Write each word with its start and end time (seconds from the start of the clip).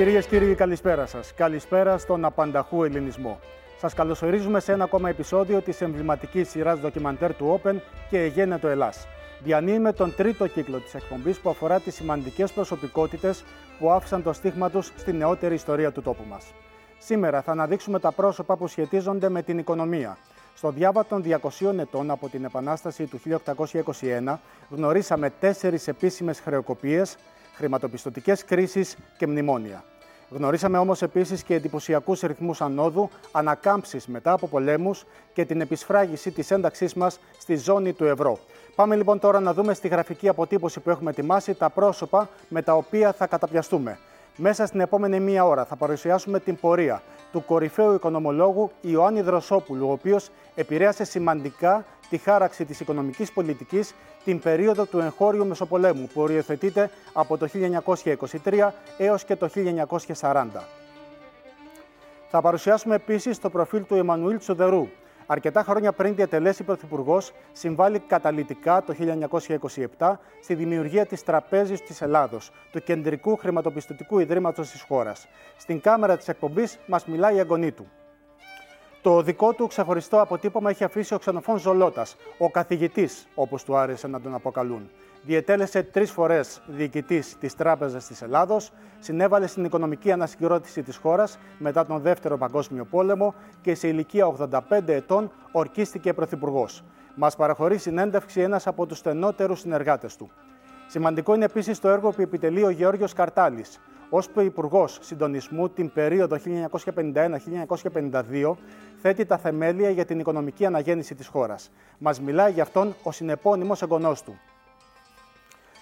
Κυρίες 0.00 0.26
και 0.26 0.38
κύριοι, 0.38 0.54
καλησπέρα 0.54 1.06
σας. 1.06 1.34
Καλησπέρα 1.34 1.98
στον 1.98 2.24
απανταχού 2.24 2.84
ελληνισμό. 2.84 3.38
Σας 3.78 3.94
καλωσορίζουμε 3.94 4.60
σε 4.60 4.72
ένα 4.72 4.84
ακόμα 4.84 5.08
επεισόδιο 5.08 5.60
της 5.60 5.80
εμβληματικής 5.80 6.48
σειράς 6.48 6.80
ντοκιμαντέρ 6.80 7.34
του 7.34 7.60
Open 7.62 7.74
και 8.10 8.22
Εγένε 8.22 8.58
το 8.58 8.68
Ελλάς. 8.68 9.06
Διανύουμε 9.42 9.92
τον 9.92 10.14
τρίτο 10.16 10.46
κύκλο 10.46 10.78
της 10.78 10.94
εκπομπής 10.94 11.38
που 11.38 11.50
αφορά 11.50 11.80
τις 11.80 11.94
σημαντικές 11.94 12.52
προσωπικότητες 12.52 13.44
που 13.78 13.90
άφησαν 13.90 14.22
το 14.22 14.32
στίγμα 14.32 14.70
τους 14.70 14.92
στη 14.96 15.12
νεότερη 15.12 15.54
ιστορία 15.54 15.92
του 15.92 16.02
τόπου 16.02 16.24
μας. 16.28 16.52
Σήμερα 16.98 17.42
θα 17.42 17.52
αναδείξουμε 17.52 17.98
τα 17.98 18.12
πρόσωπα 18.12 18.56
που 18.56 18.66
σχετίζονται 18.66 19.28
με 19.28 19.42
την 19.42 19.58
οικονομία. 19.58 20.18
Στο 20.54 20.70
διάβα 20.70 21.04
των 21.06 21.22
200 21.22 21.78
ετών 21.78 22.10
από 22.10 22.28
την 22.28 22.44
Επανάσταση 22.44 23.06
του 23.06 23.20
1821 24.26 24.38
γνωρίσαμε 24.70 25.30
τέσσερις 25.40 25.88
επίσημες 25.88 26.40
χρεοκοπίες, 26.40 27.16
χρηματοπιστωτικές 27.60 28.44
κρίσεις 28.44 28.96
και 29.16 29.26
μνημόνια. 29.26 29.84
Γνωρίσαμε 30.30 30.78
όμως 30.78 31.02
επίσης 31.02 31.42
και 31.42 31.54
εντυπωσιακούς 31.54 32.20
ρυθμούς 32.20 32.60
ανόδου, 32.60 33.10
ανακάμψεις 33.32 34.06
μετά 34.06 34.32
από 34.32 34.46
πολέμους 34.48 35.04
και 35.32 35.44
την 35.44 35.60
επισφράγηση 35.60 36.30
της 36.30 36.50
ένταξής 36.50 36.94
μας 36.94 37.20
στη 37.38 37.56
ζώνη 37.56 37.92
του 37.92 38.04
ευρώ. 38.04 38.38
Πάμε 38.74 38.96
λοιπόν 38.96 39.18
τώρα 39.18 39.40
να 39.40 39.54
δούμε 39.54 39.74
στη 39.74 39.88
γραφική 39.88 40.28
αποτύπωση 40.28 40.80
που 40.80 40.90
έχουμε 40.90 41.10
ετοιμάσει 41.10 41.54
τα 41.54 41.70
πρόσωπα 41.70 42.28
με 42.48 42.62
τα 42.62 42.74
οποία 42.74 43.12
θα 43.12 43.26
καταπιαστούμε. 43.26 43.98
Μέσα 44.42 44.66
στην 44.66 44.80
επόμενη 44.80 45.20
μία 45.20 45.44
ώρα 45.44 45.64
θα 45.64 45.76
παρουσιάσουμε 45.76 46.40
την 46.40 46.56
πορεία 46.56 47.02
του 47.32 47.44
κορυφαίου 47.44 47.94
οικονομολόγου 47.94 48.70
Ιωάννη 48.80 49.20
Δροσόπουλου, 49.20 49.88
ο 49.88 49.92
οποίος 49.92 50.28
επηρέασε 50.54 51.04
σημαντικά 51.04 51.84
τη 52.10 52.16
χάραξη 52.16 52.64
της 52.64 52.80
οικονομικής 52.80 53.32
πολιτικής 53.32 53.94
την 54.24 54.40
περίοδο 54.40 54.86
του 54.86 54.98
εγχώριου 54.98 55.46
Μεσοπολέμου, 55.46 56.08
που 56.14 56.20
οριοθετείται 56.20 56.90
από 57.12 57.38
το 57.38 57.48
1923 58.44 58.68
έως 58.98 59.24
και 59.24 59.36
το 59.36 59.48
1940. 60.20 60.46
Θα 62.30 62.40
παρουσιάσουμε 62.40 62.94
επίσης 62.94 63.38
το 63.38 63.50
προφίλ 63.50 63.86
του 63.86 63.94
Εμμανουήλ 63.94 64.38
Τσουδερού, 64.38 64.88
Αρκετά 65.32 65.62
χρόνια 65.62 65.92
πριν 65.92 66.14
διατελέσει 66.14 66.62
πρωθυπουργός, 66.64 67.32
συμβάλλει 67.52 67.98
καταλητικά 67.98 68.82
το 68.82 68.94
1927 69.98 70.12
στη 70.42 70.54
δημιουργία 70.54 71.06
της 71.06 71.24
Τραπέζης 71.24 71.82
της 71.82 72.02
Ελλάδος, 72.02 72.50
του 72.72 72.82
κεντρικού 72.82 73.36
χρηματοπιστωτικού 73.36 74.18
ιδρύματος 74.18 74.70
της 74.70 74.82
χώρας. 74.82 75.28
Στην 75.56 75.80
κάμερα 75.80 76.16
της 76.16 76.28
εκπομπής 76.28 76.78
μας 76.86 77.06
μιλάει 77.06 77.36
η 77.36 77.40
αγωνή 77.40 77.72
του. 77.72 77.88
Το 79.02 79.22
δικό 79.22 79.52
του 79.52 79.66
ξεχωριστό 79.66 80.20
αποτύπωμα 80.20 80.70
έχει 80.70 80.84
αφήσει 80.84 81.14
ο 81.14 81.18
Ξενοφών 81.18 81.58
Ζολότας, 81.58 82.16
ο 82.38 82.50
καθηγητής, 82.50 83.26
όπως 83.34 83.64
του 83.64 83.76
άρεσε 83.76 84.06
να 84.06 84.20
τον 84.20 84.34
αποκαλούν. 84.34 84.90
Διετέλεσε 85.22 85.82
τρεις 85.82 86.10
φορές 86.10 86.62
διοικητής 86.66 87.36
της 87.38 87.54
Τράπεζας 87.54 88.06
της 88.06 88.22
Ελλάδος, 88.22 88.72
συνέβαλε 88.98 89.46
στην 89.46 89.64
οικονομική 89.64 90.12
ανασυγκρότηση 90.12 90.82
της 90.82 90.96
χώρας 90.96 91.38
μετά 91.58 91.86
τον 91.86 92.00
Δεύτερο 92.00 92.38
Παγκόσμιο 92.38 92.84
Πόλεμο 92.84 93.34
και 93.62 93.74
σε 93.74 93.88
ηλικία 93.88 94.26
85 94.26 94.60
ετών 94.86 95.30
ορκίστηκε 95.52 96.12
πρωθυπουργός. 96.12 96.84
Μας 97.14 97.36
παραχωρεί 97.36 97.78
συνέντευξη 97.78 98.40
ένας 98.40 98.66
από 98.66 98.86
τους 98.86 98.98
στενότερους 98.98 99.60
συνεργάτες 99.60 100.16
του. 100.16 100.30
Σημαντικό 100.86 101.34
είναι 101.34 101.44
επίσης 101.44 101.78
το 101.78 101.88
έργο 101.88 102.10
που 102.10 102.22
επιτελεί 102.22 102.64
ο 102.64 102.70
Γεώργιος 102.70 103.12
Καρτάλης. 103.12 103.80
Ω 104.10 104.40
Υπουργό 104.40 104.86
Συντονισμού 104.86 105.68
την 105.68 105.92
περίοδο 105.92 106.36
1951-1952, 106.36 108.56
θέτει 109.02 109.24
τα 109.24 109.38
θεμέλια 109.38 109.90
για 109.90 110.04
την 110.04 110.18
οικονομική 110.18 110.66
αναγέννηση 110.66 111.14
της 111.14 111.26
χώρας. 111.26 111.70
Μας 111.98 112.20
μιλάει 112.20 112.52
γι' 112.52 112.60
αυτόν 112.60 112.94
ο 113.02 113.12
συνεπώνυμος 113.12 113.82
εγγονός 113.82 114.22
του. 114.22 114.38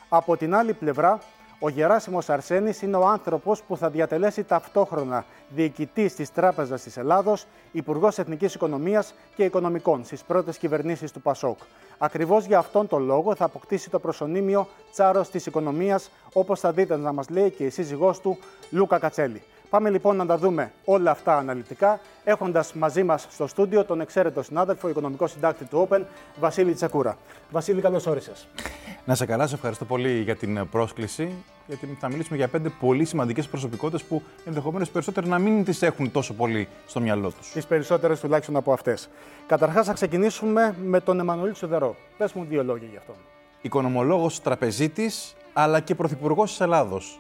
Από 0.09 0.37
την 0.37 0.55
άλλη 0.55 0.73
πλευρά, 0.73 1.19
ο 1.59 1.69
Γεράσιμος 1.69 2.29
Αρσένης 2.29 2.83
είναι 2.83 2.97
ο 2.97 3.07
άνθρωπος 3.07 3.63
που 3.63 3.77
θα 3.77 3.91
διατελέσει 3.91 4.45
ταυτόχρονα 4.45 5.25
διοικητής 5.49 6.15
της 6.15 6.33
Τράπεζας 6.33 6.83
της 6.83 6.97
Ελλάδος, 6.97 7.47
Υπουργός 7.73 8.19
Εθνικής 8.19 8.55
Οικονομίας 8.55 9.15
και 9.37 9.45
Οικονομικών 9.45 10.05
στις 10.05 10.23
πρώτες 10.23 10.59
κυβερνήσεις 10.59 11.13
του 11.13 11.21
ΠΑΣΟΚ. 11.21 11.59
Ακριβώς 11.99 12.45
για 12.45 12.59
αυτόν 12.59 12.87
τον 12.87 13.05
λόγο 13.05 13.35
θα 13.35 13.45
αποκτήσει 13.45 13.91
το 13.91 13.99
προσωνύμιο 13.99 14.69
Τσάρος 14.93 15.31
της 15.31 15.47
Οικονομίας, 15.47 16.11
όπως 16.33 16.61
θα 16.61 16.73
δείτε 16.73 16.97
να 16.97 17.13
μας 17.13 17.29
λέει 17.29 17.51
και 17.51 17.65
η 17.65 17.71
σύζυγός 17.71 18.21
του 18.21 18.39
Λούκα 18.71 18.99
Κατσέλη. 18.99 19.43
Πάμε 19.71 19.91
λοιπόν 19.91 20.17
να 20.17 20.27
τα 20.27 20.39
δούμε 20.39 20.73
όλα 20.85 21.11
αυτά 21.11 21.37
αναλυτικά, 21.37 22.01
έχοντας 22.25 22.75
μαζί 22.75 23.03
μας 23.03 23.27
στο 23.31 23.47
στούντιο 23.47 23.85
τον 23.85 24.01
εξαίρετο 24.01 24.43
συνάδελφο, 24.43 24.89
οικονομικό 24.89 25.27
συντάκτη 25.27 25.65
του 25.65 25.89
Open, 25.91 26.01
Βασίλη 26.41 26.75
Τσακούρα. 26.75 27.17
Βασίλη, 27.51 27.81
καλώς 27.81 28.07
όρισες. 28.07 28.49
Να 29.05 29.15
σε 29.15 29.27
καλά, 29.27 29.47
σε 29.47 29.55
ευχαριστώ 29.55 29.85
πολύ 29.85 30.21
για 30.21 30.37
την 30.37 30.69
πρόσκληση. 30.69 31.45
Γιατί 31.69 31.97
θα 32.01 32.09
μιλήσουμε 32.09 32.37
για 32.37 32.49
πέντε 32.49 32.69
πολύ 32.69 33.05
σημαντικές 33.05 33.49
προσωπικότητες 33.49 34.03
που 34.03 34.23
ενδεχομένως 34.45 34.91
περισσότεροι 34.91 35.29
να 35.29 35.39
μην 35.39 35.65
τις 35.65 35.83
έχουν 35.83 36.11
τόσο 36.11 36.35
πολύ 36.35 36.69
στο 36.87 37.01
μυαλό 37.01 37.31
τους. 37.31 37.51
Τις 37.51 37.67
περισσότερες 37.67 38.21
τουλάχιστον 38.21 38.57
από 38.57 38.73
αυτές. 38.73 39.09
Καταρχάς, 39.47 39.87
θα 39.87 39.93
ξεκινήσουμε 39.93 40.77
με 40.83 41.01
τον 41.01 41.21
Εμμανουήλ 41.21 41.53
Τσουδερό. 41.53 41.97
Πες 42.17 42.33
μου 42.33 42.45
δύο 42.49 42.65
λόγια 42.65 42.89
γι' 42.91 42.97
αυτό. 42.97 43.15
Οικονομολόγος 43.63 44.43
τραπεζίτης, 44.43 45.35
αλλά 45.53 45.81
και 45.81 45.95
πρωθυπουργός 45.95 46.51
της 46.51 46.61
Ελλάδος 46.61 47.19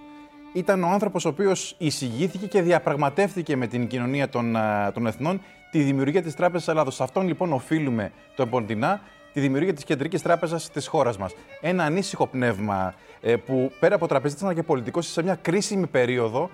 ήταν 0.52 0.82
ο 0.82 0.88
άνθρωπος 0.88 1.24
ο 1.24 1.28
οποίος 1.28 1.74
εισηγήθηκε 1.78 2.46
και 2.46 2.62
διαπραγματεύτηκε 2.62 3.56
με 3.56 3.66
την 3.66 3.86
κοινωνία 3.86 4.28
των, 4.28 4.56
των 4.94 5.06
εθνών 5.06 5.40
τη 5.70 5.82
δημιουργία 5.82 6.22
της 6.22 6.34
Τράπεζας 6.34 6.68
Ελλάδος. 6.68 6.94
Σε 6.94 7.02
αυτόν 7.02 7.26
λοιπόν 7.26 7.52
οφείλουμε 7.52 8.12
το 8.36 8.42
εποντινά 8.42 9.00
τη 9.38 9.44
δημιουργία 9.44 9.74
της 9.74 9.84
Κεντρικής 9.84 10.22
Τράπεζας 10.22 10.70
της 10.70 10.86
χώρας 10.86 11.18
μας. 11.18 11.34
Ένα 11.60 11.84
ανήσυχο 11.84 12.26
πνεύμα 12.26 12.94
ε, 13.20 13.36
που 13.36 13.72
πέρα 13.80 13.94
από 13.94 14.06
τραπεζίτης 14.06 14.44
αλλά 14.44 14.54
και 14.54 14.62
πολιτικός 14.62 15.06
σε 15.06 15.22
μια 15.22 15.34
κρίσιμη 15.34 15.86
περίοδο 15.86 16.50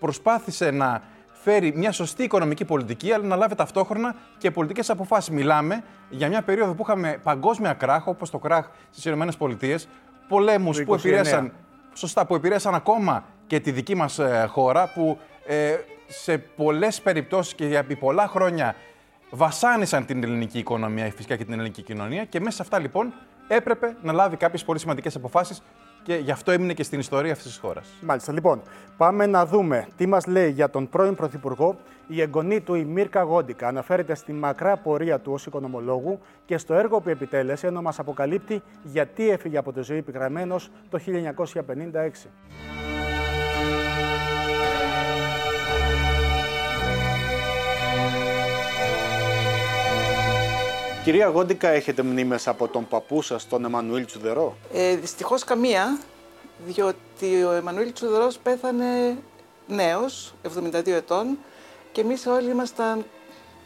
προσπάθησε 0.00 0.70
να 0.70 1.02
φέρει 1.32 1.72
μια 1.76 1.92
σωστή 1.92 2.22
οικονομική 2.22 2.64
πολιτική, 2.64 3.12
αλλά 3.12 3.24
να 3.24 3.36
λάβει 3.36 3.54
ταυτόχρονα 3.54 4.14
και 4.38 4.50
πολιτικές 4.50 4.90
αποφάσεις. 4.90 5.30
Μιλάμε 5.30 5.84
για 6.10 6.28
μια 6.28 6.42
περίοδο 6.42 6.74
που 6.74 6.82
είχαμε 6.82 7.20
παγκόσμια 7.22 7.72
κράχ, 7.72 8.06
όπως 8.06 8.30
το 8.30 8.38
κράχ 8.38 8.68
στις 8.90 9.04
ΗΠΑ, 9.04 9.78
πολέμους 10.28 10.82
που 10.82 10.94
επηρέασαν 10.94 11.52
σωστά, 11.94 12.26
που 12.26 12.34
επηρέασαν 12.34 12.74
ακόμα 12.74 13.24
και 13.46 13.60
τη 13.60 13.70
δική 13.70 13.94
μας 13.94 14.18
ε, 14.18 14.46
χώρα 14.48 14.92
που 14.94 15.18
ε, 15.46 15.76
σε 16.06 16.38
πολλές 16.38 17.00
περιπτώσεις 17.00 17.54
και 17.54 17.66
για 17.66 17.86
πολλά 17.98 18.28
χρόνια 18.28 18.74
βασάνισαν 19.34 20.06
την 20.06 20.22
ελληνική 20.22 20.58
οικονομία 20.58 21.12
φυσικά 21.16 21.36
και 21.36 21.44
την 21.44 21.52
ελληνική 21.52 21.82
κοινωνία 21.82 22.24
και 22.24 22.40
μέσα 22.40 22.56
σε 22.56 22.62
αυτά 22.62 22.78
λοιπόν 22.78 23.12
έπρεπε 23.48 23.96
να 24.02 24.12
λάβει 24.12 24.36
κάποιες 24.36 24.64
πολύ 24.64 24.78
σημαντικές 24.78 25.16
αποφάσεις 25.16 25.62
και 26.02 26.14
γι' 26.14 26.30
αυτό 26.30 26.50
έμεινε 26.50 26.72
και 26.72 26.82
στην 26.82 26.98
ιστορία 26.98 27.32
αυτής 27.32 27.46
της 27.46 27.56
χώρας. 27.58 27.88
Μάλιστα. 28.00 28.32
Λοιπόν, 28.32 28.62
πάμε 28.96 29.26
να 29.26 29.46
δούμε 29.46 29.88
τι 29.96 30.06
μας 30.06 30.26
λέει 30.26 30.50
για 30.50 30.70
τον 30.70 30.88
πρώην 30.88 31.14
Πρωθυπουργό 31.14 31.76
η 32.06 32.20
εγγονή 32.20 32.60
του, 32.60 32.74
η 32.74 32.84
Μίρκα 32.84 33.22
Γόντικα. 33.22 33.68
Αναφέρεται 33.68 34.14
στη 34.14 34.32
μακρά 34.32 34.76
πορεία 34.76 35.18
του 35.18 35.32
ως 35.32 35.46
οικονομολόγου 35.46 36.18
και 36.46 36.58
στο 36.58 36.74
έργο 36.74 37.00
που 37.00 37.08
επιτέλεσε, 37.08 37.66
ενώ 37.66 37.82
μας 37.82 37.98
αποκαλύπτει 37.98 38.62
γιατί 38.82 39.30
έφυγε 39.30 39.58
από 39.58 39.72
τη 39.72 39.82
ζωή 39.82 39.98
επιγραμμένο 39.98 40.56
το 40.90 40.98
1956. 41.06 43.03
Κυρία 51.04 51.28
Γόντικα, 51.28 51.68
έχετε 51.68 52.02
μνήμες 52.02 52.48
από 52.48 52.68
τον 52.68 52.88
παππού 52.88 53.22
σας, 53.22 53.48
τον 53.48 53.64
Εμμανουήλ 53.64 54.06
Τσουδερό; 54.06 54.56
Ε, 54.72 54.96
δυστυχώς 54.96 55.44
καμία, 55.44 55.98
διότι 56.66 57.44
ο 57.44 57.52
Εμμανουήλ 57.52 57.92
Τσουδερός 57.92 58.38
πέθανε 58.38 59.18
νέος, 59.66 60.34
72 60.42 60.86
ετών, 60.86 61.38
και 61.92 62.00
εμείς 62.00 62.26
όλοι 62.26 62.50
ήμασταν 62.50 63.04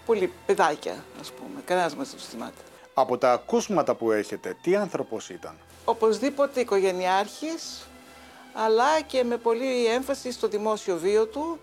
πολύ 0.07 0.33
παιδάκια, 0.47 1.05
ας 1.21 1.33
πούμε. 1.33 1.61
Κανένας 1.65 1.95
μας 1.95 2.11
δεν 2.11 2.21
θυμάται. 2.21 2.63
Από 2.95 3.19
τα 3.19 3.33
ακούσματα 3.33 3.95
που 3.95 4.13
έχετε, 4.13 4.57
τι 4.63 4.77
άνθρωπος 4.77 5.31
ήταν; 5.31 5.55
Οπωσδήποτε 5.85 6.61
οικογενειάρχης, 6.61 7.89
αλλά 8.53 9.01
και 9.07 9.25
με 9.25 9.37
πολύ 9.37 9.87
έμφαση 9.87 10.33
στο 10.33 10.49
δημόσιο 10.49 10.97
βίο 10.97 11.27
του. 11.27 11.59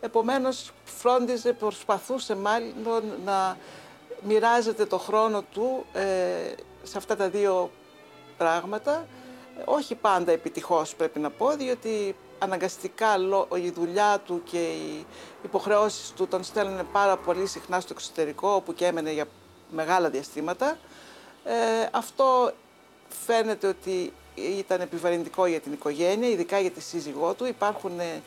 Επομένως, 0.00 0.72
φρόντιζε, 0.84 1.52
προσπαθούσε 1.52 2.36
μάλλον 2.36 3.04
να 3.24 3.56
μοιράζεται 4.22 4.86
το 4.86 4.98
χρόνο 4.98 5.42
του 5.42 5.84
ε, 5.92 6.04
σε 6.82 6.98
αυτά 6.98 7.16
τα 7.16 7.28
δύο 7.28 7.70
πράγματα. 8.36 9.06
Όχι 9.64 9.94
πάντα 9.94 10.32
επιτυχώς 10.32 10.94
πρέπει 10.94 11.18
να 11.18 11.30
πω, 11.30 11.56
διότι 11.56 12.16
αναγκαστικά 12.38 13.16
η 13.62 13.70
δουλειά 13.70 14.18
του 14.26 14.42
και 14.44 14.58
οι 14.58 15.06
υποχρεώσεις 15.42 16.12
του 16.16 16.26
τον 16.28 16.42
στέλνουν 16.44 16.88
πάρα 16.92 17.16
πολύ 17.16 17.46
συχνά 17.46 17.80
στο 17.80 17.92
εξωτερικό, 17.96 18.48
όπου 18.48 18.74
και 18.74 18.86
έμενε 18.86 19.12
για 19.12 19.24
μεγάλα 19.70 20.10
διαστήματα. 20.10 20.78
Ε, 21.44 21.88
αυτό 21.92 22.52
φαίνεται 23.26 23.66
ότι 23.66 24.12
ήταν 24.34 24.80
επιβαρυντικό 24.80 25.46
για 25.46 25.60
την 25.60 25.72
οικογένεια, 25.72 26.28
ειδικά 26.28 26.58
για 26.58 26.70
τη 26.70 26.80
σύζυγό 26.80 27.34
του. 27.34 27.46
Υπάρχουν 27.46 28.00
ε, 28.00 28.22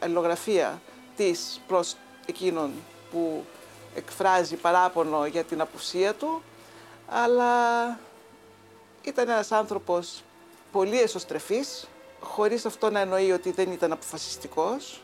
αλληλογραφία 0.00 0.80
της 1.16 1.60
προς 1.66 1.96
εκείνον 2.26 2.72
που 3.10 3.44
εκφράζει 3.94 4.56
παράπονο 4.56 5.26
για 5.26 5.44
την 5.44 5.60
απουσία 5.60 6.14
του, 6.14 6.42
αλλά 7.08 7.52
ήταν 9.02 9.28
ένας 9.28 9.52
άνθρωπος 9.52 10.22
πολύ 10.72 11.00
εσωστρεφής, 11.00 11.88
χωρίς 12.20 12.66
αυτό 12.66 12.90
να 12.90 13.00
εννοεί 13.00 13.32
ότι 13.32 13.50
δεν 13.50 13.72
ήταν 13.72 13.92
αποφασιστικός, 13.92 15.00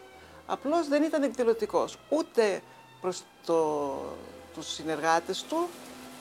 απλώς 0.46 0.88
δεν 0.88 1.02
ήταν 1.02 1.22
εκδηλωτικός. 1.22 1.96
Ούτε 2.08 2.60
προς 3.00 3.22
το, 3.46 3.88
τους 4.54 4.66
συνεργάτες 4.72 5.44
του, 5.48 5.68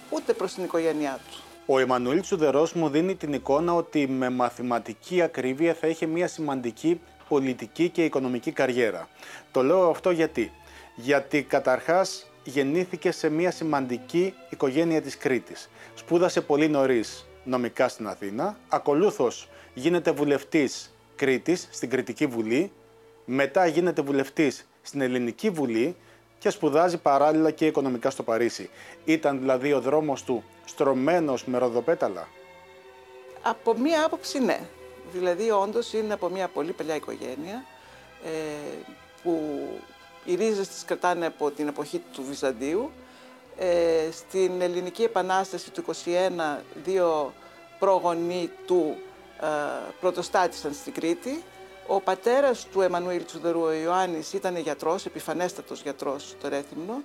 ούτε 0.09 0.33
προς 0.33 0.53
την 0.53 0.63
οικογένειά 0.63 1.19
του. 1.31 1.37
Ο 1.65 1.79
Εμμανουήλ 1.79 2.21
Τσουδερός 2.21 2.73
μου 2.73 2.89
δίνει 2.89 3.15
την 3.15 3.33
εικόνα 3.33 3.73
ότι 3.73 4.07
με 4.07 4.29
μαθηματική 4.29 5.21
ακρίβεια 5.21 5.73
θα 5.73 5.87
είχε 5.87 6.05
μια 6.05 6.27
σημαντική 6.27 7.01
πολιτική 7.27 7.89
και 7.89 8.05
οικονομική 8.05 8.51
καριέρα. 8.51 9.07
Το 9.51 9.63
λέω 9.63 9.89
αυτό 9.89 10.11
γιατί. 10.11 10.51
Γιατί 10.95 11.43
καταρχάς 11.43 12.27
γεννήθηκε 12.49 13.11
σε 13.11 13.29
μια 13.29 13.51
σημαντική 13.51 14.33
οικογένεια 14.49 15.01
της 15.01 15.17
Κρήτης. 15.17 15.69
Σπούδασε 15.93 16.41
πολύ 16.41 16.67
νωρίς 16.67 17.27
νομικά 17.43 17.87
στην 17.87 18.07
Αθήνα, 18.07 18.57
ακολούθως 18.69 19.49
γίνεται 19.73 20.11
βουλευτής 20.11 20.93
Κρήτης 21.15 21.67
στην 21.71 21.89
Κρητική 21.89 22.25
Βουλή, 22.25 22.71
μετά 23.25 23.65
γίνεται 23.65 24.01
βουλευτής 24.01 24.67
στην 24.81 25.01
Ελληνική 25.01 25.49
Βουλή 25.49 25.95
και 26.37 26.49
σπουδάζει 26.49 26.97
παράλληλα 26.97 27.51
και 27.51 27.65
οικονομικά 27.65 28.09
στο 28.09 28.23
Παρίσι. 28.23 28.69
Ήταν 29.05 29.39
δηλαδή 29.39 29.73
ο 29.73 29.81
δρόμος 29.81 30.23
του 30.23 30.43
στρωμένος 30.65 31.45
με 31.45 31.57
ροδοπέταλα. 31.57 32.27
Από 33.41 33.77
μία 33.77 34.05
άποψη 34.05 34.39
ναι. 34.39 34.59
Δηλαδή 35.13 35.51
όντως 35.51 35.93
είναι 35.93 36.13
από 36.13 36.29
μία 36.29 36.47
πολύ 36.47 36.71
παλιά 36.71 36.95
οικογένεια 36.95 37.65
ε, 38.23 38.29
που 39.23 39.59
οι 40.29 40.35
ρίζες 40.35 40.67
της 40.67 40.85
κρατάνε 40.85 41.25
από 41.25 41.51
την 41.51 41.67
εποχή 41.67 42.01
του 42.13 42.23
Βυζαντίου. 42.23 42.91
Ε, 43.57 44.11
στην 44.11 44.61
Ελληνική 44.61 45.03
Επανάσταση 45.03 45.71
του 45.71 45.83
21 46.05 46.57
δύο 46.83 47.33
προγονεί 47.79 48.49
του 48.65 48.95
ε, 49.41 49.47
πρωτοστάτησαν 49.99 50.73
στην 50.73 50.93
Κρήτη. 50.93 51.43
Ο 51.87 52.01
πατέρας 52.01 52.65
του 52.71 52.81
Εμμανουήλ 52.81 53.25
Τσουδερού, 53.25 53.61
ο 53.61 53.71
Ιωάννης, 53.71 54.33
ήταν 54.33 54.57
γιατρός, 54.57 55.05
επιφανέστατος 55.05 55.81
γιατρός 55.81 56.29
στο 56.29 56.49
Ρέθυμνο 56.49 57.01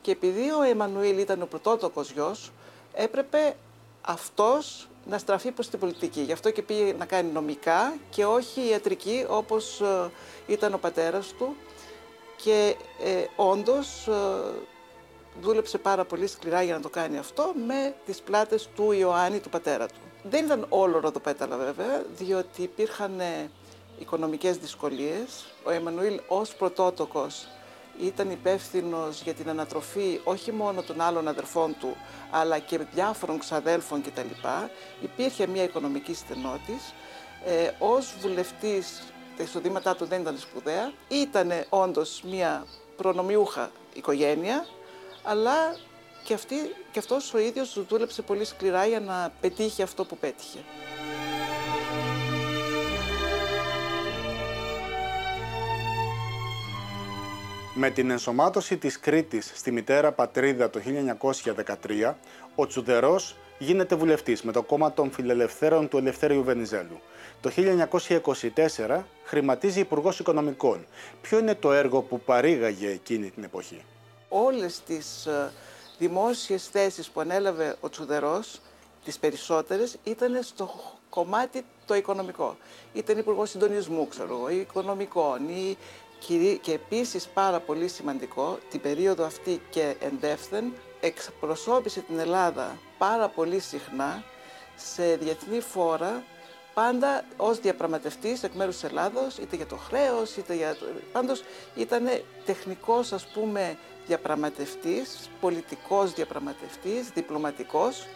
και 0.00 0.10
επειδή 0.10 0.50
ο 0.50 0.62
Εμμανουήλ 0.62 1.18
ήταν 1.18 1.42
ο 1.42 1.46
πρωτότοκος 1.46 2.10
γιος, 2.10 2.52
έπρεπε 2.94 3.56
αυτός 4.00 4.88
να 5.06 5.18
στραφεί 5.18 5.50
προς 5.50 5.68
την 5.68 5.78
πολιτική. 5.78 6.20
Γι' 6.20 6.32
αυτό 6.32 6.50
και 6.50 6.62
πήγε 6.62 6.94
να 6.98 7.04
κάνει 7.04 7.30
νομικά 7.32 7.94
και 8.10 8.24
όχι 8.24 8.68
ιατρική 8.68 9.26
όπως 9.28 9.80
ε, 9.80 10.10
ήταν 10.46 10.74
ο 10.74 10.78
πατέρας 10.78 11.34
του 11.38 11.56
και 12.44 12.76
ε, 13.04 13.24
όντως 13.36 14.06
ε, 14.06 14.12
δούλεψε 15.40 15.78
πάρα 15.78 16.04
πολύ 16.04 16.26
σκληρά 16.26 16.62
για 16.62 16.74
να 16.74 16.80
το 16.80 16.88
κάνει 16.88 17.18
αυτό 17.18 17.52
με 17.66 17.94
τις 18.06 18.20
πλάτες 18.20 18.68
του 18.74 18.92
Ιωάννη, 18.92 19.38
του 19.40 19.48
πατέρα 19.48 19.86
του. 19.86 20.00
Δεν 20.22 20.44
ήταν 20.44 20.66
όλο 20.68 21.00
ροδοπέταλα 21.00 21.56
βέβαια, 21.56 22.02
διότι 22.16 22.62
υπήρχαν 22.62 23.20
ε, 23.20 23.50
οικονομικές 23.98 24.56
δυσκολίες. 24.56 25.44
Ο 25.64 25.70
Εμμανουήλ 25.70 26.20
ως 26.28 26.54
πρωτότοκος 26.54 27.48
ήταν 28.00 28.30
υπεύθυνος 28.30 29.22
για 29.22 29.34
την 29.34 29.48
ανατροφή 29.48 30.20
όχι 30.24 30.52
μόνο 30.52 30.82
των 30.82 31.00
άλλων 31.00 31.28
αδερφών 31.28 31.76
του, 31.80 31.96
αλλά 32.30 32.58
και 32.58 32.78
διάφορων 32.78 33.38
ξαδέλφων 33.38 34.02
κτλ. 34.02 34.48
Υπήρχε 35.00 35.46
μια 35.46 35.62
οικονομική 35.62 36.14
στενότης. 36.14 36.94
Ε, 37.44 37.70
ως 37.78 38.14
βουλευτής, 38.20 39.02
τα 39.36 39.42
εισοδήματά 39.42 39.96
του 39.96 40.04
δεν 40.04 40.20
ήταν 40.20 40.38
σπουδαία. 40.38 40.92
Ήταν 41.08 41.52
όντως 41.68 42.22
μια 42.26 42.66
προνομιούχα 42.96 43.70
οικογένεια, 43.94 44.66
αλλά 45.22 45.76
και, 46.24 46.34
αυτή, 46.34 46.56
και 46.92 46.98
αυτός 46.98 47.34
ο 47.34 47.38
ίδιος 47.38 47.84
δούλεψε 47.88 48.22
πολύ 48.22 48.44
σκληρά 48.44 48.86
για 48.86 49.00
να 49.00 49.32
πετύχει 49.40 49.82
αυτό 49.82 50.04
που 50.04 50.16
πέτυχε. 50.16 50.58
Με 57.76 57.90
την 57.90 58.10
ενσωμάτωση 58.10 58.76
της 58.76 59.00
Κρήτης 59.00 59.52
στη 59.54 59.70
μητέρα 59.70 60.12
πατρίδα 60.12 60.70
το 60.70 60.80
1913, 62.02 62.14
ο 62.54 62.66
Τσουδερός 62.66 63.36
γίνεται 63.64 63.94
βουλευτής 63.94 64.42
με 64.42 64.52
το 64.52 64.62
κόμμα 64.62 64.92
των 64.92 65.10
φιλελευθέρων 65.10 65.88
του 65.88 65.96
Ελευθέριου 65.96 66.44
Βενιζέλου. 66.44 67.00
Το 67.40 67.50
1924 68.86 69.02
χρηματίζει 69.24 69.80
υπουργός 69.80 70.18
Οικονομικών. 70.18 70.86
Ποιο 71.22 71.38
είναι 71.38 71.54
το 71.54 71.72
έργο 71.72 72.02
που 72.02 72.20
παρήγαγε 72.20 72.88
εκείνη 72.90 73.30
την 73.30 73.44
εποχή; 73.44 73.84
Όλες 74.28 74.80
τις 74.86 75.26
ε, 75.26 75.52
δημόσιες 75.98 76.68
θέσεις 76.68 77.08
που 77.08 77.20
ανέλαβε 77.20 77.76
ο 77.80 77.88
Τσουδερός, 77.88 78.60
τις 79.04 79.18
περισσότερες, 79.18 79.96
ήταν 80.04 80.42
στο 80.42 80.70
κομμάτι 81.08 81.64
το 81.86 81.94
οικονομικό. 81.94 82.56
Ήταν 82.92 83.18
υπουργός 83.18 83.50
συντονισμού, 83.50 84.08
ξέρω 84.08 84.34
εγώ, 84.36 84.48
οικονομικών, 84.48 85.48
ή 85.48 85.76
και 86.60 86.72
επίσης 86.72 87.26
πάρα 87.26 87.60
πολύ 87.60 87.88
σημαντικό, 87.88 88.58
την 88.70 88.80
περίοδο 88.80 89.24
αυτή 89.24 89.60
και 89.70 89.94
εντεύθεν, 90.00 90.72
εξπροσώπησε 91.00 92.00
την 92.00 92.18
Ελλάδα 92.18 92.78
πάρα 92.98 93.28
πολύ 93.28 93.58
συχνά 93.58 94.24
σε 94.76 95.16
διεθνή 95.16 95.60
φόρα, 95.60 96.22
πάντα 96.74 97.24
ως 97.36 97.58
διαπραγματευτής 97.58 98.42
εκ 98.42 98.54
μέρους 98.54 98.74
της 98.74 98.84
Ελλάδος, 98.84 99.38
είτε 99.38 99.56
για 99.56 99.66
το 99.66 99.76
χρέος, 99.76 100.36
είτε 100.36 100.54
για... 100.54 100.76
Πάντως 101.12 101.42
ήταν 101.74 102.08
τεχνικός, 102.44 103.12
ας 103.12 103.26
πούμε, 103.26 103.78
διαπραγματευτής, 104.06 105.30
πολιτικός 105.40 106.12
διαπραγματευτής, 106.12 107.08
διπλωματικός, 107.14 108.06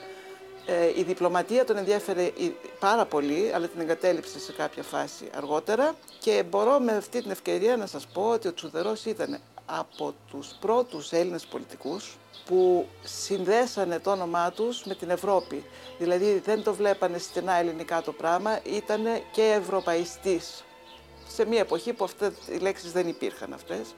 ε, 0.67 0.99
η 0.99 1.03
διπλωματία 1.03 1.65
τον 1.65 1.77
ενδιαφέρε 1.77 2.33
πάρα 2.79 3.05
πολύ, 3.05 3.53
αλλά 3.55 3.67
την 3.67 3.81
εγκατέλειψε 3.81 4.39
σε 4.39 4.53
κάποια 4.53 4.83
φάση 4.83 5.31
αργότερα. 5.37 5.95
Και 6.21 6.45
μπορώ 6.51 6.79
με 6.79 6.93
αυτή 6.93 7.23
την 7.23 7.31
ευκαιρία 7.31 7.77
να 7.77 7.87
σας 7.87 8.07
πω 8.07 8.29
ότι 8.29 8.49
ο 8.49 8.55
Τσουδερός 8.55 9.05
ήταν 9.05 9.39
από 9.71 10.15
τους 10.31 10.49
πρώτους 10.61 11.13
Έλληνες 11.13 11.47
πολιτικούς 11.47 12.17
που 12.47 12.89
συνδέσανε 13.03 13.99
το 13.99 14.11
όνομά 14.11 14.51
τους 14.51 14.85
με 14.85 14.95
την 14.95 15.11
Ευρώπη. 15.11 15.65
Δηλαδή 15.99 16.39
δεν 16.45 16.63
το 16.63 16.75
βλέπανε 16.75 17.19
στενά 17.19 17.53
ελληνικά 17.53 18.03
το 18.03 18.13
πράγμα, 18.13 18.61
ήταν 18.63 19.03
και 19.33 19.43
ευρωπαϊστής 19.43 20.65
σε 21.29 21.47
μια 21.47 21.61
εποχή 21.61 21.93
που 21.93 22.05
αυτές 22.05 22.33
οι 22.53 22.59
λέξεις 22.59 22.93
δεν 22.93 23.09
υπήρχαν 23.09 23.53
αυτές. 23.53 23.95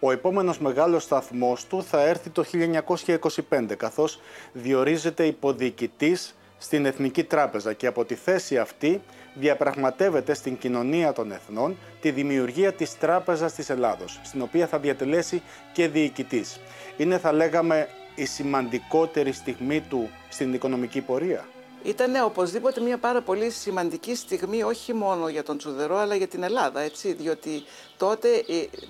Ο 0.00 0.10
επόμενος 0.10 0.58
μεγάλος 0.58 1.02
σταθμός 1.02 1.66
του 1.66 1.82
θα 1.82 2.00
έρθει 2.00 2.30
το 2.30 2.44
1925, 2.44 3.76
καθώς 3.76 4.20
διορίζεται 4.52 5.26
υποδιοικητής 5.26 6.34
στην 6.62 6.86
Εθνική 6.86 7.24
Τράπεζα 7.24 7.72
και 7.72 7.86
από 7.86 8.04
τη 8.04 8.14
θέση 8.14 8.58
αυτή 8.58 9.02
διαπραγματεύεται 9.34 10.34
στην 10.34 10.58
κοινωνία 10.58 11.12
των 11.12 11.32
εθνών 11.32 11.76
τη 12.00 12.10
δημιουργία 12.10 12.72
της 12.72 12.98
Τράπεζας 12.98 13.52
της 13.52 13.70
Ελλάδος, 13.70 14.20
στην 14.24 14.42
οποία 14.42 14.66
θα 14.66 14.78
διατελέσει 14.78 15.42
και 15.72 15.88
διοικητής. 15.88 16.60
Είναι, 16.96 17.18
θα 17.18 17.32
λέγαμε, 17.32 17.88
η 18.14 18.24
σημαντικότερη 18.24 19.32
στιγμή 19.32 19.80
του 19.80 20.10
στην 20.28 20.54
οικονομική 20.54 21.00
πορεία. 21.00 21.48
Ήταν 21.82 22.24
οπωσδήποτε 22.24 22.80
μια 22.80 22.98
πάρα 22.98 23.20
πολύ 23.20 23.50
σημαντική 23.50 24.14
στιγμή 24.14 24.62
όχι 24.62 24.92
μόνο 24.92 25.28
για 25.28 25.42
τον 25.42 25.58
Τσουδερό 25.58 25.96
αλλά 25.96 26.14
για 26.14 26.28
την 26.28 26.42
Ελλάδα, 26.42 26.80
έτσι, 26.80 27.12
διότι 27.12 27.62
τότε 27.96 28.28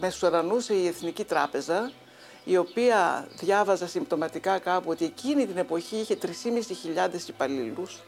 μεσουρανούσε 0.01 0.75
η 0.75 0.87
Εθνική 0.87 1.25
Τράπεζα 1.25 1.93
η 2.45 2.57
οποία 2.57 3.29
διάβαζα 3.41 3.87
συμπτωματικά 3.87 4.59
κάπου 4.59 4.91
ότι 4.91 5.05
εκείνη 5.05 5.47
την 5.47 5.57
εποχή 5.57 5.97
είχε 5.97 6.19
3.500 6.23 7.29
υπαλλήλους 7.29 8.01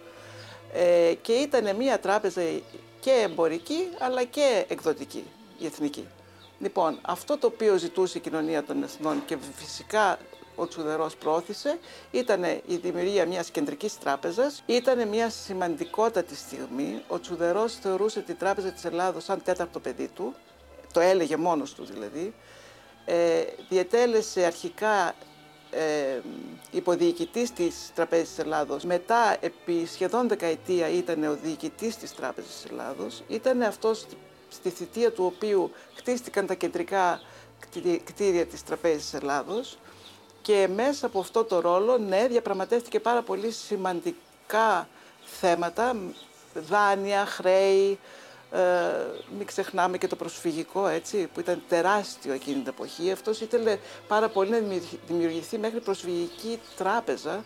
ε, 0.73 1.15
και 1.23 1.33
ήταν 1.33 1.77
μια 1.77 1.99
τράπεζα 1.99 2.43
και 3.01 3.11
εμπορική 3.11 3.89
αλλά 3.99 4.25
και 4.25 4.65
εκδοτική, 4.69 5.25
η 5.59 5.67
εθνική. 5.67 6.07
Λοιπόν, 6.59 6.99
αυτό 7.03 7.39
το 7.39 7.47
οποίο 7.47 7.77
ζητούσε 7.77 8.19
η 8.19 8.21
κοινωνία 8.21 8.65
των 8.65 8.83
εθνών 8.83 9.25
και 9.25 9.37
φυσικά 9.57 10.19
ο 10.55 10.69
Τσουδερός 10.69 11.17
πρόθεσε 11.17 11.79
ήταν 12.11 12.43
η 12.45 12.77
δημιουργία 12.77 13.27
μιας 13.27 13.51
κεντρικής 13.51 13.99
τράπεζας. 13.99 14.62
Ήταν 14.67 15.09
μια 15.09 15.31
σημαντικότατη 15.31 16.37
στιγμή. 16.37 17.03
Ο 17.09 17.21
Τσουδερός 17.21 17.75
θεωρούσε 17.75 18.21
την 18.21 18.37
Τράπεζα 18.39 18.71
της 18.71 18.85
Ελλάδος 18.85 19.25
σαν 19.25 19.43
τέταρτο 19.43 19.81
παιδί 19.81 20.09
του, 20.09 20.35
το 20.93 21.01
έλεγε 21.01 21.37
μόνος 21.37 21.75
του 21.75 21.85
δηλαδή. 21.85 22.35
Ε, 23.04 23.42
διετέλεσε 23.68 24.44
αρχικά 24.44 25.14
ε, 25.71 26.21
υποδιοικητής 26.71 27.52
της 27.52 27.90
Τραπέζης 27.94 28.28
της 28.28 28.38
Ελλάδος. 28.38 28.85
Μετά, 28.85 29.37
επί 29.40 29.87
σχεδόν 29.87 30.28
δεκαετία, 30.28 30.88
ήταν 30.88 31.25
ο 31.25 31.38
διοικητής 31.42 31.97
της 31.97 32.14
Τράπεζας 32.14 32.52
της 32.52 32.71
Ελλάδος. 32.71 33.23
Ήταν 33.28 33.62
αυτός 33.62 34.06
στη 34.49 34.71
θητεία 34.71 35.12
του 35.12 35.32
οποίου 35.37 35.71
χτίστηκαν 35.94 36.47
τα 36.47 36.54
κεντρικά 36.54 37.21
κτίρια 38.04 38.47
της 38.47 38.64
Τραπέζης 38.64 39.02
της 39.02 39.14
Ελλάδος 39.14 39.78
και 40.42 40.68
μέσα 40.75 41.06
από 41.06 41.21
αυτό 41.21 41.44
το 41.44 41.61
ρόλο, 41.61 41.99
ναι, 41.99 42.26
διαπραγματεύτηκε 42.28 43.00
πάρα 43.00 43.23
πολύ 43.23 43.50
σημαντικά 43.50 44.88
θέματα, 45.25 45.97
δάνεια, 46.54 47.26
χρέη, 47.26 47.99
ε, 48.52 48.59
μην 49.37 49.47
ξεχνάμε 49.47 49.99
και 49.99 50.06
το 50.06 50.16
προσφυγικό, 50.16 50.87
έτσι, 50.87 51.28
που 51.35 51.40
ήταν 51.40 51.62
τεράστιο 51.68 52.32
εκείνη 52.32 52.56
την 52.56 52.68
εποχή. 52.68 53.11
Αυτός 53.11 53.40
ήθελε 53.40 53.78
πάρα 54.09 54.28
πολύ 54.28 54.50
να 54.50 54.59
δημιουργηθεί 55.06 55.59
μέχρι 55.59 55.80
προσφυγική 55.80 56.61
τράπεζα, 56.76 57.44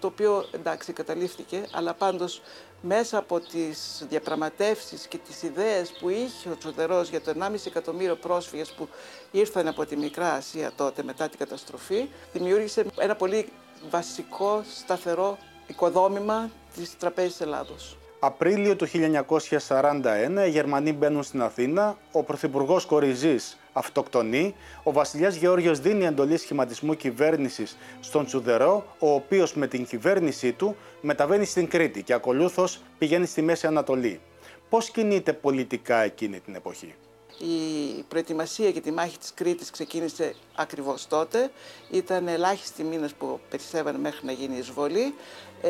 το 0.00 0.06
οποίο 0.06 0.44
εντάξει 0.50 0.92
καταλήφθηκε, 0.92 1.66
αλλά 1.72 1.94
πάντως 1.94 2.42
μέσα 2.80 3.18
από 3.18 3.40
τις 3.40 4.06
διαπραγματεύσεις 4.08 5.06
και 5.06 5.18
τις 5.18 5.42
ιδέες 5.42 5.90
που 5.90 6.08
είχε 6.08 6.48
ο 6.50 6.56
Τσουδερός 6.56 7.08
για 7.08 7.20
το 7.20 7.32
1,5 7.40 7.66
εκατομμύριο 7.66 8.16
πρόσφυγες 8.16 8.70
που 8.70 8.88
ήρθαν 9.30 9.68
από 9.68 9.86
τη 9.86 9.96
Μικρά 9.96 10.32
Ασία 10.32 10.72
τότε 10.76 11.02
μετά 11.02 11.28
την 11.28 11.38
καταστροφή, 11.38 12.08
δημιούργησε 12.32 12.86
ένα 12.98 13.16
πολύ 13.16 13.52
βασικό, 13.90 14.62
σταθερό 14.74 15.38
οικοδόμημα 15.66 16.50
της 16.74 16.96
Τραπέζης 16.98 17.40
Ελλάδος. 17.40 17.97
Απρίλιο 18.20 18.76
του 18.76 18.86
1941 18.86 20.44
οι 20.46 20.50
Γερμανοί 20.50 20.92
μπαίνουν 20.92 21.22
στην 21.22 21.42
Αθήνα, 21.42 21.98
ο 22.12 22.22
Πρωθυπουργός 22.22 22.86
Κοριζής 22.86 23.58
αυτοκτονεί, 23.72 24.54
ο 24.82 24.92
βασιλιάς 24.92 25.34
Γεώργιος 25.34 25.80
δίνει 25.80 26.04
εντολή 26.04 26.36
σχηματισμού 26.36 26.94
κυβέρνησης 26.94 27.76
στον 28.00 28.26
Τσουδερό, 28.26 28.84
ο 28.98 29.10
οποίος 29.14 29.54
με 29.54 29.66
την 29.66 29.86
κυβέρνησή 29.86 30.52
του 30.52 30.76
μεταβαίνει 31.00 31.44
στην 31.44 31.68
Κρήτη 31.68 32.02
και 32.02 32.12
ακολούθως 32.12 32.80
πηγαίνει 32.98 33.26
στη 33.26 33.42
Μέση 33.42 33.66
Ανατολή. 33.66 34.20
Πώς 34.68 34.90
κινείται 34.90 35.32
πολιτικά 35.32 35.96
εκείνη 35.96 36.40
την 36.40 36.54
εποχή; 36.54 36.94
Η 37.38 38.02
προετοιμασία 38.08 38.68
για 38.68 38.80
τη 38.80 38.92
μάχη 38.92 39.18
της 39.18 39.34
Κρήτης 39.34 39.70
ξεκίνησε 39.70 40.34
ακριβώς 40.54 41.06
τότε. 41.06 41.50
Ήταν 41.90 42.28
ελάχιστοι 42.28 42.84
μήνες 42.84 43.12
που 43.12 43.40
περισσεύανε 43.50 43.98
μέχρι 43.98 44.26
να 44.26 44.32
γίνει 44.32 44.54
η 44.54 44.58
εισβολή 44.58 45.14
ε, 45.62 45.68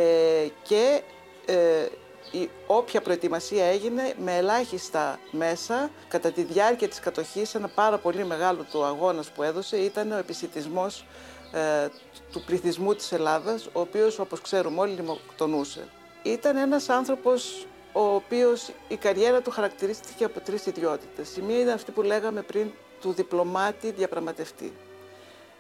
και 0.63 1.03
ε, 1.47 1.87
η 2.31 2.51
όποια 2.67 3.01
προετοιμασία 3.01 3.65
έγινε 3.65 4.15
με 4.19 4.37
ελάχιστα 4.37 5.19
μέσα 5.31 5.91
κατά 6.09 6.31
τη 6.31 6.43
διάρκεια 6.43 6.89
της 6.89 7.01
κατοχής 7.01 7.55
ένα 7.55 7.69
πάρα 7.69 7.99
πολύ 7.99 8.25
μεγάλο 8.25 8.67
του 8.71 8.85
αγώνας 8.85 9.31
που 9.31 9.43
έδωσε 9.43 9.77
ήταν 9.77 10.13
ο 10.13 10.17
επισητισμός 10.17 11.05
ε, 11.53 11.89
του 12.33 12.43
πληθυσμού 12.47 12.95
της 12.95 13.13
Ελλάδας 13.13 13.67
ο 13.67 13.81
οποίος 13.81 14.19
όπως 14.19 14.41
ξέρουμε 14.41 14.81
όλοι 14.81 14.93
λιμοκτονούσε. 14.93 15.89
Ήταν 16.23 16.57
ένας 16.57 16.89
άνθρωπος 16.89 17.67
ο 17.93 18.15
οποίος 18.15 18.71
η 18.89 18.97
καριέρα 18.97 19.41
του 19.41 19.51
χαρακτηρίστηκε 19.51 20.25
από 20.25 20.41
τρεις 20.41 20.67
ιδιότητες. 20.67 21.37
Η 21.37 21.43
μία 21.43 21.61
ήταν 21.61 21.75
αυτή 21.75 21.91
που 21.91 22.03
λέγαμε 22.03 22.43
πριν 22.43 22.71
του 23.01 23.13
διπλωμάτη 23.13 23.91
διαπραγματευτή. 23.91 24.73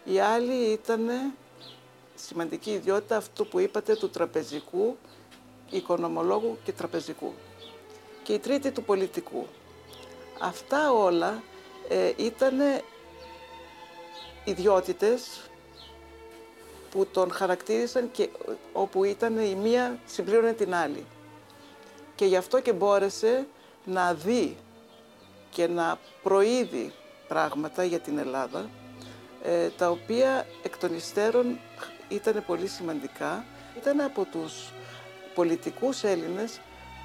Η 0.04 0.18
άλλη 0.20 0.54
ήταν 0.54 1.10
σημαντική 2.14 2.70
ιδιότητα 2.70 3.16
αυτό 3.16 3.44
που 3.44 3.58
είπατε 3.58 3.94
του 3.94 4.10
τραπεζικού 4.10 4.96
οικονομολόγου 5.70 6.58
και 6.64 6.72
τραπεζικού. 6.72 7.32
Και 8.22 8.32
η 8.32 8.38
τρίτη 8.38 8.70
του 8.70 8.82
πολιτικού. 8.82 9.46
Αυτά 10.40 10.92
όλα 10.92 11.42
ε, 11.88 12.12
ήταν 12.16 12.54
ιδιότητες 14.44 15.50
που 16.90 17.06
τον 17.06 17.32
χαρακτήρισαν 17.32 18.10
και 18.10 18.28
όπου 18.72 19.04
ήταν 19.04 19.38
η 19.38 19.54
μία 19.54 19.98
συμπλήρωνε 20.06 20.52
την 20.52 20.74
άλλη. 20.74 21.06
Και 22.14 22.24
γι' 22.24 22.36
αυτό 22.36 22.60
και 22.60 22.72
μπόρεσε 22.72 23.46
να 23.84 24.14
δει 24.14 24.56
και 25.50 25.66
να 25.66 25.98
προείδει 26.22 26.92
πράγματα 27.28 27.84
για 27.84 27.98
την 27.98 28.18
Ελλάδα, 28.18 28.70
ε, 29.42 29.68
τα 29.68 29.90
οποία 29.90 30.46
εκ 30.62 30.78
των 30.78 30.94
υστέρων 30.94 31.58
ήταν 32.08 32.44
πολύ 32.46 32.66
σημαντικά. 32.66 33.44
Ήταν 33.76 34.00
από 34.00 34.24
τους 34.24 34.72
πολιτικούς 35.38 36.02
Έλληνες 36.02 36.60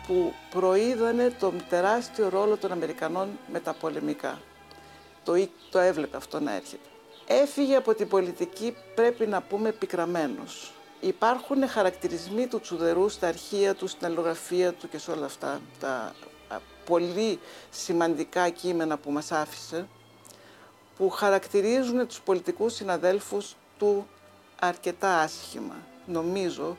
που 0.07 0.33
προείδανε 0.49 1.29
τον 1.39 1.63
τεράστιο 1.69 2.29
ρόλο 2.29 2.57
των 2.57 2.71
Αμερικανών 2.71 3.39
με 3.51 3.59
τα 3.59 3.73
πολεμικά. 3.73 4.41
Το, 5.23 5.47
το 5.71 5.79
έβλεπε 5.79 6.17
αυτό 6.17 6.39
να 6.39 6.55
έρχεται. 6.55 6.87
Έφυγε 7.27 7.75
από 7.75 7.93
την 7.93 8.07
πολιτική, 8.07 8.75
πρέπει 8.95 9.27
να 9.27 9.41
πούμε, 9.41 9.71
πικραμένος. 9.71 10.71
Υπάρχουν 10.99 11.67
χαρακτηρισμοί 11.67 12.47
του 12.47 12.59
Τσουδερού 12.59 13.09
στα 13.09 13.27
αρχεία 13.27 13.75
του, 13.75 13.87
στην 13.87 14.05
αλλογραφία 14.05 14.73
του 14.73 14.89
και 14.89 14.97
σε 14.97 15.11
όλα 15.11 15.25
αυτά 15.25 15.61
τα 15.79 16.13
πολύ 16.85 17.39
σημαντικά 17.69 18.49
κείμενα 18.49 18.97
που 18.97 19.11
μας 19.11 19.31
άφησε, 19.31 19.87
που 20.97 21.09
χαρακτηρίζουν 21.09 22.07
τους 22.07 22.21
πολιτικούς 22.21 22.73
συναδέλφους 22.73 23.55
του 23.77 24.07
αρκετά 24.59 25.19
άσχημα. 25.19 25.75
Νομίζω 26.05 26.77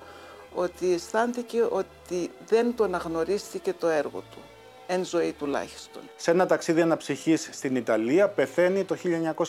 ότι 0.55 0.93
αισθάνθηκε 0.93 1.67
ότι 1.71 2.31
δεν 2.47 2.75
το 2.77 2.85
αναγνωρίστηκε 2.85 3.73
το 3.73 3.89
έργο 3.89 4.19
του, 4.31 4.39
εν 4.87 5.05
ζωή 5.05 5.33
τουλάχιστον. 5.33 6.03
Σε 6.17 6.31
ένα 6.31 6.47
ταξίδι 6.47 6.81
αναψυχής 6.81 7.49
στην 7.53 7.77
Ιταλία 7.77 8.29
πεθαίνει 8.29 8.85
το 8.85 8.97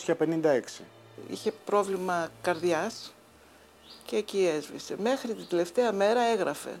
1956. 0.06 0.60
Είχε 1.30 1.52
πρόβλημα 1.64 2.28
καρδιάς 2.42 3.14
και 4.04 4.16
εκεί 4.16 4.50
έσβησε. 4.56 4.94
Μέχρι 4.98 5.34
την 5.34 5.46
τελευταία 5.48 5.92
μέρα 5.92 6.20
έγραφε. 6.20 6.80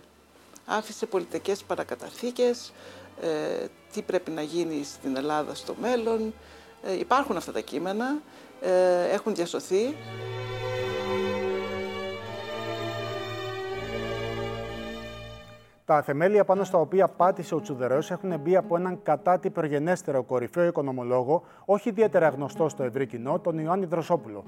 Άφησε 0.66 1.06
πολιτικές 1.06 1.62
παρακαταθήκες, 1.62 2.72
ε, 3.20 3.66
τι 3.92 4.02
πρέπει 4.02 4.30
να 4.30 4.42
γίνει 4.42 4.84
στην 4.84 5.16
Ελλάδα 5.16 5.54
στο 5.54 5.74
μέλλον. 5.80 6.34
Ε, 6.82 6.98
υπάρχουν 6.98 7.36
αυτά 7.36 7.52
τα 7.52 7.60
κείμενα, 7.60 8.18
ε, 8.60 9.04
έχουν 9.12 9.34
διασωθεί. 9.34 9.96
Τα 15.86 16.02
θεμέλια 16.02 16.44
πάνω 16.44 16.64
στα 16.64 16.78
οποία 16.78 17.08
πάτησε 17.08 17.54
ο 17.54 17.60
Τσουδερός 17.60 18.10
έχουν 18.10 18.40
μπει 18.40 18.56
από 18.56 18.76
έναν 18.76 18.98
κατά 19.02 19.38
την 19.38 19.52
προγενέστερο 19.52 20.22
κορυφαίο 20.22 20.64
οικονομολόγο, 20.64 21.42
όχι 21.64 21.88
ιδιαίτερα 21.88 22.28
γνωστό 22.28 22.68
στο 22.68 22.82
ευρύ 22.82 23.06
κοινό, 23.06 23.38
τον 23.38 23.58
Ιωάννη 23.58 23.86
Δροσόπουλο. 23.86 24.44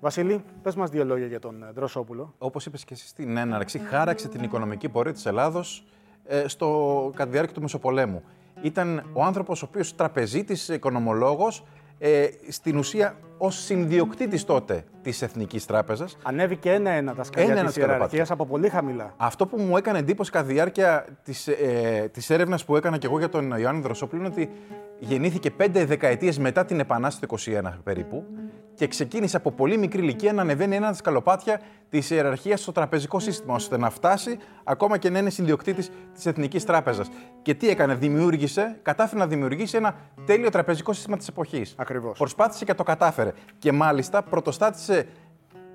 Βασίλη, 0.00 0.44
πες 0.62 0.74
μας 0.74 0.90
δύο 0.90 1.04
λόγια 1.04 1.26
για 1.26 1.40
τον 1.40 1.62
ε, 1.62 1.70
Δροσόπουλο. 1.74 2.34
Όπως 2.38 2.66
είπες 2.66 2.84
και 2.84 2.94
εσύ 2.94 3.06
στην 3.06 3.36
έναρξη, 3.36 3.78
χάραξε 3.78 4.28
την 4.28 4.42
οικονομική 4.42 4.88
πορεία 4.88 5.12
της 5.12 5.26
Ελλάδος 5.26 5.86
ε, 6.26 6.48
στο, 6.48 7.10
κατά 7.12 7.24
τη 7.24 7.30
διάρκεια 7.30 7.54
του 7.54 7.60
Μεσοπολέμου. 7.60 8.22
Ήταν 8.62 9.10
ο 9.12 9.24
άνθρωπος 9.24 9.62
ο 9.62 9.66
οποίος 9.68 9.94
τραπεζίτης, 9.94 10.68
οικονομολόγος, 10.68 11.64
ε, 11.98 12.26
στην 12.48 12.76
ουσία 12.76 13.16
ως 13.38 13.64
συνδιοκτήτης 13.64 14.44
τότε 14.44 14.84
της 15.02 15.22
Εθνικής 15.22 15.66
Τράπεζας. 15.66 16.16
Ανέβηκε 16.22 16.72
ένα-ένα 16.72 17.14
τα 17.14 17.24
σκαλιά 17.24 17.64
της 17.64 17.76
ιεραρχίας 17.76 18.30
από 18.30 18.46
πολύ 18.46 18.68
χαμηλά. 18.68 19.14
Αυτό 19.16 19.46
που 19.46 19.60
μου 19.60 19.76
έκανε 19.76 19.98
εντύπωση 19.98 20.30
κατά 20.30 20.46
τη 20.46 20.52
διάρκεια 20.52 21.04
της 21.22 21.48
ε, 21.48 22.10
της 22.12 22.30
έρευνας 22.30 22.64
που 22.64 22.76
έκανα 22.76 22.98
και 22.98 23.06
εγώ 23.06 23.18
για 23.18 23.28
τον 23.28 23.50
Ιωάννη 23.50 23.80
Δροσόπουλο 23.80 24.20
είναι 24.20 24.30
ότι 24.30 24.50
γεννήθηκε 24.98 25.50
πέντε 25.50 25.84
δεκαετίες 25.84 26.38
μετά 26.38 26.64
την 26.64 26.80
Επανάσταση 26.80 27.26
του 27.26 27.52
21 27.64 27.72
περίπου 27.84 28.24
και 28.78 28.86
ξεκίνησε 28.86 29.36
από 29.36 29.50
πολύ 29.50 29.78
μικρή 29.78 30.02
ηλικία 30.02 30.32
να 30.32 30.42
ανεβαίνει 30.42 30.76
ένα 30.76 30.92
σκαλοπάτια 30.92 31.60
της 31.88 32.10
ιεραρχίας 32.10 32.60
στο 32.60 32.72
τραπεζικό 32.72 33.18
σύστημα, 33.18 33.54
ώστε 33.54 33.78
να 33.78 33.90
φτάσει 33.90 34.38
ακόμα 34.64 34.98
και 34.98 35.10
να 35.10 35.18
είναι 35.18 35.30
συνδιοκτήτης 35.30 35.90
της 36.14 36.26
Εθνικής 36.26 36.64
Τράπεζας. 36.64 37.10
Και 37.42 37.54
τι 37.54 37.68
έκανε, 37.68 37.94
δημιούργησε, 37.94 38.78
κατάφερε 38.82 39.20
να 39.20 39.26
δημιουργήσει 39.26 39.76
ένα 39.76 39.96
τέλειο 40.26 40.50
τραπεζικό 40.50 40.92
σύστημα 40.92 41.16
της 41.16 41.28
εποχής. 41.28 41.74
Ακριβώς. 41.76 42.18
Προσπάθησε 42.18 42.64
και 42.64 42.74
το 42.74 42.82
κατάφερε. 42.82 43.32
Και 43.58 43.72
μάλιστα 43.72 44.22
πρωτοστάτησε 44.22 45.06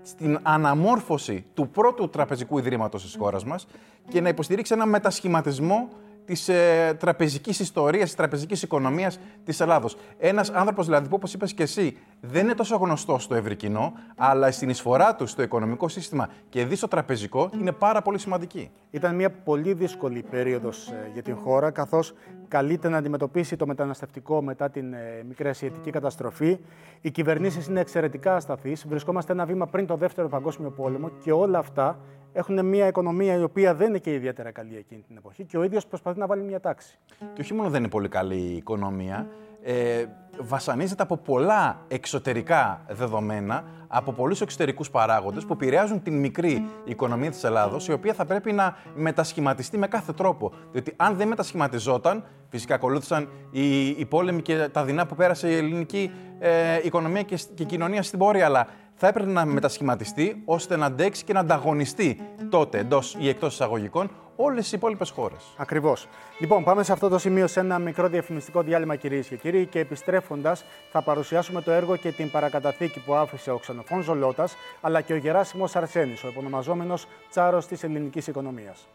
στην 0.01 0.39
αναμόρφωση 0.41 1.45
του 1.53 1.69
πρώτου 1.69 2.10
τραπεζικού 2.10 2.57
ιδρύματος 2.57 3.03
της 3.03 3.15
χώρας 3.19 3.45
μας 3.45 3.67
και 4.10 4.22
να 4.22 4.29
υποστηρίξει 4.29 4.74
ένα 4.74 4.86
μετασχηματισμό 4.86 5.89
της 6.25 6.50
ε, 6.50 6.96
τραπεζικής 7.00 7.60
ιστορίας, 7.60 8.03
της 8.03 8.15
τραπεζικής 8.15 8.62
οικονομίας 8.63 9.20
της 9.44 9.60
Ελλάδος. 9.60 9.98
Ένας 10.18 10.50
άνθρωπος, 10.50 10.86
δηλαδή, 10.86 11.08
που 11.08 11.15
όπως 11.15 11.34
είπες 11.34 11.53
και 11.53 11.63
εσύ, 11.63 11.98
δεν 12.22 12.44
είναι 12.44 12.53
τόσο 12.53 12.75
γνωστός 12.75 13.24
στο 13.24 13.36
ευρύ 13.36 13.56
κοινό, 13.56 13.94
αλλά 14.15 14.51
στην 14.51 14.70
εισφορά 14.70 15.15
του 15.15 15.27
στο 15.27 15.42
οικονομικό 15.42 15.88
σύστημα 15.88 16.30
και 16.50 16.65
δι 16.65 16.75
στο 16.75 16.88
τραπεζικό 16.88 17.50
είναι 17.60 17.72
πάρα 17.72 18.01
πολύ 18.01 18.20
σημαντική. 18.20 18.72
Ήταν 18.92 19.15
μια 19.15 19.32
πολύ 19.32 19.74
δύσκολη 19.74 20.24
περίοδος 20.30 20.88
ε, 20.88 21.10
για 21.13 21.22
την 21.22 21.36
χώρα, 21.36 21.72
καθώς 21.72 22.13
καλείται 22.53 22.89
να 22.89 22.98
αντιμετωπίσει 22.98 23.55
το 23.55 23.67
μεταναστευτικό 23.67 24.41
μετά 24.41 24.69
την 24.69 24.93
ε, 24.93 25.24
μικρή 25.27 25.50
ασιατική 25.50 25.89
καταστροφή. 25.91 26.60
Οι 27.01 27.12
κυβερνήσεις 27.12 27.67
είναι 27.67 27.79
εξαιρετικά 27.79 28.36
ασταθείς. 28.36 28.88
Βρισκόμαστε 28.88 29.31
ένα 29.31 29.45
βήμα 29.45 29.67
πριν 29.67 29.86
το 29.86 29.95
Δεύτερο 29.95 30.27
Παγκόσμιο 30.27 30.69
Πόλεμο 30.69 31.10
και 31.24 31.31
όλα 31.31 31.57
αυτά 31.57 32.00
έχουν 32.33 32.65
μια 32.65 32.88
οικονομία 32.88 33.36
η 33.36 33.43
οποία 33.43 33.75
δεν 33.75 33.89
είναι 33.89 33.98
και 33.98 34.13
ιδιαίτερα 34.13 34.51
καλή 34.51 34.77
εκείνη 34.77 35.01
την 35.07 35.17
εποχή 35.17 35.43
και 35.43 35.57
ο 35.57 35.63
ίδιος 35.63 35.88
προσπαθεί 35.88 36.19
να 36.19 36.27
βάλει 36.27 36.43
μια 36.43 36.60
τάξη. 36.60 37.00
Και 37.33 37.41
όχι 37.41 37.53
μόνο 37.53 37.69
δεν 37.69 37.79
είναι 37.79 37.89
πολύ 37.89 38.07
καλή 38.07 38.38
η 38.38 38.55
οικονομία, 38.55 39.27
ε, 39.63 40.05
βασανίζεται 40.40 41.04
από 41.04 41.18
πολλά 41.18 41.82
εξωτερικά 41.88 42.82
δεδομένα, 42.90 43.63
από 43.88 44.12
πολλούς 44.12 44.42
εξωτερικούς 44.42 44.90
παράγοντες 44.90 45.46
που 45.46 45.54
επηρεάζουν 45.54 46.02
την 46.02 46.20
μικρή 46.20 46.66
οικονομία 46.84 47.30
της 47.30 47.44
Ελλάδος, 47.44 47.88
η 47.88 47.94
οποία 47.94 48.13
θα 48.13 48.25
πρέπει 48.25 48.52
να 48.52 48.75
μετασχηματιστεί 48.96 49.78
με 49.78 49.88
κάθε 49.88 50.13
τρόπο. 50.13 50.54
Διότι 50.72 50.94
αν 50.96 51.16
δεν 51.16 51.28
μετασχηματιζόταν, 51.28 52.24
φυσικά 52.50 52.75
ακολούθησαν 52.75 53.30
οι, 53.52 53.88
οι 53.88 54.06
πόλεμοι 54.06 54.42
και 54.42 54.70
τα 54.72 54.84
δεινά 54.84 55.06
που 55.06 55.16
πέρασε 55.16 55.50
η 55.50 55.56
ελληνική 55.56 56.12
ε, 56.40 56.80
οικονομία 56.84 57.22
και, 57.22 57.40
και 57.54 57.63
κοινωνία 57.63 58.04
στην 58.04 58.20
πόρια, 58.20 58.46
αλλά 58.46 58.68
θα 58.95 59.07
έπρεπε 59.07 59.29
να 59.29 59.45
μετασχηματιστεί 59.45 60.41
ώστε 60.45 60.75
να 60.75 60.85
αντέξει 60.85 61.23
και 61.23 61.33
να 61.33 61.39
ανταγωνιστεί 61.39 62.21
τότε 62.50 62.77
εντός 62.77 63.15
ή 63.19 63.29
εκτός 63.29 63.53
εισαγωγικών 63.53 64.09
όλες 64.35 64.71
οι 64.71 64.75
υπόλοιπες 64.75 65.09
χώρες. 65.09 65.53
Ακριβώς. 65.57 66.07
Λοιπόν, 66.39 66.63
πάμε 66.63 66.83
σε 66.83 66.91
αυτό 66.91 67.09
το 67.09 67.17
σημείο 67.17 67.47
σε 67.47 67.59
ένα 67.59 67.79
μικρό 67.79 68.07
διαφημιστικό 68.07 68.62
διάλειμμα, 68.62 68.95
κυρίες 68.95 69.27
και 69.27 69.35
κύριοι. 69.35 69.65
Και 69.65 69.79
επιστρέφοντας, 69.79 70.63
θα 70.91 71.01
παρουσιάσουμε 71.01 71.62
το 71.62 71.71
έργο 71.71 71.95
και 71.95 72.12
την 72.12 72.31
παρακαταθήκη 72.31 73.00
που 73.00 73.13
άφησε 73.13 73.51
ο 73.51 73.57
ξενοφών 73.57 74.01
Ζολότα, 74.01 74.47
αλλά 74.81 75.01
και 75.01 75.13
ο 75.13 75.15
Γεράσιμος 75.15 75.75
Αρσένης, 75.75 76.23
ο 76.23 76.27
επωνομαζόμενος 76.27 77.07
τσάρος 77.29 77.67
της 77.67 77.83
ελληνικής 77.83 78.27
οικονομίας. 78.27 78.88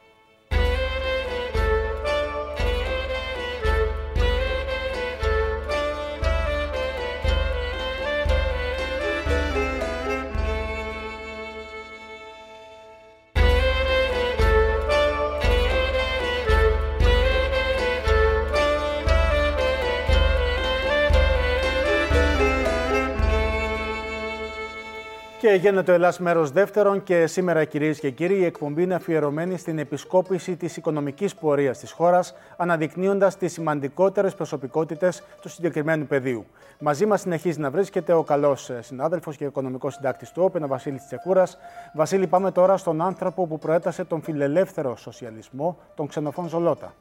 Και 25.48 25.54
γίνεται 25.54 25.90
ο 25.90 25.94
Ελλάς 25.94 26.18
μέρος 26.18 26.50
δεύτερον 26.50 27.02
και 27.02 27.26
σήμερα 27.26 27.64
κυρίες 27.64 27.98
και 28.00 28.10
κύριοι 28.10 28.38
η 28.38 28.44
εκπομπή 28.44 28.82
είναι 28.82 28.94
αφιερωμένη 28.94 29.58
στην 29.58 29.78
επισκόπηση 29.78 30.56
της 30.56 30.76
οικονομικής 30.76 31.34
πορείας 31.34 31.78
της 31.78 31.90
χώρας 31.92 32.34
αναδεικνύοντας 32.56 33.36
τις 33.36 33.52
σημαντικότερες 33.52 34.34
προσωπικότητες 34.34 35.22
του 35.40 35.48
συγκεκριμένου 35.48 36.06
πεδίου. 36.06 36.46
Μαζί 36.78 37.06
μας 37.06 37.20
συνεχίζει 37.20 37.60
να 37.60 37.70
βρίσκεται 37.70 38.12
ο 38.12 38.22
καλός 38.22 38.70
ε, 38.70 38.82
συνάδελφος 38.82 39.36
και 39.36 39.44
οικονομικός 39.44 39.94
συντάκτης 39.94 40.30
του 40.30 40.42
Όπεν, 40.44 40.62
ο 40.62 40.66
Βασίλης 40.66 41.06
Τσεκούρας. 41.06 41.58
Βασίλη, 41.94 42.26
πάμε 42.26 42.50
τώρα 42.50 42.76
στον 42.76 43.00
άνθρωπο 43.00 43.46
που 43.46 43.58
προέτασε 43.58 44.04
τον 44.04 44.22
φιλελεύθερο 44.22 44.96
σοσιαλισμό, 44.96 45.78
τον 45.94 46.06
ξενοφών 46.06 46.48
Ζολότα. 46.48 46.94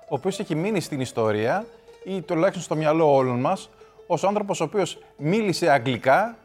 Ο 0.00 0.14
οποίος 0.14 0.40
έχει 0.40 0.54
μείνει 0.54 0.80
στην 0.80 1.00
ιστορία 1.00 1.64
ή 2.04 2.22
τουλάχιστον 2.22 2.62
στο 2.62 2.74
μυαλό 2.74 3.14
όλων 3.14 3.40
μας 3.40 3.70
ως 4.06 4.24
άνθρωπος 4.24 4.60
ο 4.60 4.64
οποίος 4.64 4.98
μίλησε 5.16 5.70
αγγλικά 5.70 6.36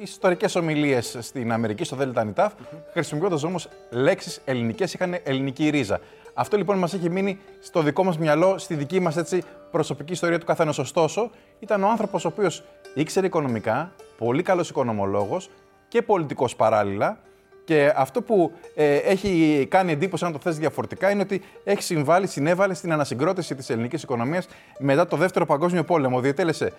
ιστορικές 0.00 0.54
ομιλίες 0.54 1.16
στην 1.20 1.52
Αμερική, 1.52 1.84
στο 1.84 1.96
Δέλτα 1.96 2.24
Νιτάφ, 2.24 2.52
mm-hmm. 2.52 2.76
χρησιμοποιώντας 2.92 3.42
όμως 3.42 3.68
λέξεις 3.90 4.40
ελληνικές, 4.44 4.94
είχαν 4.94 5.16
ελληνική 5.22 5.68
ρίζα. 5.68 6.00
Αυτό 6.34 6.56
λοιπόν 6.56 6.78
μας 6.78 6.94
έχει 6.94 7.10
μείνει 7.10 7.38
στο 7.60 7.82
δικό 7.82 8.04
μας 8.04 8.18
μυαλό, 8.18 8.58
στη 8.58 8.74
δική 8.74 9.00
μας 9.00 9.16
προσωπική 9.70 10.12
ιστορία 10.12 10.38
του 10.38 10.46
καθενό. 10.46 10.72
Ωστόσο, 10.78 11.30
ήταν 11.58 11.82
ο 11.82 11.88
άνθρωπος 11.88 12.24
ο 12.24 12.28
οποίος 12.28 12.64
ήξερε 12.94 13.26
οικονομικά, 13.26 13.92
πολύ 14.18 14.42
καλός 14.42 14.68
οικονομολόγος 14.68 15.50
και 15.88 16.02
πολιτικός 16.02 16.56
παράλληλα. 16.56 17.18
Και 17.64 17.92
αυτό 17.96 18.22
που 18.22 18.52
ε, 18.74 18.96
έχει 18.96 19.66
κάνει 19.70 19.92
εντύπωση, 19.92 20.24
αν 20.24 20.32
το 20.32 20.38
θες 20.38 20.58
διαφορετικά, 20.58 21.10
είναι 21.10 21.22
ότι 21.22 21.42
έχει 21.64 21.82
συμβάλει, 21.82 22.26
συνέβαλε 22.26 22.74
στην 22.74 22.92
ανασυγκρότηση 22.92 23.54
της 23.54 23.70
ελληνικής 23.70 24.02
οικονομίας 24.02 24.46
μετά 24.78 25.06
το 25.06 25.16
Δεύτερο 25.16 25.46
Παγκόσμιο 25.46 25.84
Πόλεμο. 25.84 26.20
Διετέλεσε 26.20 26.72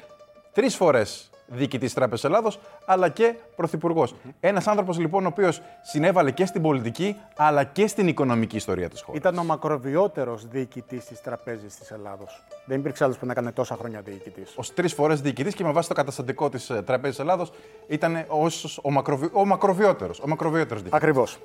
τρεις 0.53 0.75
φορές 0.75 1.29
διοικητής 1.48 1.94
Τράπεζας 1.94 2.24
Ελλάδος, 2.24 2.59
αλλά 2.85 3.09
και 3.09 3.35
πρωθυπουργός. 3.55 4.13
Mm-hmm. 4.13 4.31
Ένας 4.39 4.68
άνθρωπος 4.68 4.98
λοιπόν 5.00 5.25
ο 5.25 5.27
οποίος 5.27 5.61
συνέβαλε 5.81 6.31
και 6.31 6.46
στην 6.46 6.61
πολιτική 6.61 7.16
αλλά 7.35 7.63
και 7.63 7.87
στην 7.87 8.07
οικονομική 8.07 8.55
ιστορία 8.55 8.89
της 8.89 9.01
χώρας. 9.01 9.20
Ήταν 9.20 9.37
ο 9.37 9.44
μακροβιότερος 9.44 10.48
διοικητής 10.48 11.05
της 11.05 11.22
Τραπέζης 11.22 11.75
της 11.75 11.92
Ελλάδος. 11.92 12.44
Δεν 12.66 12.79
υπήρξε 12.79 13.03
άλλος 13.03 13.18
που 13.18 13.25
να 13.25 13.31
έκανε 13.31 13.51
τόσα 13.51 13.75
χρόνια 13.75 14.01
διοικητής. 14.01 14.57
Ω 14.57 14.74
τρεις 14.74 14.94
φορές 14.94 15.22
διοικητής 15.22 15.55
και 15.55 15.63
με 15.63 15.72
βάση 15.72 15.87
το 15.87 15.94
καταστατικό 15.94 16.50
της 16.50 16.70
ε, 16.70 16.81
Τραπέζης 16.81 17.20
Ελλάδος 17.20 17.51
ήταν 17.87 18.16
ο, 18.16 18.46
ο, 18.81 18.92
μακροβι... 18.92 19.29
ο 19.33 19.46
μακροβιότερος. 19.46 20.22
Ακριβώς. 20.89 21.37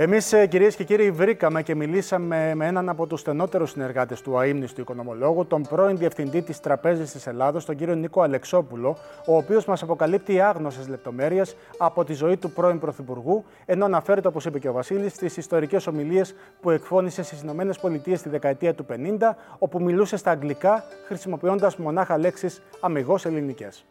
Εμείς, 0.00 0.32
ε, 0.32 0.46
κυρίες 0.46 0.76
και 0.76 0.84
κύριοι, 0.84 1.10
βρήκαμε 1.10 1.62
και 1.62 1.74
μιλήσαμε 1.74 2.54
με 2.54 2.66
έναν 2.66 2.88
από 2.88 3.06
τους 3.06 3.20
στενότερους 3.20 3.70
συνεργάτες 3.70 4.20
του 4.20 4.40
αίμνηστου 4.40 4.80
οικονομολόγου, 4.80 5.46
τον 5.46 5.62
πρώην 5.62 5.96
διευθυντή 5.96 6.42
της 6.42 6.60
Τραπέζης 6.60 7.12
της 7.12 7.26
Ελλάδος, 7.26 7.64
τον 7.64 7.76
κύριο 7.76 7.94
Νίκο 7.94 8.22
Αλεξόπουλο, 8.22 8.96
ο 9.26 9.36
οποίος 9.36 9.64
μας 9.64 9.82
αποκαλύπτει 9.82 10.40
άγνωσε 10.40 10.80
λεπτομέρειες 10.88 11.56
από 11.78 12.04
τη 12.04 12.12
ζωή 12.12 12.36
του 12.36 12.50
πρώην 12.50 12.78
Πρωθυπουργού, 12.78 13.44
ενώ 13.64 13.84
αναφέρεται, 13.84 14.28
όπως 14.28 14.44
είπε 14.44 14.58
και 14.58 14.68
ο 14.68 14.72
Βασίλης, 14.72 15.12
στις 15.12 15.36
ιστορικές 15.36 15.86
ομιλίες 15.86 16.34
που 16.60 16.70
εκφώνησε 16.70 17.22
στις 17.22 17.42
ΗΠΑ 17.42 18.16
στη 18.16 18.28
δεκαετία 18.28 18.74
του 18.74 18.84
50, 18.84 19.36
όπου 19.58 19.82
μιλούσε 19.82 20.16
στα 20.16 20.30
αγγλικά, 20.30 20.84
χρησιμοποιώντας 21.06 21.76
μονάχα 21.76 22.18
λέξεις 22.18 22.62
αμυγός 22.80 23.24
ελληνικές. 23.24 23.84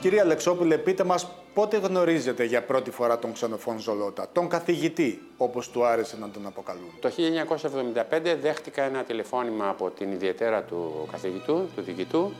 Κυρία 0.00 0.22
Αλεξόπουλε, 0.22 0.78
πείτε 0.78 1.04
μας 1.04 1.28
πότε 1.54 1.76
γνωρίζετε 1.76 2.44
για 2.44 2.62
πρώτη 2.62 2.90
φορά 2.90 3.18
τον 3.18 3.32
ξενοφών 3.32 3.78
Ζολότα, 3.78 4.28
τον 4.32 4.48
καθηγητή, 4.48 5.22
όπως 5.36 5.70
του 5.70 5.84
άρεσε 5.84 6.16
να 6.20 6.28
τον 6.28 6.46
αποκαλούν. 6.46 6.90
Το 7.00 7.10
1975 8.20 8.36
δέχτηκα 8.40 8.82
ένα 8.82 9.02
τηλεφώνημα 9.02 9.68
από 9.68 9.90
την 9.90 10.12
ιδιαίτερα 10.12 10.62
του 10.62 11.08
καθηγητού, 11.10 11.68
του 11.76 11.82
διοικητού, 11.82 12.32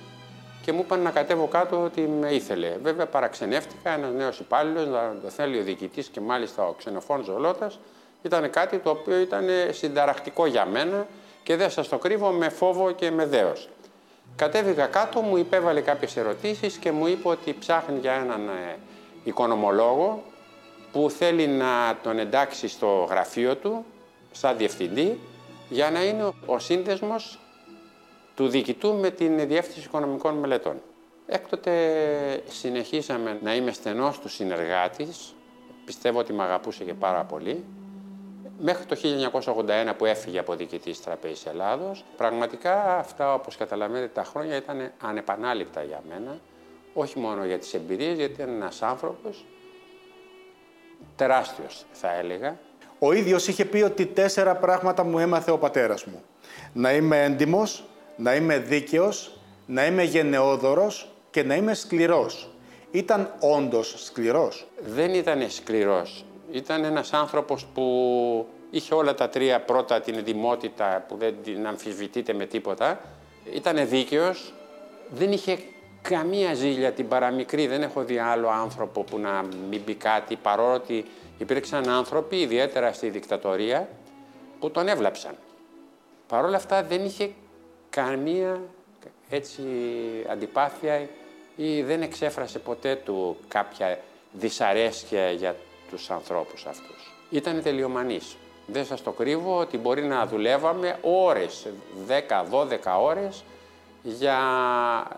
και 0.63 0.73
μου 0.73 0.81
είπαν 0.85 1.01
να 1.01 1.11
κατέβω 1.11 1.47
κάτω 1.47 1.83
ότι 1.83 2.01
με 2.01 2.35
ήθελε. 2.35 2.77
Βέβαια 2.83 3.07
παραξενεύτηκα, 3.07 3.91
ένας 3.91 4.13
νέος 4.13 4.39
υπάλληλος, 4.39 4.87
να 4.87 5.17
το 5.23 5.29
θέλει 5.29 5.59
ο 5.59 5.63
διοικητής 5.63 6.09
και 6.09 6.21
μάλιστα 6.21 6.67
ο 6.67 6.73
ξενοφών 6.73 7.25
Ζολότας. 7.25 7.79
Ήταν 8.23 8.51
κάτι 8.51 8.79
το 8.79 8.91
οποίο 8.91 9.19
ήταν 9.19 9.45
συνταρακτικό 9.71 10.47
για 10.47 10.67
μένα 10.67 11.07
και 11.43 11.57
δεν 11.57 11.71
σας 11.71 11.89
το 11.89 11.99
κρύβω 11.99 12.31
με 12.31 12.49
φόβο 12.49 12.91
και 12.91 13.11
με 13.11 13.27
δέος. 13.27 13.69
Κατέβηκα 14.39 14.87
κάτω, 14.87 15.21
μου 15.21 15.37
υπέβαλε 15.37 15.81
κάποιες 15.81 16.17
ερωτήσεις 16.17 16.77
και 16.77 16.93
μου 16.93 17.07
είπε 17.07 17.29
ότι 17.29 17.57
ψάχνει 17.59 17.99
για 17.99 18.13
έναν 18.13 18.49
ε, 18.49 18.77
οικονομολόγο 19.25 20.23
που 20.93 21.11
θέλει 21.11 21.47
να 21.47 21.99
τον 22.03 22.19
εντάξει 22.19 22.69
στο 22.69 23.07
γραφείο 23.11 23.57
του, 23.57 23.85
σαν 24.33 24.57
διευθυντή, 24.57 25.21
για 25.69 25.91
να 25.91 26.05
είναι 26.05 26.33
ο 26.47 26.59
σύνδεσμος 26.59 27.39
του 28.35 28.49
διοικητού 28.49 28.95
με 28.95 29.11
την 29.11 29.49
Διεύθυνση 29.49 29.87
Οικονομικών 29.87 30.35
Μελετών. 30.35 30.81
Έκτοτε 31.27 31.73
συνεχίσαμε 32.49 33.39
να 33.43 33.55
είμαι 33.55 33.73
στενός 33.73 34.19
του 34.19 34.29
συνεργάτης, 34.29 35.35
πιστεύω 35.85 36.19
ότι 36.19 36.33
με 36.33 36.43
αγαπούσε 36.43 36.85
και 36.85 36.95
πάρα 36.95 37.25
πολύ 37.25 37.65
μέχρι 38.61 38.85
το 38.85 38.97
1981 39.43 39.93
που 39.97 40.05
έφυγε 40.05 40.39
από 40.39 40.55
διοικητής 40.55 41.03
Τραπέζης 41.03 41.47
Ελλάδος. 41.47 42.05
Πραγματικά 42.17 42.99
αυτά, 42.99 43.35
όπως 43.35 43.57
καταλαβαίνετε, 43.57 44.11
τα 44.15 44.25
χρόνια 44.25 44.57
ήταν 44.57 44.93
ανεπανάληπτα 45.03 45.83
για 45.83 46.03
μένα. 46.09 46.39
Όχι 46.95 47.19
μόνο 47.19 47.45
για 47.45 47.59
τις 47.59 47.75
εμπειρίες, 47.75 48.17
γιατί 48.17 48.33
ήταν 48.33 48.49
ένας 48.49 48.83
άνθρωπος 48.83 49.45
τεράστιος, 51.17 51.85
θα 51.93 52.15
έλεγα. 52.15 52.59
Ο 52.99 53.13
ίδιος 53.13 53.49
είχε 53.49 53.65
πει 53.65 53.83
ότι 53.83 54.07
τέσσερα 54.07 54.57
πράγματα 54.57 55.05
μου 55.05 55.19
έμαθε 55.19 55.51
ο 55.51 55.59
πατέρας 55.59 56.05
μου. 56.05 56.23
Να 56.73 56.93
είμαι 56.93 57.25
έντιμος, 57.25 57.85
να 58.17 58.35
είμαι 58.35 58.59
δίκαιος, 58.59 59.39
να 59.67 59.87
είμαι 59.87 60.03
γενναιόδωρος 60.03 61.13
και 61.31 61.43
να 61.43 61.55
είμαι 61.55 61.75
σκληρός. 61.75 62.51
Ήταν 62.91 63.35
όντως 63.41 64.05
σκληρός. 64.05 64.67
Δεν 64.81 65.15
ήταν 65.15 65.51
σκληρός. 65.51 66.25
Ήταν 66.53 66.85
ένας 66.85 67.13
άνθρωπος 67.13 67.67
που 67.75 68.47
είχε 68.71 68.95
όλα 68.95 69.15
τα 69.15 69.29
τρία 69.29 69.61
πρώτα 69.61 70.01
την 70.01 70.25
δημότητα 70.25 71.05
που 71.09 71.17
δεν 71.17 71.35
την 71.45 71.67
αμφισβητείται 71.67 72.33
με 72.33 72.47
τίποτα. 72.47 73.01
Ήταν 73.53 73.89
δίκαιος, 73.89 74.55
δεν 75.11 75.33
είχε 75.33 75.59
καμία 76.03 76.55
ζήλια 76.55 76.93
την 76.93 77.09
παραμικρή. 77.09 77.67
Δεν 77.67 77.83
έχω 77.83 78.03
δει 78.03 78.19
άλλο 78.19 78.49
άνθρωπο 78.49 79.03
που 79.03 79.19
να 79.19 79.45
μην 79.71 79.85
πει 79.85 79.95
κάτι, 79.95 80.37
παρότι 80.37 81.05
υπήρξαν 81.39 81.89
άνθρωποι, 81.89 82.37
ιδιαίτερα 82.37 82.93
στη 82.93 83.09
δικτατορία, 83.09 83.89
που 84.61 84.71
τον 84.71 84.89
έβλαψαν. 84.89 85.35
Παρ' 86.27 86.45
όλα 86.45 86.57
αυτά 86.57 86.83
δεν 86.83 87.05
είχε 87.05 87.31
καμία 87.91 88.61
έτσι 89.29 89.63
αντιπάθεια 90.31 91.09
ή 91.57 91.83
δεν 91.83 92.03
εξέφρασε 92.03 92.59
ποτέ 92.59 92.95
του 93.05 93.37
κάποια 93.49 93.99
δυσαρέσκεια 94.33 95.31
για 95.31 95.57
τους 95.91 96.11
ανθρώπους 96.11 96.67
αυτούς. 96.67 97.13
Ήταν 97.31 97.63
τελειομανής. 97.63 98.37
Δεν 98.67 98.85
σας 98.85 99.03
το 99.03 99.11
κρύβω 99.11 99.59
ότι 99.59 99.79
μπορεί 99.79 100.03
να 100.03 100.27
δουλεύαμε 100.27 100.99
ώρες, 101.03 101.67
10-12 102.07 102.99
ώρες, 103.01 103.45
για 104.03 104.39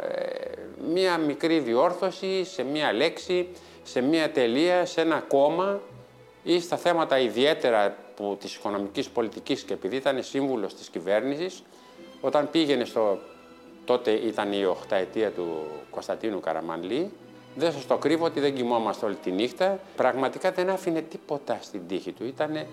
ε, 0.00 0.18
μία 0.92 1.18
μικρή 1.18 1.58
διόρθωση 1.58 2.44
σε 2.44 2.62
μία 2.62 2.92
λέξη, 2.92 3.48
σε 3.82 4.00
μία 4.00 4.30
τελεία, 4.30 4.86
σε 4.86 5.00
ένα 5.00 5.24
κόμμα 5.28 5.80
ή 6.42 6.60
στα 6.60 6.76
θέματα 6.76 7.18
ιδιαίτερα 7.18 7.96
που, 8.16 8.36
της 8.40 8.54
οικονομικής 8.54 9.08
πολιτικής 9.08 9.62
και 9.62 9.72
επειδή 9.72 9.96
ήταν 9.96 10.22
σύμβουλος 10.22 10.74
της 10.74 10.88
κυβέρνησης, 10.88 11.62
όταν 12.20 12.50
πήγαινε 12.50 12.84
στο, 12.84 13.18
τότε 13.84 14.10
ήταν 14.10 14.52
η 14.52 14.64
οχταετία 14.64 15.30
του 15.30 15.66
Κωνσταντίνου 15.90 16.40
Καραμανλή, 16.40 17.10
δεν 17.60 17.72
σας 17.72 17.86
το 17.86 17.96
κρύβω 17.96 18.24
ότι 18.24 18.40
δεν 18.40 18.54
κοιμόμαστε 18.54 19.06
όλη 19.06 19.14
τη 19.14 19.30
νύχτα. 19.30 19.78
Πραγματικά 19.96 20.50
δεν 20.50 20.70
άφηνε 20.70 21.00
τίποτα 21.00 21.58
στην 21.62 21.80
τύχη 21.88 22.12
του. 22.12 22.24
Ήταν 22.24 22.66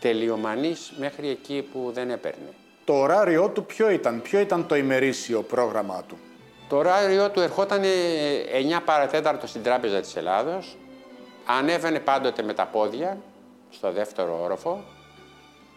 τελειομανής 0.00 0.92
μέχρι 0.98 1.28
εκεί 1.28 1.68
που 1.72 1.90
δεν 1.94 2.10
έπαιρνε. 2.10 2.48
Το 2.84 2.92
ωράριό 2.92 3.48
του 3.48 3.64
ποιο 3.64 3.90
ήταν, 3.90 4.22
ποιο 4.22 4.40
ήταν 4.40 4.66
το 4.66 4.76
ημερήσιο 4.76 5.42
πρόγραμμά 5.42 6.04
του; 6.08 6.16
Το 6.68 6.76
ωράριό 6.76 7.30
του 7.30 7.40
ερχόταν 7.40 7.82
9 7.82 8.80
παρατέταρτο 8.84 9.46
στην 9.46 9.62
Τράπεζα 9.62 10.00
της 10.00 10.16
Ελλάδος, 10.16 10.76
ανέβαινε 11.46 12.00
πάντοτε 12.00 12.42
με 12.42 12.54
τα 12.54 12.66
πόδια 12.66 13.18
στο 13.70 13.92
δεύτερο 13.92 14.40
όροφο, 14.42 14.84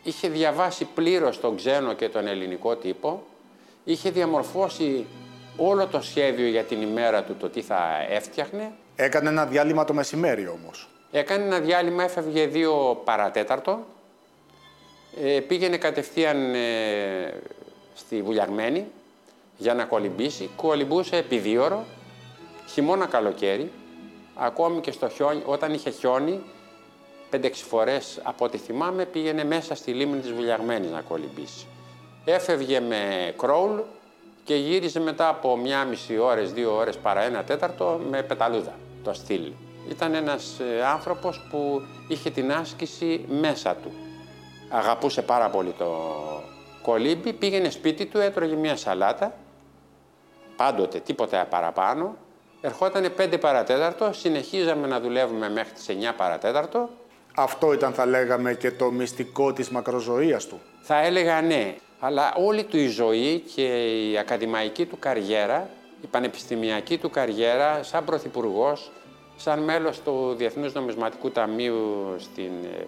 είχε 0.04 0.28
διαβάσει 0.28 0.86
πλήρως 0.86 1.40
τον 1.40 1.56
ξένο 1.56 1.94
και 1.94 2.10
τον 2.10 2.28
ελληνικό 2.28 2.76
τύπο, 2.76 3.24
είχε 3.84 4.10
διαμορφώσει 4.10 5.06
όλο 5.58 5.88
το 5.88 6.02
σχέδιο 6.02 6.48
για 6.48 6.64
την 6.64 6.82
ημέρα 6.82 7.24
του, 7.24 7.36
το 7.36 7.50
τι 7.50 7.62
θα 7.62 8.06
έφτιαχνε. 8.10 8.72
Έκανε 8.96 9.30
ένα 9.30 9.46
διάλειμμα 9.46 9.86
το 9.86 9.94
μεσημέρι 9.94 10.48
όμως. 10.48 10.90
Έκανε 11.12 11.44
ένα 11.44 11.60
διάλειμμα, 11.60 12.04
έφευγε 12.04 12.46
δύο 12.46 13.02
παρατέταρτο, 13.04 13.86
ε, 15.24 15.40
πήγαινε 15.40 15.78
κατευθείαν 15.78 16.54
ε, 16.54 17.34
στη 17.96 18.22
Βουλιαγμένη 18.22 18.86
για 19.58 19.74
να 19.74 19.84
κολυμπήσει. 19.84 20.50
Κολυμπούσε 20.56 21.16
επί 21.18 21.38
δύο 21.38 21.64
ώρο, 21.64 21.86
χειμώνα 22.68 23.06
καλοκαίρι, 23.06 23.72
ακόμη 24.36 24.82
και 24.82 24.92
στο 24.92 25.10
χιόνι, 25.10 25.42
όταν 25.46 25.74
είχε 25.74 25.90
χιόνι, 25.90 26.42
5-6 27.32 27.50
φορές 27.54 28.20
από 28.24 28.46
ό,τι 28.46 28.58
θυμάμαι 28.58 29.06
πήγαινε 29.06 29.44
μέσα 29.44 29.76
στη 29.76 29.92
λίμνη 29.92 30.20
της 30.20 30.32
Βουλιαγμένης 30.32 30.92
να 30.92 31.02
κολυμπήσει. 31.02 31.66
Έφευγε 32.26 32.80
με 32.80 33.34
κρόουλ 33.38 33.80
και 34.48 34.56
γύριζε 34.56 35.00
μετά 35.00 35.28
από 35.28 35.58
μία 35.58 35.86
μισή 35.86 36.18
ώρες, 36.18 36.54
δύο 36.54 36.76
ώρες 36.76 36.98
παρά 36.98 37.22
ένα 37.22 37.44
τέταρτο 37.44 38.02
με 38.10 38.24
πεταλούδα, 38.24 38.74
το 39.04 39.14
στυλ. 39.14 39.52
Ήταν 39.90 40.14
ένας 40.14 40.60
ε, 40.60 40.86
άνθρωπος 40.86 41.48
που 41.50 41.82
είχε 42.08 42.30
την 42.30 42.52
άσκηση 42.52 43.26
μέσα 43.28 43.76
του. 43.76 43.92
Αγαπούσε 44.70 45.22
πάρα 45.22 45.50
πολύ 45.50 45.72
το 45.78 45.88
κολύμπι, 46.82 47.34
πήγαινε 47.34 47.70
σπίτι 47.70 48.06
του, 48.06 48.18
έτρωγε 48.18 48.56
μία 48.56 48.76
σαλάτα, 48.76 49.34
πάντοτε 50.56 51.00
τίποτα 51.00 51.46
παραπάνω, 51.50 52.16
ερχόταν 52.62 53.14
5 53.18 53.38
παρατέταρτο, 53.40 54.14
συνεχίζαμε 54.14 54.88
να 54.88 55.00
δουλεύουμε 55.00 55.50
μέχρι 55.50 55.74
τις 55.74 55.86
9 55.90 56.14
παρατέταρτο. 56.18 56.90
Αυτό 57.36 57.74
ήταν 57.74 57.94
θα 57.94 58.06
λέγαμε 58.06 58.54
και 58.54 58.72
το 58.72 58.92
μυστικό 58.92 59.54
της 59.54 59.70
μακροζωίας 59.70 60.46
του. 60.46 60.62
Θα 60.82 61.06
έλεγα 61.06 61.42
ναι, 61.42 61.76
αλλά 62.00 62.34
όλη 62.36 62.64
του 62.64 62.78
η 62.78 62.88
ζωή 62.88 63.40
και 63.56 63.64
η 64.10 64.18
ακαδημαϊκή 64.18 64.86
του 64.86 65.00
καριέρα, 65.00 65.70
η 66.02 66.08
πανεπιστημιακή 66.08 66.98
του 66.98 67.10
καριέρα 67.10 67.84
σαν 67.84 68.06
πρωθυπουργός, 68.06 68.92
σαν 69.38 69.60
μέλος 69.60 70.00
του 70.02 70.34
Διεθνούς 70.38 70.74
Νομισματικού 70.74 71.32
Ταμείου 71.32 72.16
στην 72.18 72.52
ε, 72.78 72.88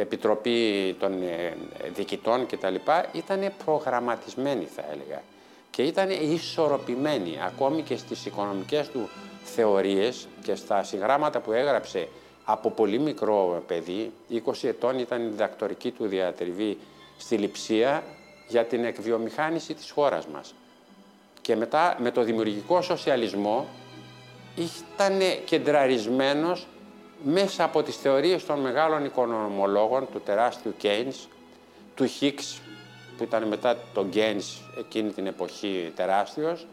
Επιτροπή 0.00 0.96
των 0.98 1.22
ε, 1.22 1.56
Διοικητών 1.94 2.46
κτλ. 2.46 2.74
ήταν 3.12 3.52
προγραμματισμένη 3.64 4.64
θα 4.64 4.84
έλεγα 4.92 5.22
και 5.70 5.82
ήταν 5.82 6.10
ισορροπημένη 6.10 7.38
ακόμη 7.46 7.82
και 7.82 7.96
στις 7.96 8.26
οικονομικές 8.26 8.88
του 8.88 9.08
θεωρίες 9.44 10.28
και 10.42 10.54
στα 10.54 10.82
συγγράμματα 10.82 11.40
που 11.40 11.52
έγραψε 11.52 12.08
από 12.44 12.70
πολύ 12.70 12.98
μικρό 12.98 13.62
παιδί, 13.66 14.12
20 14.30 14.52
ετών 14.62 14.98
ήταν 14.98 15.22
η 15.22 15.26
διδακτορική 15.26 15.90
του 15.90 16.06
διατριβή 16.06 16.78
στη 17.16 17.36
Λιψία 17.36 18.02
για 18.48 18.64
την 18.64 18.84
εκβιομηχάνηση 18.84 19.74
της 19.74 19.90
χώρας 19.90 20.26
μας. 20.26 20.54
Και 21.40 21.56
μετά 21.56 21.96
με 22.00 22.10
το 22.10 22.22
δημιουργικό 22.22 22.82
σοσιαλισμό 22.82 23.66
ήταν 24.56 25.20
κεντραρισμένος 25.44 26.66
μέσα 27.24 27.64
από 27.64 27.82
τις 27.82 27.96
θεωρίες 27.96 28.46
των 28.46 28.60
μεγάλων 28.60 29.04
οικονομολόγων, 29.04 30.08
του 30.12 30.20
τεράστιου 30.20 30.74
Κέινς, 30.78 31.28
του 31.94 32.06
Χίξ, 32.06 32.60
που 33.16 33.22
ήταν 33.22 33.48
μετά 33.48 33.76
τον 33.94 34.08
Γκέινς 34.08 34.60
εκείνη 34.78 35.10
την 35.10 35.26
εποχή 35.26 35.92
τεράστιος, 35.96 36.66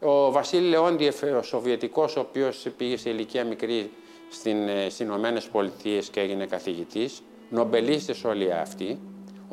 ο 0.00 0.30
Βασίλη 0.30 0.68
Λεόντιεφ, 0.68 1.22
ο 1.22 1.42
Σοβιετικός, 1.42 2.16
ο 2.16 2.20
οποίος 2.20 2.66
πήγε 2.76 2.96
σε 2.96 3.10
ηλικία 3.10 3.44
μικρή 3.44 3.90
στην, 4.30 4.68
ε, 4.68 4.84
στις 4.84 4.98
Ηνωμένες 4.98 5.44
Πολιτείες 5.44 6.08
και 6.08 6.20
έγινε 6.20 6.46
καθηγητής, 6.46 7.22
νομπελίστες 7.50 8.24
όλοι 8.24 8.52
αυτοί, 8.52 8.98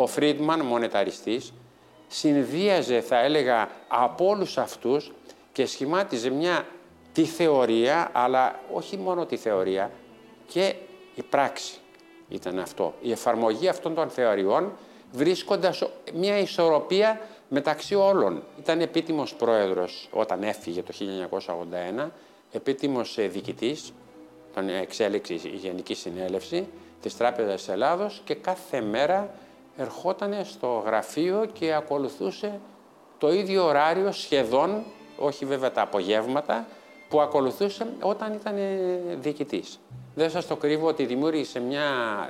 ο 0.01 0.07
Φρίντμαν, 0.07 0.65
μονεταριστής, 0.65 1.53
συνδύαζε, 2.07 3.01
θα 3.01 3.19
έλεγα, 3.19 3.69
από 3.87 4.27
όλους 4.27 4.57
αυτούς 4.57 5.11
και 5.51 5.65
σχημάτιζε 5.65 6.29
μια 6.29 6.65
τη 7.13 7.23
θεωρία, 7.23 8.09
αλλά 8.13 8.59
όχι 8.73 8.97
μόνο 8.97 9.25
τη 9.25 9.37
θεωρία, 9.37 9.91
και 10.47 10.75
η 11.15 11.23
πράξη 11.23 11.73
ήταν 12.29 12.59
αυτό. 12.59 12.93
Η 13.01 13.11
εφαρμογή 13.11 13.67
αυτών 13.67 13.95
των 13.95 14.09
θεωριών 14.09 14.71
βρίσκοντας 15.11 15.83
μια 16.13 16.37
ισορροπία 16.37 17.21
μεταξύ 17.47 17.95
όλων. 17.95 18.43
Ήταν 18.59 18.81
επίτιμος 18.81 19.33
πρόεδρος 19.33 20.09
όταν 20.11 20.43
έφυγε 20.43 20.83
το 20.83 20.93
1981, 21.99 22.09
επίτιμος 22.51 23.17
ε, 23.17 23.27
διοικητής, 23.27 23.93
τον 24.53 24.69
εξέλιξη 24.69 25.33
η 25.33 25.55
Γενική 25.55 25.93
Συνέλευση 25.93 26.67
της 27.01 27.17
Τράπεζας 27.17 27.69
Ελλάδος 27.69 28.21
και 28.25 28.35
κάθε 28.35 28.81
μέρα 28.81 29.33
ερχόταν 29.79 30.45
στο 30.45 30.83
γραφείο 30.85 31.45
και 31.53 31.73
ακολουθούσε 31.73 32.59
το 33.17 33.33
ίδιο 33.33 33.65
ωράριο 33.65 34.11
σχεδόν, 34.11 34.83
όχι 35.17 35.45
βέβαια 35.45 35.71
τα 35.71 35.81
απογεύματα, 35.81 36.65
που 37.09 37.21
ακολουθούσε 37.21 37.87
όταν 38.01 38.33
ήταν 38.33 38.55
διοικητής. 39.19 39.79
Δεν 40.15 40.29
σας 40.29 40.47
το 40.47 40.55
κρύβω 40.55 40.87
ότι 40.87 41.05
δημιούργησε 41.05 41.59
μια 41.59 41.83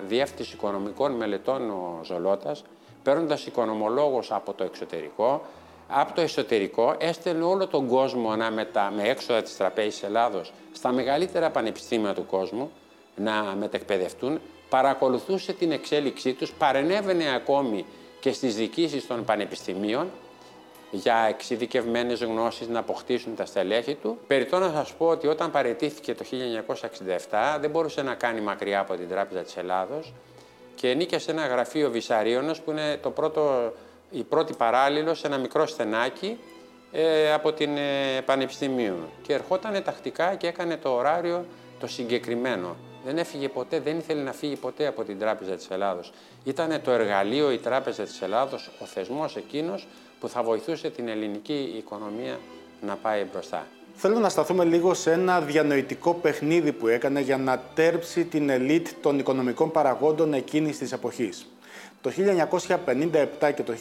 διεύθυνση 0.08 0.54
οικονομικών 0.54 1.12
μελετών 1.12 1.70
ο 1.70 2.00
Ζολότας, 2.04 2.64
παίρνοντας 3.04 3.46
οικονομολόγους 3.46 4.32
από 4.32 4.54
το 4.54 4.64
εξωτερικό, 4.64 5.42
από 5.88 6.14
το 6.14 6.22
εσωτερικό 6.22 6.96
έστελνε 6.98 7.44
όλο 7.44 7.68
τον 7.68 7.88
κόσμο 7.88 8.36
να 8.36 8.52
μετα... 8.52 8.92
με 8.96 9.04
έξοδα 9.04 9.42
της 9.42 9.58
τραπέζης 9.58 10.04
Ελλάδος 10.04 10.54
στα 10.72 10.92
μεγαλύτερα 10.92 11.50
πανεπιστήμια 11.50 12.14
του 12.14 12.26
κόσμου 12.26 12.72
να 13.16 13.56
μετεκπαιδευτούν, 13.60 14.40
παρακολουθούσε 14.69 15.53
την 15.53 15.71
εξέλιξή 15.71 16.34
τους, 16.34 16.51
παρενέβαινε 16.51 17.36
ακόμη 17.36 17.86
και 18.19 18.32
στις 18.32 18.55
διοικήσεις 18.55 19.08
των 19.08 19.25
πανεπιστημίων 19.25 20.10
για 20.91 21.25
εξειδικευμένες 21.29 22.23
γνώσεις 22.23 22.67
να 22.67 22.79
αποκτήσουν 22.79 23.36
τα 23.36 23.45
στελέχη 23.45 23.95
του. 23.95 24.17
Περιτώ 24.27 24.60
να 24.60 24.71
σας 24.71 24.93
πω 24.93 25.05
ότι 25.05 25.27
όταν 25.27 25.51
παρετήθηκε 25.51 26.15
το 26.15 26.25
1967 27.29 27.58
δεν 27.60 27.69
μπορούσε 27.69 28.01
να 28.01 28.13
κάνει 28.13 28.41
μακριά 28.41 28.79
από 28.79 28.95
την 28.95 29.10
Τράπεζα 29.10 29.41
της 29.41 29.58
Ελλάδος 29.58 30.13
και 30.75 30.93
νίκησε 30.93 31.19
σε 31.19 31.32
ένα 31.32 31.47
γραφείο 31.47 31.89
Βυσαρίωνος 31.91 32.62
που 32.62 32.71
είναι 32.71 32.97
το 33.01 33.10
πρώτο, 33.10 33.73
η 34.12 34.23
πρώτη 34.23 34.53
παράλληλο 34.53 35.13
σε 35.13 35.27
ένα 35.27 35.38
μικρό 35.38 35.67
στενάκι 35.67 36.38
ε, 36.91 37.34
από 37.34 37.53
την 37.53 37.77
ε, 37.77 38.21
Πανεπιστημίου. 38.25 38.97
Και 39.21 39.34
ερχόταν 39.34 39.84
τακτικά 39.84 40.36
και 40.36 40.47
έκανε 40.47 40.77
το 40.77 40.89
ωράριο 40.89 41.45
το 41.79 41.88
συγκεκριμένο. 41.88 42.75
Δεν 43.06 43.18
έφυγε 43.18 43.50
ποτέ, 43.50 43.80
δεν 43.80 43.98
ήθελε 43.98 44.22
να 44.22 44.32
φύγει 44.32 44.56
ποτέ 44.56 44.88
από 44.88 45.04
την 45.04 45.20
Τράπεζα 45.20 45.56
της 45.56 45.70
Ελλάδος. 45.70 46.12
Ήταν 46.44 46.82
το 46.84 46.92
εργαλείο 46.92 47.52
η 47.52 47.58
Τράπεζα 47.58 48.04
της 48.04 48.22
Ελλάδος, 48.22 48.70
ο 48.80 48.86
θεσμός 48.86 49.36
εκείνος 49.36 49.88
που 50.20 50.30
θα 50.30 50.44
βοηθούσε 50.44 50.90
την 50.90 51.08
ελληνική 51.08 51.74
οικονομία 51.78 52.40
να 52.82 52.96
πάει 52.96 53.26
μπροστά. 53.32 53.68
Θέλω 53.96 54.20
να 54.20 54.30
σταθούμε 54.30 54.64
λίγο 54.64 54.94
σε 54.94 55.12
ένα 55.12 55.42
διανοητικό 55.42 56.14
παιχνίδι 56.14 56.72
που 56.72 56.88
έκανε 56.88 57.20
για 57.20 57.38
να 57.38 57.62
τέρψει 57.74 58.26
την 58.26 58.50
ελίτ 58.50 58.88
των 59.02 59.20
οικονομικών 59.20 59.72
παραγόντων 59.72 60.34
εκείνης 60.34 60.78
της 60.78 60.92
εποχής. 60.92 61.46
Το 62.02 62.10
1957 62.10 63.52
και 63.56 63.64
το 63.64 63.74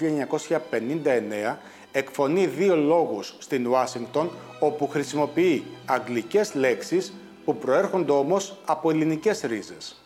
1959 1.52 1.56
εκφωνεί 1.92 2.46
δύο 2.46 2.76
λόγους 2.76 3.34
στην 3.38 3.66
Ουάσιγκτον 3.66 4.30
όπου 4.60 4.88
χρησιμοποιεί 4.88 5.64
αγγλικές 5.86 6.54
λέξεις 6.54 7.12
που 7.48 7.56
προέρχονται 7.56 8.12
όμως 8.12 8.56
από 8.64 8.90
ελληνικές 8.90 9.40
ρίζες. 9.40 9.96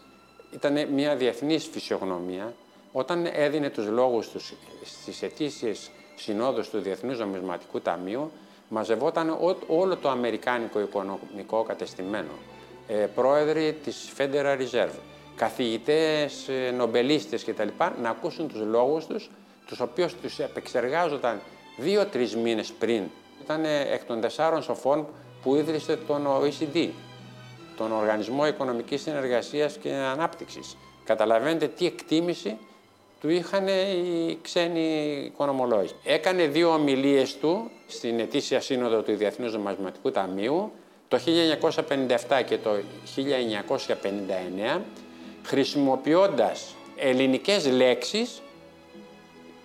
Ήταν 0.51 0.89
μια 0.93 1.17
διεθνής 1.17 1.67
φυσιογνωμία 1.73 2.55
όταν 2.93 3.29
έδινε 3.33 3.71
τους 3.71 3.87
λόγους 3.87 4.29
τους 4.29 4.53
στις 4.85 5.23
αιτήσεις 5.23 5.91
συνόδους 6.17 6.69
του 6.69 6.79
Διεθνούς 6.79 7.19
Νομισματικού 7.19 7.81
Ταμείου 7.81 8.31
μαζευόταν 8.69 9.39
όλο 9.67 9.97
το 9.97 10.09
αμερικάνικο 10.09 10.81
οικονομικό 10.81 11.63
κατεστημένο. 11.63 12.31
Ε, 12.87 12.95
πρόεδροι 12.95 13.77
της 13.85 14.13
Federal 14.19 14.57
Reserve, 14.59 14.99
καθηγητές, 15.37 16.49
ε, 16.49 16.71
νομπελίστες 16.71 17.45
κτλ. 17.45 17.69
να 18.03 18.11
ακούσουν 18.11 18.49
τους 18.49 18.61
λόγους 18.61 19.07
τους, 19.07 19.31
τους 19.67 19.81
οποίους 19.81 20.15
τους 20.15 20.39
επεξεργάζονταν 20.39 21.41
δύο-τρεις 21.77 22.37
μήνες 22.37 22.73
πριν. 22.73 23.03
Ήταν 23.45 23.65
εκ 23.65 24.05
των 24.05 24.21
τεσσάρων 24.21 24.63
σοφών 24.63 25.07
που 25.43 25.55
ίδρυσε 25.55 25.97
τον 25.97 26.27
OECD, 26.27 26.89
τον 27.77 27.93
Οργανισμό 27.93 28.47
Οικονομικής 28.47 29.03
Συνεργασίας 29.03 29.77
και 29.77 29.93
Ανάπτυξης. 29.93 30.77
Καταλαβαίνετε 31.05 31.67
τι 31.69 31.87
εκτίμηση 31.87 32.59
του 33.21 33.31
είχαν 33.31 33.67
οι 33.67 34.39
ξένοι 34.43 35.23
οικονομολόγοι. 35.25 35.91
Έκανε 36.05 36.47
δύο 36.47 36.73
ομιλίες 36.73 37.37
του 37.37 37.71
στην 37.87 38.21
ετήσια 38.21 38.61
σύνοδο 38.61 39.03
του 39.03 39.17
Διεθνούς 39.17 39.53
Νομισματικού 39.53 40.11
Ταμείου 40.11 40.73
το 41.09 41.19
1957 42.29 42.43
και 42.47 42.59
το 42.59 42.71
1959 44.77 44.81
χρησιμοποιώντας 45.43 46.75
ελληνικές 46.97 47.67
λέξεις 47.67 48.43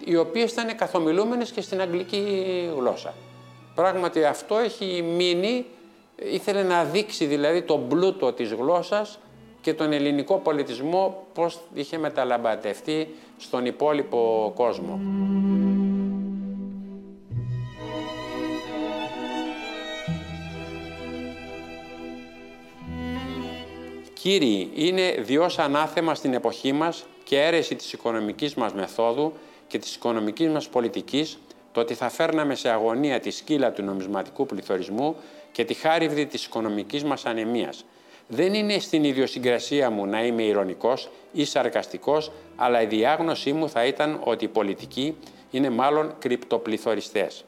οι 0.05 0.15
οποίες 0.15 0.51
ήταν 0.51 0.75
καθομιλούμενες 0.75 1.51
και 1.51 1.61
στην 1.61 1.81
αγγλική 1.81 2.69
γλώσσα. 2.75 3.13
Πράγματι 3.75 4.25
αυτό 4.25 4.57
έχει 4.57 5.01
μείνει, 5.01 5.65
ήθελε 6.23 6.63
να 6.63 6.83
δείξει 6.83 7.25
δηλαδή 7.25 7.61
τον 7.61 7.87
πλούτο 7.87 8.33
της 8.33 8.51
γλώσσας 8.51 9.19
και 9.61 9.73
τον 9.73 9.91
ελληνικό 9.91 10.37
πολιτισμό 10.37 11.27
πώς 11.33 11.59
είχε 11.73 11.97
μεταλαμπατευτεί 11.97 13.15
στον 13.37 13.65
υπόλοιπο 13.65 14.51
κόσμο. 14.55 14.99
Κύριοι, 24.13 24.71
είναι 24.73 25.15
διός 25.19 25.59
ανάθεμα 25.59 26.15
στην 26.15 26.33
εποχή 26.33 26.71
μας 26.71 27.05
και 27.23 27.41
αίρεση 27.41 27.75
της 27.75 27.93
οικονομικής 27.93 28.53
μας 28.53 28.73
μεθόδου 28.73 29.33
και 29.67 29.77
της 29.77 29.95
οικονομικής 29.95 30.47
μας 30.47 30.67
πολιτικής 30.67 31.37
το 31.71 31.79
ότι 31.79 31.93
θα 31.93 32.09
φέρναμε 32.09 32.55
σε 32.55 32.69
αγωνία 32.69 33.19
τη 33.19 33.29
σκύλα 33.29 33.71
του 33.71 33.83
νομισματικού 33.83 34.45
πληθωρισμού 34.45 35.15
και 35.57 35.65
τη 35.65 35.73
χάριβδη 35.73 36.25
της 36.25 36.45
οικονομικής 36.45 37.03
μας 37.03 37.25
ανεμίας. 37.25 37.85
Δεν 38.27 38.53
είναι 38.53 38.79
στην 38.79 39.03
ιδιοσυγκρασία 39.03 39.89
μου 39.89 40.05
να 40.05 40.25
είμαι 40.25 40.43
ηρωνικός 40.43 41.09
ή 41.31 41.45
σαρκαστικός, 41.45 42.31
αλλά 42.55 42.81
η 42.81 42.85
διάγνωσή 42.85 43.53
μου 43.53 43.69
θα 43.69 43.85
ήταν 43.85 44.21
ότι 44.23 44.45
οι 44.45 44.47
πολιτικοί 44.47 45.17
είναι 45.51 45.69
μάλλον 45.69 46.15
κρυπτοπληθωριστές. 46.19 47.45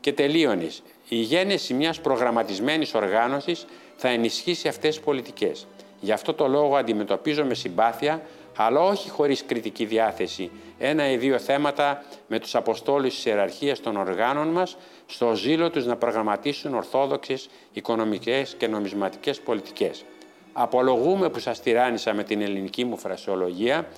Και 0.00 0.12
τελείωνης, 0.12 0.82
η 1.08 1.16
γένεση 1.16 1.74
μιας 1.74 2.00
προγραμματισμένης 2.00 2.94
οργάνωσης 2.94 3.66
θα 3.96 4.08
ενισχύσει 4.08 4.68
αυτές 4.68 4.94
τις 4.94 5.04
πολιτικές. 5.04 5.66
Γι' 6.00 6.12
αυτό 6.12 6.34
το 6.34 6.48
λόγο 6.48 6.76
αντιμετωπίζω 6.76 7.44
με 7.44 7.54
συμπάθεια, 7.54 8.22
αλλά 8.56 8.80
όχι 8.80 9.10
χωρίς 9.10 9.44
κριτική 9.44 9.84
διάθεση, 9.84 10.50
ένα 10.78 11.10
ή 11.10 11.16
δύο 11.16 11.38
θέματα 11.38 12.04
με 12.26 12.38
τους 12.38 12.54
αποστόλους 12.54 13.14
της 13.14 13.24
ιεραρχίας 13.24 13.80
των 13.80 13.96
οργάνων 13.96 14.48
μας, 14.48 14.76
στο 15.06 15.34
ζήλο 15.34 15.70
τους 15.70 15.86
να 15.86 15.96
προγραμματίσουν 15.96 16.74
ορθόδοξες 16.74 17.48
οικονομικές 17.72 18.54
και 18.58 18.66
νομισματικές 18.66 19.40
πολιτικές. 19.40 20.04
Απολογούμε 20.52 21.28
που 21.28 21.38
σας 21.38 21.60
τυράννησα 21.60 22.14
με 22.14 22.22
την 22.22 22.40
ελληνική 22.40 22.84
μου 22.84 22.96
φρασιολογία, 22.96 23.88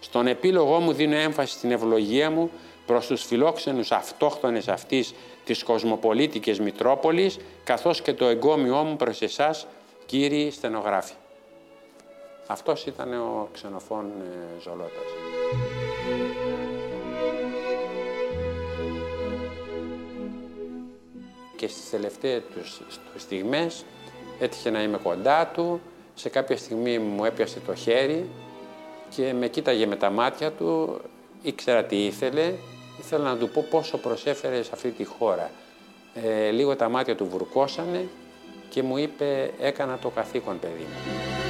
στον 0.00 0.26
επίλογό 0.26 0.80
μου 0.80 0.92
δίνω 0.92 1.16
έμφαση 1.16 1.52
στην 1.52 1.70
ευλογία 1.70 2.30
μου 2.30 2.50
προς 2.86 3.06
τους 3.06 3.24
φιλόξενους 3.24 3.92
αυτόχθονες 3.92 4.68
αυτής 4.68 5.14
της 5.44 5.62
κοσμοπολίτικης 5.62 6.60
Μητρόπολης, 6.60 7.38
καθώς 7.64 8.02
και 8.02 8.12
το 8.12 8.24
εγκόμιό 8.24 8.76
μου 8.76 8.96
προς 8.96 9.22
εσάς, 9.22 9.66
κύριοι 10.06 10.50
στενογράφοι. 10.50 11.12
Αυτός 12.46 12.86
ήταν 12.86 13.12
ο 13.12 13.48
ξενοφών 13.52 14.04
ε, 14.04 14.60
Ζολότας. 14.60 15.04
Και 21.56 21.68
στις 21.68 21.90
τελευταίες 21.90 22.42
τους 22.54 22.80
στιγμές 23.16 23.84
έτυχε 24.40 24.70
να 24.70 24.82
είμαι 24.82 24.98
κοντά 24.98 25.46
του, 25.46 25.80
σε 26.14 26.28
κάποια 26.28 26.56
στιγμή 26.56 26.98
μου 26.98 27.24
έπιασε 27.24 27.60
το 27.66 27.74
χέρι 27.74 28.28
και 29.08 29.32
με 29.32 29.48
κοίταγε 29.48 29.86
με 29.86 29.96
τα 29.96 30.10
μάτια 30.10 30.52
του, 30.52 31.00
ήξερα 31.42 31.84
τι 31.84 32.04
ήθελε, 32.04 32.54
ήθελα 32.98 33.24
να 33.24 33.36
του 33.36 33.48
πω 33.48 33.66
πόσο 33.70 33.98
προσέφερε 33.98 34.62
σε 34.62 34.70
αυτή 34.72 34.90
τη 34.90 35.04
χώρα. 35.04 35.50
Ε, 36.14 36.50
λίγο 36.50 36.76
τα 36.76 36.88
μάτια 36.88 37.16
του 37.16 37.26
βουρκώσανε 37.26 38.08
και 38.68 38.82
μου 38.82 38.96
είπε 38.96 39.50
έκανα 39.60 39.98
το 39.98 40.08
καθήκον 40.08 40.58
παιδί 40.58 40.82
μου. 40.82 41.45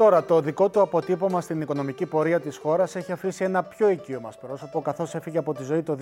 Τώρα, 0.00 0.24
το 0.24 0.40
δικό 0.40 0.68
του 0.68 0.80
αποτύπωμα 0.80 1.40
στην 1.40 1.60
οικονομική 1.60 2.06
πορεία 2.06 2.40
της 2.40 2.56
χώρας 2.56 2.96
έχει 2.96 3.12
αφήσει 3.12 3.44
ένα 3.44 3.62
πιο 3.62 3.88
οικείο 3.88 4.20
μας 4.20 4.38
πρόσωπο, 4.38 4.80
καθώς 4.80 5.14
έφυγε 5.14 5.38
από 5.38 5.54
τη 5.54 5.62
ζωή 5.62 5.82
το 5.82 5.96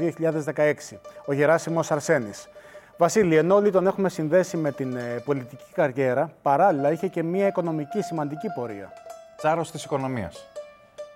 2016, 0.55 0.99
ο 1.27 1.33
Γεράσιμος 1.33 1.91
Αρσένης. 1.91 2.49
Βασίλη, 2.97 3.37
ενώ 3.37 3.55
όλοι 3.55 3.71
τον 3.71 3.87
έχουμε 3.87 4.09
συνδέσει 4.09 4.57
με 4.57 4.73
την 4.73 4.97
ε, 4.97 5.23
πολιτική 5.25 5.65
καριέρα, 5.73 6.31
παράλληλα 6.43 6.93
είχε 6.93 7.07
και 7.09 7.23
μια 7.23 7.47
οικονομική 7.47 8.03
σημαντική 8.03 8.47
πορεία. 8.55 8.93
Τσάρος 9.37 9.71
της 9.71 9.85
οικονομίας. 9.85 10.45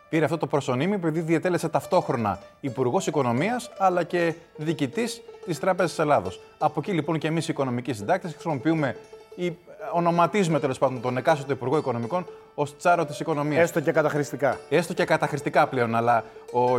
Πήρε 0.09 0.25
αυτό 0.25 0.39
το 0.39 0.47
προσωνύμιο 0.47 0.95
επειδή 0.95 1.21
διετέλεσε 1.21 1.69
ταυτόχρονα 1.69 2.39
Υπουργός 2.61 3.07
Οικονομίας 3.07 3.71
αλλά 3.79 4.03
και 4.03 4.35
διοικητής 4.57 5.23
της 5.45 5.59
Τράπεζας 5.59 5.99
Ελλάδος. 5.99 6.41
Από 6.59 6.81
εκεί 6.81 6.93
λοιπόν 6.93 7.19
και 7.19 7.27
εμείς 7.27 7.49
οι 7.49 7.51
οικονομικοί 7.51 7.93
συντάκτες 7.93 8.33
χρησιμοποιούμε 8.33 8.97
ή 9.35 9.57
ονοματίζουμε 9.93 10.61
τέλος 10.61 10.79
πάντων 10.79 11.01
τον 11.01 11.17
εκάστοτε 11.17 11.53
Υπουργό 11.53 11.77
Οικονομικών 11.77 12.27
ως 12.55 12.77
τσάρο 12.77 13.05
της 13.05 13.21
οικονομίας. 13.21 13.63
Έστω 13.63 13.81
και 13.81 13.93
καταχρηστικά. 13.93 14.59
Έστω 14.69 14.95
και 14.95 15.05
καταχρηστικά 15.05 15.67
πλέον. 15.67 15.95
Αλλά 15.95 16.25
ο 16.53 16.79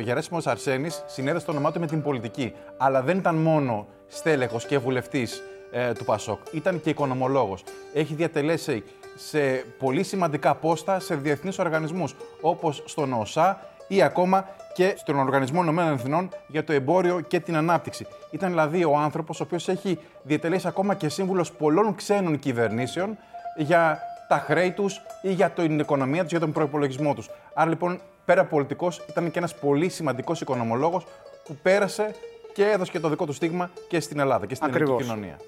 Γεράσιμος 0.00 0.46
Αρσένης 0.46 1.02
συνέδεσε 1.06 1.46
το 1.46 1.52
όνομά 1.52 1.72
του 1.72 1.80
με 1.80 1.86
την 1.86 2.02
πολιτική. 2.02 2.54
Αλλά 2.76 3.02
δεν 3.02 3.18
ήταν 3.18 3.34
μόνο 3.34 3.86
στέλεχος 4.06 4.66
και 4.66 4.78
βουλευτής 4.78 5.42
ε, 5.70 5.92
του 5.92 6.04
Πασόκ. 6.04 6.38
Ήταν 6.52 6.80
και 6.80 6.90
οικονομολόγος. 6.90 7.64
Έχει 7.94 8.14
διατελέσει 8.14 8.84
σε 9.16 9.38
πολύ 9.78 10.02
σημαντικά 10.02 10.54
πόστα 10.54 11.00
σε 11.00 11.14
διεθνείς 11.14 11.58
οργανισμούς 11.58 12.14
όπως 12.40 12.82
στον 12.86 13.12
ΟΣΑ 13.12 13.60
ή 13.88 14.02
ακόμα 14.02 14.46
και 14.74 14.94
στον 14.96 15.18
Οργανισμό 15.18 15.62
Ηνωμένων 15.62 15.92
Εθνών 15.92 16.28
για 16.46 16.64
το 16.64 16.72
Εμπόριο 16.72 17.20
και 17.20 17.40
την 17.40 17.56
Ανάπτυξη. 17.56 18.06
Ήταν 18.30 18.48
δηλαδή 18.48 18.84
ο 18.84 18.96
άνθρωπος 18.96 19.40
ο 19.40 19.42
οποίος 19.42 19.68
έχει 19.68 19.98
διατελέσει 20.22 20.68
ακόμα 20.68 20.94
και 20.94 21.08
σύμβουλος 21.08 21.52
πολλών 21.52 21.94
ξένων 21.94 22.38
κυβερνήσεων 22.38 23.18
για 23.56 24.00
τα 24.28 24.38
χρέη 24.38 24.70
τους 24.70 25.00
ή 25.22 25.32
για 25.32 25.50
την 25.50 25.78
οικονομία 25.78 26.22
τους, 26.22 26.30
για 26.30 26.40
τον 26.40 26.52
προπολογισμό 26.52 27.14
τους. 27.14 27.30
Άρα 27.54 27.70
λοιπόν, 27.70 28.00
πέρα 28.24 28.44
πολιτικός, 28.44 29.02
ήταν 29.08 29.30
και 29.30 29.38
ένας 29.38 29.54
πολύ 29.54 29.88
σημαντικός 29.88 30.40
οικονομολόγος 30.40 31.06
που 31.44 31.56
πέρασε 31.62 32.14
και 32.52 32.64
έδωσε 32.64 32.90
και 32.90 33.00
το 33.00 33.08
δικό 33.08 33.26
του 33.26 33.32
στίγμα 33.32 33.70
και 33.88 34.00
στην 34.00 34.18
Ελλάδα 34.18 34.46
και 34.46 34.54
στην 34.54 34.74
ελληνική 34.74 35.02
κοινωνία. 35.02 35.38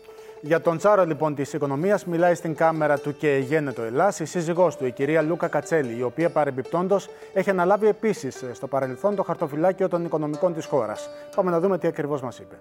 Για 0.41 0.61
τον 0.61 0.79
Τσάρο 0.79 1.05
λοιπόν 1.05 1.35
της 1.35 1.53
οικονομίας 1.53 2.05
μιλάει 2.05 2.35
στην 2.35 2.55
κάμερα 2.55 2.99
του 2.99 3.17
και 3.17 3.45
γένετο 3.47 3.83
Ελλάς 3.83 4.21
η 4.21 4.25
σύζυγός 4.25 4.77
του, 4.77 4.87
η 4.87 4.91
κυρία 4.93 5.23
Λούκα 5.23 5.49
Κατσέλη, 5.49 5.99
η 5.99 6.03
οποία 6.03 6.31
παρεμπιπτόντως 6.31 7.09
έχει 7.33 7.51
αναλάβει 7.51 7.87
επίσης 7.87 8.45
στο 8.53 8.67
παρελθόν 8.67 9.15
το 9.15 9.23
χαρτοφυλάκιο 9.23 9.89
των 9.89 10.05
οικονομικών 10.05 10.55
της 10.55 10.67
χώρας. 10.67 11.09
Πάμε 11.37 11.51
να 11.51 11.61
δούμε 11.61 11.79
τι 11.79 11.87
ακριβώς 11.87 12.23
μας 12.23 12.39
είπε. 12.39 12.55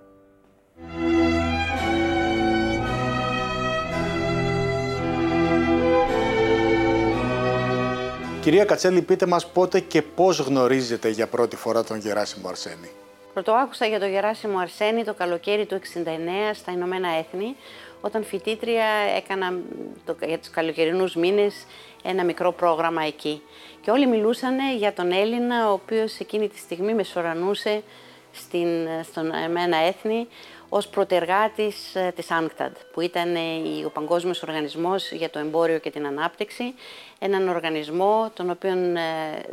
Κυρία 8.48 8.66
Κατσέλη, 8.66 9.02
πείτε 9.02 9.26
μας 9.26 9.48
πότε 9.48 9.80
και 9.80 10.02
πώς 10.02 10.40
γνωρίζετε 10.40 11.10
για 11.10 11.28
πρώτη 11.28 11.56
φορά 11.56 11.84
τον 11.84 11.98
Γεράσιμο 11.98 12.48
Αρσένη. 12.50 12.90
Πρωτοάκουσα 13.34 13.86
για 13.86 14.00
τον 14.00 14.10
Γεράσιμο 14.10 14.60
Αρσένη 14.60 15.04
το 15.04 15.14
καλοκαίρι 15.14 15.66
του 15.66 15.76
69 15.76 15.80
στα 16.54 16.72
Ηνωμένα 16.72 17.08
Έθνη, 17.18 17.56
όταν 18.02 18.24
φοιτήτρια 18.24 18.86
έκανα 19.18 19.54
το, 20.06 20.16
για 20.28 20.38
τους 20.38 20.50
καλοκαιρινούς 20.50 21.16
μήνες 21.16 21.66
ένα 22.04 22.24
μικρό 22.24 22.52
πρόγραμμα 22.52 23.04
εκεί. 23.04 23.42
Και 23.82 23.92
όλοι 23.92 24.08
μιλούσαν 24.08 24.56
για 24.78 24.94
τον 24.94 25.12
Έλληνα, 25.12 25.70
ο 25.70 25.72
οποίος 25.72 26.20
εκείνη 26.20 26.48
τη 26.48 26.58
στιγμή 26.58 26.94
μεσορανούσε 26.94 27.84
στην, 28.32 28.68
στον 29.04 29.26
Ηνωμένα 29.26 29.78
Έθνη 29.78 30.28
ως 30.70 30.88
πρωτεργάτης 30.88 31.96
ε, 31.96 32.14
της 32.16 32.28
UNCTAD, 32.30 32.72
που 32.94 33.02
ήταν 33.02 33.36
ε, 33.36 33.40
ο 33.86 33.90
Παγκόσμιος 33.90 34.44
Οργανισμός 34.44 35.12
για 35.12 35.30
το 35.30 35.40
Εμπόριο 35.40 35.78
και 35.78 35.90
την 35.90 36.06
Ανάπτυξη, 36.06 36.74
έναν 37.20 37.50
οργανισμό 37.50 38.32
τον 38.34 38.50
οποίο 38.50 38.72
ε, 38.72 38.98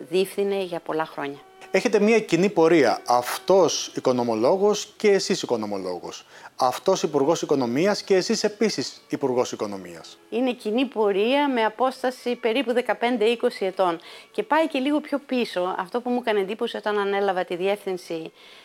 διεύθυνε 0.08 0.62
για 0.62 0.80
πολλά 0.80 1.04
χρόνια. 1.04 1.38
Έχετε 1.70 2.00
μια 2.00 2.20
κοινή 2.20 2.50
πορεία. 2.50 3.00
Αυτός 3.06 3.92
οικονομολόγος 3.94 4.92
και 4.96 5.10
εσείς 5.10 5.42
οικονομολόγος. 5.42 6.26
Αυτός 6.56 7.02
υπουργός 7.02 7.42
Οικονομίας 7.42 8.02
και 8.02 8.14
εσείς 8.14 8.44
επίσης 8.44 9.02
υπουργός 9.08 9.52
Οικονομίας. 9.52 10.18
Είναι 10.30 10.52
κοινή 10.52 10.84
πορεία 10.84 11.48
με 11.48 11.64
απόσταση 11.64 12.36
περίπου 12.36 12.72
15-20 12.72 13.66
ετών. 13.66 13.98
Και 14.30 14.42
πάει 14.42 14.68
και 14.68 14.78
λίγο 14.78 15.00
πιο 15.00 15.18
πίσω. 15.26 15.74
Αυτό 15.78 16.00
που 16.00 16.10
μου 16.10 16.18
έκανε 16.20 16.40
εντύπωση 16.40 16.76
όταν 16.76 16.98
ανέλαβα 16.98 17.44
τη 17.44 17.56
διεύθυνση 17.56 18.14
ε, 18.24 18.63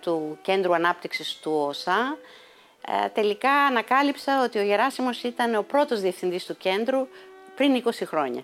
του 0.00 0.38
Κέντρου 0.42 0.74
Ανάπτυξης 0.74 1.38
του 1.42 1.52
ΟΣΑ, 1.68 2.18
ε, 2.86 3.08
τελικά 3.08 3.50
ανακάλυψα 3.50 4.42
ότι 4.44 4.58
ο 4.58 4.62
Γεράσιμος 4.62 5.22
ήταν 5.22 5.54
ο 5.54 5.62
πρώτος 5.62 6.00
διευθυντής 6.00 6.46
του 6.46 6.56
κέντρου 6.56 7.06
πριν 7.54 7.74
20 7.74 8.04
χρόνια. 8.04 8.42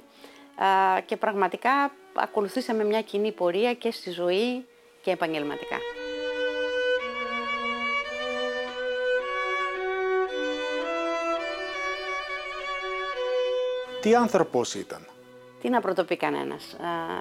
Ε, 0.97 1.01
και 1.01 1.17
πραγματικά 1.17 1.93
ακολουθήσαμε 2.15 2.85
μια 2.85 3.03
κοινή 3.03 3.33
πορεία 3.33 3.75
και 3.75 3.91
στη 3.91 4.11
ζωή 4.11 4.67
και 5.03 5.11
επαγγελματικά. 5.11 5.77
Τι 14.01 14.15
άνθρωπος 14.15 14.75
ήταν; 14.75 15.07
Τι 15.61 15.69
να 15.69 15.81
πρωτοπεί 15.81 16.17
κανένας. 16.17 16.77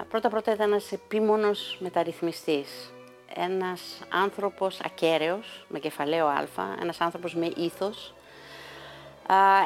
Πρώτα-πρώτα 0.09 0.51
ήταν 0.51 0.71
ένας 0.71 0.91
επίμονος 0.91 1.77
μεταρρυθμιστής. 1.79 2.94
Ένας 3.33 3.81
άνθρωπος 4.09 4.79
ακέραιος, 4.83 5.65
με 5.67 5.79
κεφαλαίο 5.79 6.27
α, 6.27 6.47
ένας 6.81 7.01
άνθρωπος 7.01 7.35
με 7.35 7.51
ήθος, 7.55 8.13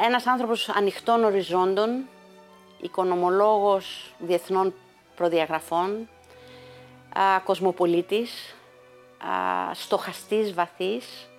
ένας 0.05 0.27
άνθρωπος 0.27 0.69
ανοιχτών 0.69 1.23
οριζόντων, 1.23 2.07
οικονομολόγος 2.81 4.13
διεθνών 4.19 4.73
προδιαγραφών, 5.15 6.09
κοσμοπολίτης, 7.43 8.55
στοχαστής 9.73 10.53
βαθύς, 10.53 11.29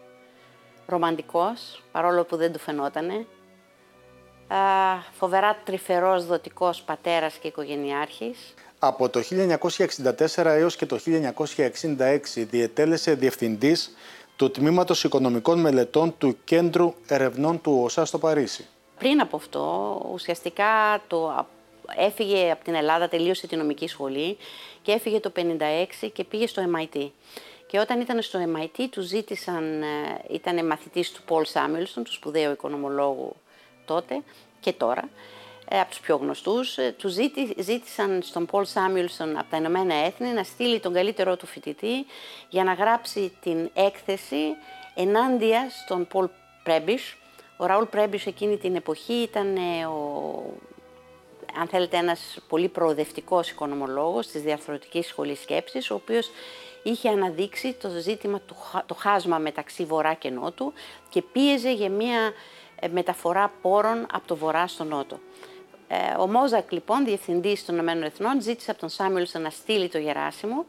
ρομαντικός, 0.86 1.82
παρόλο 1.92 2.24
που 2.24 2.36
δεν 2.36 2.52
του 2.52 2.58
φαινότανε, 2.58 3.26
φοβερά 5.12 5.56
τρυφερός 5.64 6.26
δοτικός 6.26 6.82
πατέρας 6.82 7.34
και 7.34 7.48
οικογενειάρχης. 7.48 8.54
Από 8.82 9.08
το 9.08 9.22
1964 10.36 10.44
έως 10.44 10.76
και 10.76 10.86
το 10.86 10.98
1966 11.06 12.18
διετέλεσε 12.34 13.14
διευθυντής 13.14 13.94
του 14.36 14.50
Τμήματος 14.50 15.04
Οικονομικών 15.04 15.60
Μελετών 15.60 16.14
του 16.18 16.36
Κέντρου 16.44 16.94
Ερευνών 17.06 17.60
του 17.60 17.80
ΟΣΑ 17.84 18.04
στο 18.04 18.18
Παρίσι. 18.18 18.66
Πριν 18.98 19.20
από 19.20 19.36
αυτό, 19.36 20.00
ουσιαστικά 20.12 21.02
το 21.06 21.46
έφυγε 21.96 22.50
από 22.50 22.64
την 22.64 22.74
Ελλάδα, 22.74 23.08
τελείωσε 23.08 23.46
τη 23.46 23.56
νομική 23.56 23.88
σχολή 23.88 24.36
και 24.82 24.92
έφυγε 24.92 25.20
το 25.20 25.32
1956 25.36 26.08
και 26.12 26.24
πήγε 26.24 26.46
στο 26.46 26.62
MIT. 26.74 27.10
Και 27.66 27.78
όταν 27.78 28.00
ήταν 28.00 28.22
στο 28.22 28.38
MIT, 28.56 28.84
τους 28.90 29.06
ζήτησαν, 29.06 29.82
ε, 29.82 29.86
ήταν 30.30 30.66
μαθητής 30.66 31.12
του 31.12 31.20
Paul 31.28 31.42
Samuelson, 31.52 32.02
του 32.04 32.12
σπουδαίου 32.12 32.52
οικονομολόγου 32.52 33.36
τότε 33.84 34.22
και 34.60 34.72
τώρα, 34.72 35.02
ε, 35.02 35.39
από 35.78 35.90
τους 35.90 36.00
πιο 36.00 36.16
γνωστούς, 36.16 36.78
ε, 36.78 36.94
του 36.98 37.08
ζήτησαν 37.58 38.22
στον 38.22 38.48
Paul 38.50 38.62
Samuelson 38.62 39.34
από 39.36 39.50
τα 39.50 39.56
Ηνωμένα 39.56 39.94
Έθνη 39.94 40.28
να 40.28 40.42
στείλει 40.42 40.80
τον 40.80 40.92
καλύτερό 40.92 41.36
του 41.36 41.46
φοιτητή 41.46 42.06
για 42.48 42.64
να 42.64 42.72
γράψει 42.72 43.32
την 43.42 43.70
έκθεση 43.74 44.56
ενάντια 44.94 45.70
στον 45.84 46.06
Paul 46.12 46.28
Prebisch. 46.66 47.16
Ο 47.56 47.66
Ραούλ 47.66 47.84
Prebisch 47.94 48.26
εκείνη 48.26 48.56
την 48.56 48.74
εποχή 48.74 49.12
ήταν 49.12 49.56
ο, 49.86 50.42
αν 51.60 51.66
θέλετε, 51.66 51.96
ένας 51.96 52.38
πολύ 52.48 52.68
προοδευτικός 52.68 53.50
οικονομολόγος 53.50 54.26
της 54.26 54.42
Διαρθρωτικής 54.42 55.06
Σχολής 55.06 55.40
Σκέψης, 55.40 55.90
ο 55.90 55.94
οποίος 55.94 56.30
είχε 56.82 57.08
αναδείξει 57.08 57.72
το 57.72 57.88
ζήτημα 57.88 58.40
του 58.40 58.56
το 58.86 58.94
χάσμα 58.94 59.38
μεταξύ 59.38 59.84
Βορρά 59.84 60.14
και 60.14 60.30
Νότου 60.30 60.72
και 61.08 61.22
πίεζε 61.22 61.72
για 61.72 61.90
μια 61.90 62.32
ε, 62.80 62.88
μεταφορά 62.88 63.52
πόρων 63.62 64.06
από 64.12 64.26
το 64.26 64.36
Βορρά 64.36 64.66
στο 64.66 64.84
Νότο. 64.84 65.20
Ε, 65.92 66.14
ο 66.18 66.26
Μόζακ, 66.26 66.72
λοιπόν, 66.72 67.04
διευθυντής 67.04 67.64
των 67.64 67.88
ΗΕ, 67.88 68.10
ζήτησε 68.40 68.70
από 68.70 68.80
τον 68.80 68.88
Σάμιουλσον 68.88 69.42
να 69.42 69.50
στείλει 69.50 69.88
το 69.88 69.98
Γεράσιμο 69.98 70.64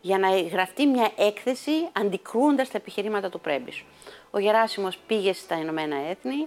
για 0.00 0.18
να 0.18 0.40
γραφτεί 0.40 0.86
μια 0.86 1.10
έκθεση 1.16 1.72
αντικρούοντας 1.92 2.68
τα 2.70 2.78
επιχειρήματα 2.78 3.28
του 3.28 3.40
Πρέμπης. 3.40 3.84
Ο 4.30 4.38
Γεράσιμος 4.38 4.98
πήγε 5.06 5.32
στα 5.32 5.58
Ηνωμένα 5.58 5.96
Έθνη, 5.96 6.46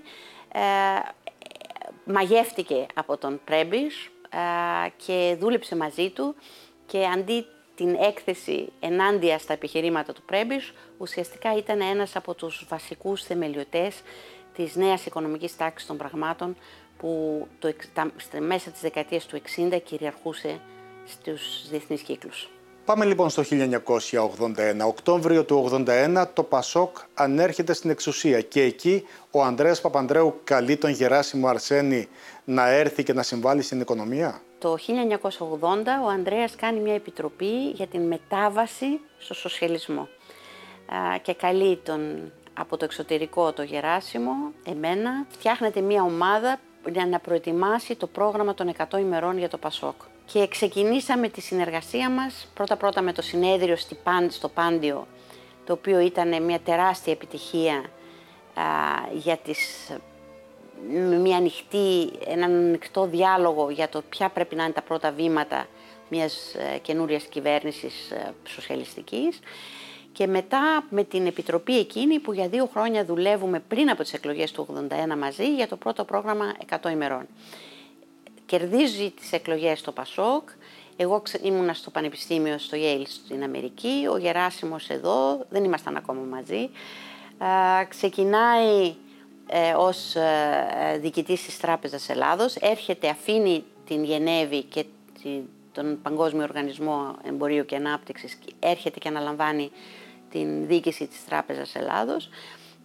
ε, 0.54 0.60
μαγεύτηκε 2.06 2.86
από 2.94 3.18
τον 3.18 3.42
Πρέμπης 3.46 4.10
ε, 4.30 4.90
και 5.06 5.36
δούλεψε 5.40 5.76
μαζί 5.76 6.10
του 6.10 6.36
και 6.86 7.06
αντί 7.06 7.46
την 7.76 7.96
έκθεση 8.02 8.72
ενάντια 8.80 9.38
στα 9.38 9.54
επιχειρήματα 9.54 10.14
του 10.14 10.22
Πρέμπης, 10.22 10.74
ουσιαστικά 10.98 11.58
ήταν 11.58 11.82
ένας 11.82 12.16
από 12.16 12.34
τους 12.34 12.66
βασικούς 12.70 13.24
θεμελιωτές 13.24 14.02
της 14.56 14.76
νέας 14.76 15.06
οικονομικής 15.06 15.56
τάξης 15.56 15.88
των 15.88 15.98
πραγμάτων 15.98 16.56
που 16.98 17.48
το, 17.60 17.74
τα, 17.94 18.12
μέσα 18.40 18.70
της 18.70 18.82
δεκαετίας 18.82 19.26
του 19.26 19.42
60 19.72 19.80
κυριαρχούσε 19.84 20.60
στους 21.06 21.70
διεθνείς 21.70 22.02
κύκλους. 22.02 22.50
Πάμε 22.86 23.06
λοιπόν 23.06 23.30
στο 23.30 23.44
1981. 23.50 23.70
Οκτώβριο 24.88 25.44
του 25.44 25.70
1981 25.88 26.26
το 26.34 26.44
Πασόκ 26.44 26.98
ανέρχεται 27.14 27.74
στην 27.74 27.90
εξουσία 27.90 28.42
και 28.42 28.62
εκεί 28.62 29.04
ο 29.32 29.44
Ανδρέας 29.44 29.82
Παπανδρέου 29.82 30.40
καλεί 30.44 30.78
τον 30.78 30.90
Γεράσιμο 30.90 31.48
Αρσένη 31.48 32.08
να 32.46 32.70
έρθει 32.70 33.04
και 33.04 33.14
να 33.14 33.24
συμβάλλει 33.24 33.62
στην 33.62 33.80
οικονομία. 33.80 34.42
Το 34.60 34.76
1980 35.60 35.66
ο 36.06 36.10
Ανδρέας 36.10 36.56
κάνει 36.56 36.80
μια 36.80 36.94
επιτροπή 36.94 37.70
για 37.70 37.88
την 37.88 38.08
μετάβαση 38.08 39.00
στο 39.18 39.34
σοσιαλισμό 39.34 40.08
και 41.22 41.34
καλεί 41.34 41.78
τον 41.78 42.32
από 42.54 42.78
το 42.78 42.86
εξωτερικό 42.86 43.54
το 43.54 43.62
Γεράσιμο, 43.62 44.32
εμένα, 44.66 45.26
φτιάχνεται 45.30 45.82
μια 45.82 46.04
ομάδα 46.04 46.60
για 46.92 47.06
να 47.06 47.20
προετοιμάσει 47.20 47.96
το 47.96 48.08
πρόγραμμα 48.08 48.54
των 48.54 48.74
100 48.90 49.00
ημερών 49.00 49.38
για 49.38 49.50
το 49.50 49.58
Πασόκ. 49.58 49.96
Και 50.26 50.48
ξεκινήσαμε 50.48 51.30
τη 51.30 51.42
συνεργασία 51.42 52.10
μας 52.10 52.48
πρώτα-πρώτα 52.54 53.02
με 53.02 53.14
το 53.14 53.22
συνέδριο 53.22 53.76
στο 54.30 54.50
Πάντιο, 54.50 55.08
το 55.66 55.74
οποίο 55.74 56.00
ήταν 56.00 56.44
μια 56.44 56.60
τεράστια 56.60 57.14
επιτυχία 57.14 57.86
για 59.14 59.38
τις, 59.38 59.92
μια 61.22 61.38
ανοιχτή, 61.38 62.12
έναν 62.28 62.52
ανοιχτό 62.52 63.06
διάλογο 63.06 63.70
για 63.70 63.90
το 63.90 64.02
ποια 64.10 64.30
πρέπει 64.30 64.56
να 64.56 64.64
είναι 64.64 64.74
τα 64.74 64.82
πρώτα 64.82 65.12
βήματα 65.12 65.68
μιας 66.10 66.56
ε, 66.56 66.78
καινούριας 66.78 67.24
κυβέρνησης 67.24 68.12
ε, 68.12 68.34
σοσιαλιστικής 68.44 69.40
και 70.16 70.28
μετά 70.28 70.86
με 70.90 71.04
την 71.04 71.26
επιτροπή 71.26 71.78
εκείνη 71.78 72.20
που 72.20 72.34
για 72.34 72.48
δύο 72.48 72.66
χρόνια 72.66 73.06
δουλεύουμε 73.06 73.60
πριν 73.60 73.90
από 73.90 74.04
τις 74.04 74.14
εκλογές 74.14 74.52
του 74.52 74.68
81 75.14 75.18
μαζί 75.18 75.56
για 75.56 75.68
το 75.68 75.76
πρώτο 75.76 76.04
πρόγραμμα 76.04 76.54
100 76.82 76.92
ημερών. 76.92 77.28
Κερδίζει 78.46 79.12
τις 79.12 79.32
εκλογές 79.32 79.82
το 79.82 79.92
Πασόκ, 79.92 80.50
εγώ 80.96 81.22
ήμουνα 81.42 81.74
στο 81.74 81.90
Πανεπιστήμιο 81.90 82.58
στο 82.58 82.78
Yale 82.82 83.04
στην 83.08 83.44
Αμερική, 83.44 84.08
ο 84.12 84.18
Γεράσιμος 84.18 84.90
εδώ, 84.90 85.46
δεν 85.50 85.64
ήμασταν 85.64 85.96
ακόμα 85.96 86.22
μαζί. 86.22 86.70
ξεκινάει 87.90 88.96
ε, 89.48 89.74
ως 89.78 90.16
ε, 90.16 90.98
διοικητής 91.02 91.46
της 91.46 91.58
Τράπεζας 91.58 92.10
Ελλάδος, 92.10 92.56
έρχεται, 92.56 93.10
αφήνει 93.10 93.64
την 93.86 94.04
Γενέβη 94.04 94.64
και 94.64 94.86
τον 95.72 96.02
Παγκόσμιο 96.02 96.44
Οργανισμό 96.44 97.16
Εμπορίου 97.24 97.66
και 97.66 97.76
Ανάπτυξης, 97.76 98.38
έρχεται 98.60 99.00
και 99.00 99.08
αναλαμβάνει 99.08 99.72
την 100.36 100.68
διοίκηση 100.68 101.08
της 101.08 101.26
Τράπεζας 101.26 101.76
Ελλάδος 101.76 102.30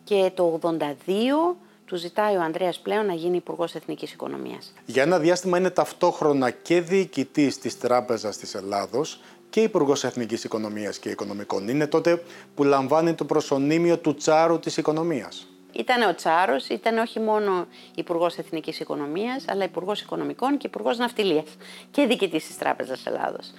και 0.05 0.31
το 0.35 0.59
82 0.63 1.57
του 1.85 1.97
ζητάει 1.97 2.37
ο 2.37 2.43
Ανδρέας 2.43 2.79
πλέον 2.79 3.07
να 3.07 3.13
γίνει 3.13 3.37
Υπουργός 3.37 3.75
Εθνικής 3.75 4.13
Οικονομίας. 4.13 4.73
Για 4.87 5.03
ένα 5.03 5.19
διάστημα 5.19 5.59
είναι 5.59 5.71
ταυτόχρονα 5.71 6.51
και 6.51 6.81
διοικητής 6.81 7.59
της 7.59 7.79
Τράπεζας 7.79 8.37
της 8.37 8.55
Ελλάδος 8.55 9.21
και 9.51 9.61
Υπουργός 9.61 10.05
Εθνικής 10.05 10.45
Οικονομίας 10.45 10.99
και 10.99 11.09
Οικονομικών. 11.09 11.69
Είναι 11.69 11.87
τότε 11.87 12.23
που 12.55 12.65
λαμβάνει 12.65 13.15
το 13.15 13.25
προσωνύμιο 13.25 13.99
του 13.99 14.15
τσάρου 14.15 14.59
της 14.59 14.77
οικονομίας. 14.77 15.47
Ήταν 15.73 16.09
ο 16.09 16.15
Τσάρος, 16.15 16.69
ήταν 16.69 16.99
όχι 16.99 17.21
μόνο 17.21 17.67
Υπουργός 17.95 18.37
Εθνικής 18.39 18.81
Οικονομίας, 18.81 19.45
αλλά 19.49 19.65
Υπουργός 19.65 20.01
Οικονομικών 20.01 20.57
και 20.57 20.67
Υπουργός 20.67 20.99
Ναυτιλίας 20.99 21.57
και 21.91 22.07
διοικητής 22.07 22.47
της 22.47 22.59
Τράπεζας 22.59 23.07
Ελλάδος. 23.07 23.53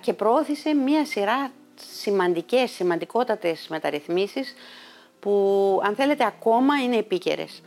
Και 0.00 0.12
προώθησε 0.12 0.74
μία 0.74 1.06
σειρά 1.06 1.50
σημαντικές, 2.00 2.70
σημαντικότατες 2.70 3.66
μεταρρυθμίσεις 3.68 4.54
που 5.20 5.80
αν 5.84 5.94
θέλετε 5.94 6.24
ακόμα 6.24 6.82
είναι 6.82 6.96
επίκαιρες. 6.96 7.62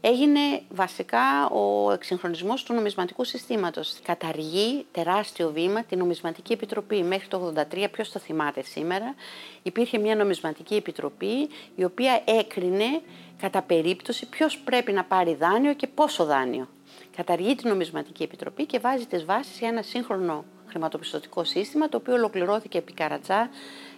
Έγινε 0.00 0.40
βασικά 0.68 1.48
ο 1.48 1.92
εξυγχρονισμός 1.92 2.62
του 2.62 2.74
νομισματικού 2.74 3.24
συστήματος. 3.24 3.98
Καταργεί 4.02 4.86
τεράστιο 4.92 5.50
βήμα 5.50 5.82
την 5.84 5.98
νομισματική 5.98 6.52
επιτροπή. 6.52 7.02
Μέχρι 7.02 7.28
το 7.28 7.52
1983, 7.56 7.88
ποιος 7.92 8.12
το 8.12 8.18
θυμάται 8.18 8.62
σήμερα, 8.62 9.14
υπήρχε 9.62 9.98
μια 9.98 10.16
νομισματική 10.16 10.74
επιτροπή 10.74 11.48
η 11.74 11.84
οποία 11.84 12.22
έκρινε 12.24 13.00
κατά 13.40 13.62
περίπτωση 13.62 14.26
ποιος 14.28 14.58
πρέπει 14.58 14.92
να 14.92 15.04
πάρει 15.04 15.34
δάνειο 15.34 15.74
και 15.74 15.86
πόσο 15.86 16.24
δάνειο. 16.24 16.68
Καταργεί 17.16 17.54
την 17.54 17.68
νομισματική 17.68 18.22
επιτροπή 18.22 18.66
και 18.66 18.78
βάζει 18.78 19.06
τις 19.06 19.24
βάσεις 19.24 19.58
για 19.58 19.68
ένα 19.68 19.82
σύγχρονο 19.82 20.44
χρηματοπιστωτικό 20.68 21.44
σύστημα, 21.44 21.88
το 21.88 21.96
οποίο 21.96 22.14
ολοκληρώθηκε 22.14 22.78
επί 22.78 22.92
Καρατζά 22.92 23.50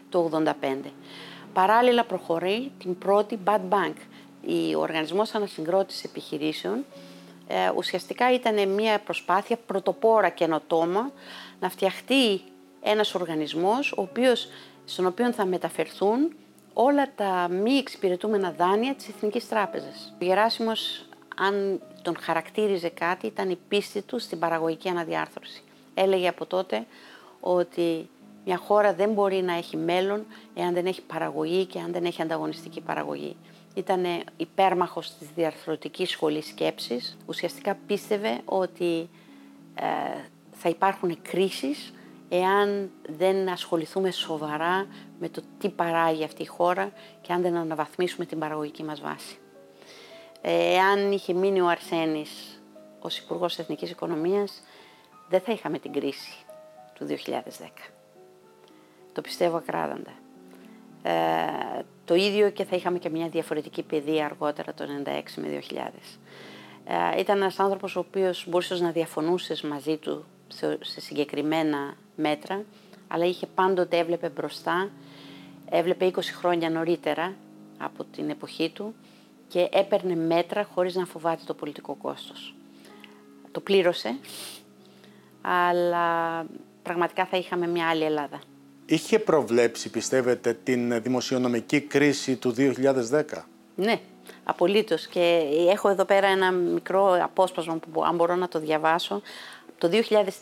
το 0.08 0.30
1985. 0.44 0.92
Παράλληλα 1.52 2.04
προχωρεί 2.04 2.72
την 2.78 2.98
πρώτη 2.98 3.38
Bad 3.44 3.60
Bank. 3.70 3.94
Ο 4.76 4.80
Οργανισμός 4.80 5.34
Ανασυγκρότησης 5.34 6.04
Επιχειρήσεων 6.04 6.84
ε, 7.46 7.70
ουσιαστικά 7.76 8.32
ήταν 8.32 8.68
μια 8.68 8.98
προσπάθεια 8.98 9.58
πρωτοπόρα 9.66 10.28
καινοτόμα 10.28 11.12
να 11.60 11.68
φτιαχτεί 11.68 12.40
ένας 12.82 13.14
οργανισμός 13.14 13.92
ο 13.92 14.02
οποίος, 14.02 14.48
στον 14.84 15.06
οποίο 15.06 15.32
θα 15.32 15.44
μεταφερθούν 15.44 16.32
όλα 16.72 17.08
τα 17.14 17.48
μη 17.50 17.72
εξυπηρετούμενα 17.72 18.50
δάνεια 18.50 18.94
της 18.94 19.08
Εθνικής 19.08 19.48
Τράπεζας. 19.48 20.14
Ο 20.20 20.24
Γεράσιμος, 20.24 21.04
αν 21.36 21.80
τον 22.02 22.16
χαρακτήριζε 22.20 22.88
κάτι, 22.88 23.26
ήταν 23.26 23.50
η 23.50 23.58
πίστη 23.68 24.02
του 24.02 24.18
στην 24.18 24.38
παραγωγική 24.38 24.88
αναδιάρθρωση 24.88 25.62
έλεγε 25.98 26.28
από 26.28 26.46
τότε 26.46 26.86
ότι 27.40 28.08
μια 28.44 28.56
χώρα 28.56 28.94
δεν 28.94 29.12
μπορεί 29.12 29.42
να 29.42 29.52
έχει 29.52 29.76
μέλλον 29.76 30.26
εάν 30.54 30.74
δεν 30.74 30.86
έχει 30.86 31.02
παραγωγή 31.02 31.64
και 31.64 31.78
αν 31.78 31.92
δεν 31.92 32.04
έχει 32.04 32.22
ανταγωνιστική 32.22 32.80
παραγωγή. 32.80 33.36
ήταν 33.74 34.04
υπέρμαχος 34.36 35.14
της 35.18 35.28
διαρθρωτικής 35.34 36.10
σχολής 36.10 36.46
σκέψης. 36.46 37.16
Ουσιαστικά 37.26 37.78
πίστευε 37.86 38.40
ότι 38.44 39.08
ε, 39.74 39.84
θα 40.52 40.68
υπάρχουν 40.68 41.22
κρίσεις 41.22 41.92
εάν 42.28 42.90
δεν 43.18 43.48
ασχοληθούμε 43.48 44.10
σοβαρά 44.10 44.86
με 45.18 45.28
το 45.28 45.42
τι 45.58 45.68
παράγει 45.68 46.24
αυτή 46.24 46.42
η 46.42 46.46
χώρα 46.46 46.92
και 47.20 47.32
αν 47.32 47.42
δεν 47.42 47.56
αναβαθμίσουμε 47.56 48.24
την 48.26 48.38
παραγωγική 48.38 48.84
μας 48.84 49.00
βάση. 49.00 49.38
Ε, 50.40 50.74
εάν 50.74 51.12
είχε 51.12 51.32
μείνει 51.32 51.60
ο 51.60 51.68
Αρσένης 51.68 52.62
ως 52.98 53.18
Υπουργός 53.18 53.58
Εθνικής 53.58 53.90
Οικονομίας, 53.90 54.62
δεν 55.28 55.40
θα 55.40 55.52
είχαμε 55.52 55.78
την 55.78 55.92
κρίση 55.92 56.36
του 56.94 57.06
2010. 57.06 57.10
Το 59.12 59.20
πιστεύω 59.20 59.56
ακράδαντα. 59.56 60.12
Ε, 61.02 61.82
το 62.04 62.14
ίδιο 62.14 62.50
και 62.50 62.64
θα 62.64 62.76
είχαμε 62.76 62.98
και 62.98 63.10
μια 63.10 63.28
διαφορετική 63.28 63.82
παιδεία 63.82 64.24
αργότερα 64.24 64.74
το 64.74 64.84
1996 65.04 65.22
με 65.36 65.62
2000. 65.70 66.18
Ε, 66.84 67.20
ήταν 67.20 67.36
ένας 67.36 67.58
άνθρωπος 67.58 67.96
ο 67.96 67.98
οποίος 67.98 68.46
μπορούσες 68.48 68.80
να 68.80 68.90
διαφωνούσες 68.90 69.62
μαζί 69.62 69.96
του 69.96 70.24
σε 70.80 71.00
συγκεκριμένα 71.00 71.96
μέτρα, 72.16 72.64
αλλά 73.08 73.24
είχε 73.24 73.46
πάντοτε 73.46 73.98
έβλεπε 73.98 74.28
μπροστά, 74.28 74.90
έβλεπε 75.70 76.10
20 76.14 76.20
χρόνια 76.22 76.70
νωρίτερα 76.70 77.34
από 77.78 78.04
την 78.04 78.30
εποχή 78.30 78.70
του 78.70 78.94
και 79.48 79.68
έπαιρνε 79.72 80.14
μέτρα 80.14 80.64
χωρίς 80.64 80.94
να 80.94 81.04
φοβάται 81.04 81.42
το 81.46 81.54
πολιτικό 81.54 81.94
κόστος. 81.94 82.54
Το 83.52 83.60
πλήρωσε, 83.60 84.18
αλλά 85.48 86.46
πραγματικά 86.82 87.24
θα 87.24 87.36
είχαμε 87.36 87.66
μια 87.66 87.88
άλλη 87.88 88.04
Ελλάδα. 88.04 88.40
Είχε 88.86 89.18
προβλέψει, 89.18 89.90
πιστεύετε, 89.90 90.58
την 90.62 91.02
δημοσιονομική 91.02 91.80
κρίση 91.80 92.36
του 92.36 92.54
2010? 92.56 93.22
Ναι, 93.74 94.00
απολύτως. 94.44 95.06
Και 95.06 95.42
έχω 95.70 95.88
εδώ 95.88 96.04
πέρα 96.04 96.26
ένα 96.26 96.50
μικρό 96.50 97.18
απόσπασμα 97.22 97.78
που 97.92 98.04
αν 98.04 98.14
μπορώ 98.14 98.36
να 98.36 98.48
το 98.48 98.58
διαβάσω 98.58 99.22
το 99.78 99.90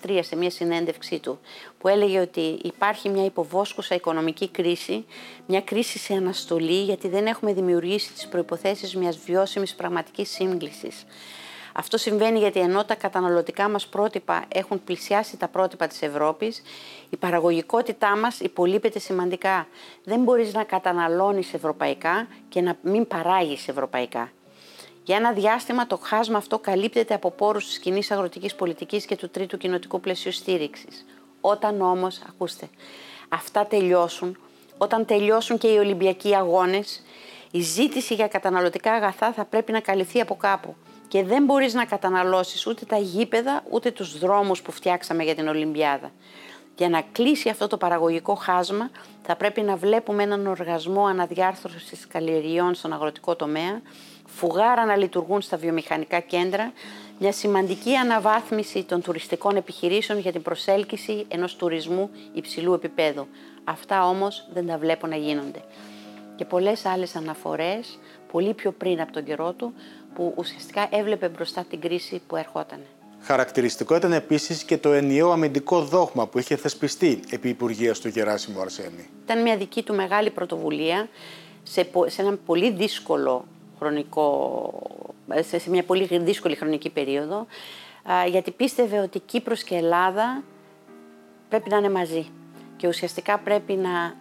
2003 0.06 0.18
σε 0.20 0.36
μια 0.36 0.50
συνέντευξή 0.50 1.18
του 1.18 1.38
που 1.78 1.88
έλεγε 1.88 2.20
ότι 2.20 2.58
υπάρχει 2.62 3.08
μια 3.08 3.24
υποβόσκουσα 3.24 3.94
οικονομική 3.94 4.48
κρίση, 4.48 5.04
μια 5.46 5.60
κρίση 5.60 5.98
σε 5.98 6.14
αναστολή 6.14 6.82
γιατί 6.82 7.08
δεν 7.08 7.26
έχουμε 7.26 7.52
δημιουργήσει 7.52 8.12
τις 8.12 8.28
προϋποθέσεις 8.28 8.96
μιας 8.96 9.18
βιώσιμης 9.18 9.74
πραγματικής 9.74 10.30
σύγκλησης. 10.30 11.04
Αυτό 11.78 11.96
συμβαίνει 11.96 12.38
γιατί 12.38 12.60
ενώ 12.60 12.84
τα 12.84 12.94
καταναλωτικά 12.94 13.68
μας 13.68 13.86
πρότυπα 13.86 14.44
έχουν 14.48 14.84
πλησιάσει 14.84 15.36
τα 15.36 15.48
πρότυπα 15.48 15.86
της 15.86 16.02
Ευρώπης, 16.02 16.62
η 17.10 17.16
παραγωγικότητά 17.16 18.16
μας 18.16 18.40
υπολείπεται 18.40 18.98
σημαντικά. 18.98 19.66
Δεν 20.04 20.20
μπορείς 20.20 20.54
να 20.54 20.64
καταναλώνεις 20.64 21.54
ευρωπαϊκά 21.54 22.26
και 22.48 22.60
να 22.60 22.76
μην 22.82 23.06
παράγεις 23.06 23.68
ευρωπαϊκά. 23.68 24.30
Για 25.04 25.16
ένα 25.16 25.32
διάστημα 25.32 25.86
το 25.86 25.98
χάσμα 26.02 26.38
αυτό 26.38 26.58
καλύπτεται 26.58 27.14
από 27.14 27.30
πόρους 27.30 27.66
της 27.66 27.78
κοινής 27.78 28.10
αγροτικής 28.10 28.54
πολιτικής 28.54 29.04
και 29.04 29.16
του 29.16 29.28
τρίτου 29.28 29.56
κοινοτικού 29.56 30.00
πλαισίου 30.00 30.32
στήριξης. 30.32 31.04
Όταν 31.40 31.80
όμως, 31.80 32.20
ακούστε, 32.28 32.68
αυτά 33.28 33.66
τελειώσουν, 33.66 34.38
όταν 34.78 35.04
τελειώσουν 35.04 35.58
και 35.58 35.68
οι 35.68 35.76
Ολυμπιακοί 35.76 36.34
αγώνες, 36.34 37.02
η 37.50 37.60
ζήτηση 37.60 38.14
για 38.14 38.28
καταναλωτικά 38.28 38.92
αγαθά 38.92 39.32
θα 39.32 39.44
πρέπει 39.44 39.72
να 39.72 39.80
καλυφθεί 39.80 40.20
από 40.20 40.36
κάπου. 40.36 40.76
Και 41.08 41.24
δεν 41.24 41.44
μπορείς 41.44 41.74
να 41.74 41.84
καταναλώσεις 41.84 42.66
ούτε 42.66 42.84
τα 42.84 42.96
γήπεδα, 42.96 43.62
ούτε 43.70 43.90
τους 43.90 44.18
δρόμους 44.18 44.62
που 44.62 44.72
φτιάξαμε 44.72 45.22
για 45.24 45.34
την 45.34 45.48
Ολυμπιάδα. 45.48 46.10
Για 46.76 46.88
να 46.88 47.02
κλείσει 47.12 47.48
αυτό 47.48 47.66
το 47.66 47.76
παραγωγικό 47.76 48.34
χάσμα, 48.34 48.90
θα 49.22 49.36
πρέπει 49.36 49.60
να 49.60 49.76
βλέπουμε 49.76 50.22
έναν 50.22 50.46
οργασμό 50.46 51.06
αναδιάρθρωσης 51.06 52.06
καλλιεργειών 52.06 52.74
στον 52.74 52.92
αγροτικό 52.92 53.36
τομέα, 53.36 53.82
φουγάρα 54.26 54.84
να 54.84 54.96
λειτουργούν 54.96 55.40
στα 55.40 55.56
βιομηχανικά 55.56 56.20
κέντρα, 56.20 56.72
μια 57.18 57.32
σημαντική 57.32 57.94
αναβάθμιση 57.94 58.84
των 58.84 59.02
τουριστικών 59.02 59.56
επιχειρήσεων 59.56 60.18
για 60.18 60.32
την 60.32 60.42
προσέλκυση 60.42 61.24
ενός 61.28 61.56
τουρισμού 61.56 62.10
υψηλού 62.32 62.72
επίπεδου. 62.72 63.26
Αυτά 63.64 64.08
όμως 64.08 64.46
δεν 64.52 64.66
τα 64.66 64.78
βλέπω 64.78 65.06
να 65.06 65.16
γίνονται. 65.16 65.62
Και 66.36 66.44
πολλές 66.44 66.84
άλλες 66.84 67.16
αναφορές, 67.16 67.98
πολύ 68.32 68.54
πιο 68.54 68.72
πριν 68.72 69.00
από 69.00 69.12
τον 69.12 69.24
καιρό 69.24 69.52
του, 69.52 69.74
που 70.16 70.34
ουσιαστικά 70.36 70.88
έβλεπε 70.90 71.28
μπροστά 71.28 71.64
την 71.70 71.80
κρίση 71.80 72.22
που 72.26 72.36
ερχόταν. 72.36 72.78
Χαρακτηριστικό 73.20 73.96
ήταν 73.96 74.12
επίσης 74.12 74.64
και 74.64 74.78
το 74.78 74.92
ενιαίο 74.92 75.30
αμυντικό 75.30 75.80
δόγμα 75.82 76.26
που 76.26 76.38
είχε 76.38 76.56
θεσπιστεί 76.56 77.20
επί 77.30 77.48
Υπουργείας 77.48 78.00
του 78.00 78.08
Γεράσιμου 78.08 78.60
Αρσένη. 78.60 79.08
Ήταν 79.24 79.42
μια 79.42 79.56
δική 79.56 79.82
του 79.82 79.94
μεγάλη 79.94 80.30
πρωτοβουλία 80.30 81.08
σε, 81.62 81.88
σε 82.06 82.22
ένα 82.22 82.38
πολύ 82.46 82.70
δύσκολο 82.70 83.44
χρονικό, 83.78 84.72
σε 85.40 85.70
μια 85.70 85.82
πολύ 85.82 86.18
δύσκολη 86.18 86.54
χρονική 86.54 86.90
περίοδο, 86.90 87.46
γιατί 88.28 88.50
πίστευε 88.50 88.98
ότι 88.98 89.18
Κύπρος 89.18 89.62
και 89.62 89.74
Ελλάδα 89.74 90.42
πρέπει 91.48 91.70
να 91.70 91.76
είναι 91.76 91.90
μαζί 91.90 92.26
και 92.76 92.88
ουσιαστικά 92.88 93.38
πρέπει 93.38 93.72
να 93.72 94.14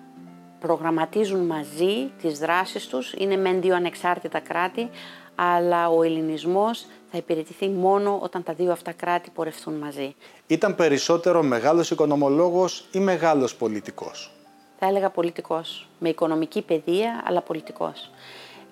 προγραμματίζουν 0.59 1.45
μαζί 1.45 2.11
τις 2.21 2.39
δράσεις 2.39 2.87
τους, 2.87 3.13
είναι 3.17 3.37
μεν 3.37 3.61
δύο 3.61 3.75
ανεξάρτητα 3.75 4.39
κράτη, 4.39 4.89
αλλά 5.35 5.89
ο 5.89 6.03
ελληνισμός 6.03 6.85
θα 7.11 7.17
υπηρετηθεί 7.17 7.69
μόνο 7.69 8.19
όταν 8.21 8.43
τα 8.43 8.53
δύο 8.53 8.71
αυτά 8.71 8.91
κράτη 8.91 9.29
πορευτούν 9.29 9.73
μαζί. 9.73 10.15
Ήταν 10.47 10.75
περισσότερο 10.75 11.43
μεγάλος 11.43 11.91
οικονομολόγος 11.91 12.87
ή 12.91 12.99
μεγάλος 12.99 13.55
πολιτικός; 13.55 14.31
Θα 14.79 14.87
έλεγα 14.87 15.09
πολιτικός, 15.09 15.87
με 15.99 16.09
οικονομική 16.09 16.61
παιδεία, 16.61 17.23
αλλά 17.25 17.41
πολιτικός. 17.41 18.09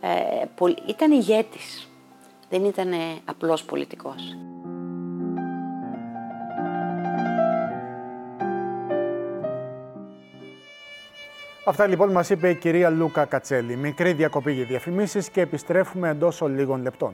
Ε, 0.02 0.10
ήταν 0.88 1.12
ηγέτης, 1.12 1.88
δεν 2.50 2.66
ήταν 2.66 2.94
απλός 3.26 3.64
πολιτικός. 3.64 4.36
Αυτά 11.66 11.88
λοιπόν 11.88 12.12
μας 12.12 12.30
είπε 12.30 12.50
η 12.50 12.56
κυρία 12.56 12.90
Λούκα 12.90 13.26
Κατσέλη. 13.26 13.76
Μικρή 13.76 14.14
διακοπή 14.14 14.52
για 14.52 14.66
διαφημίσεις 14.66 15.30
και 15.30 15.42
επιστρέφουμε 15.42 16.10
εντός 16.10 16.42
λίγων 16.42 16.82
λεπτών. 16.82 17.14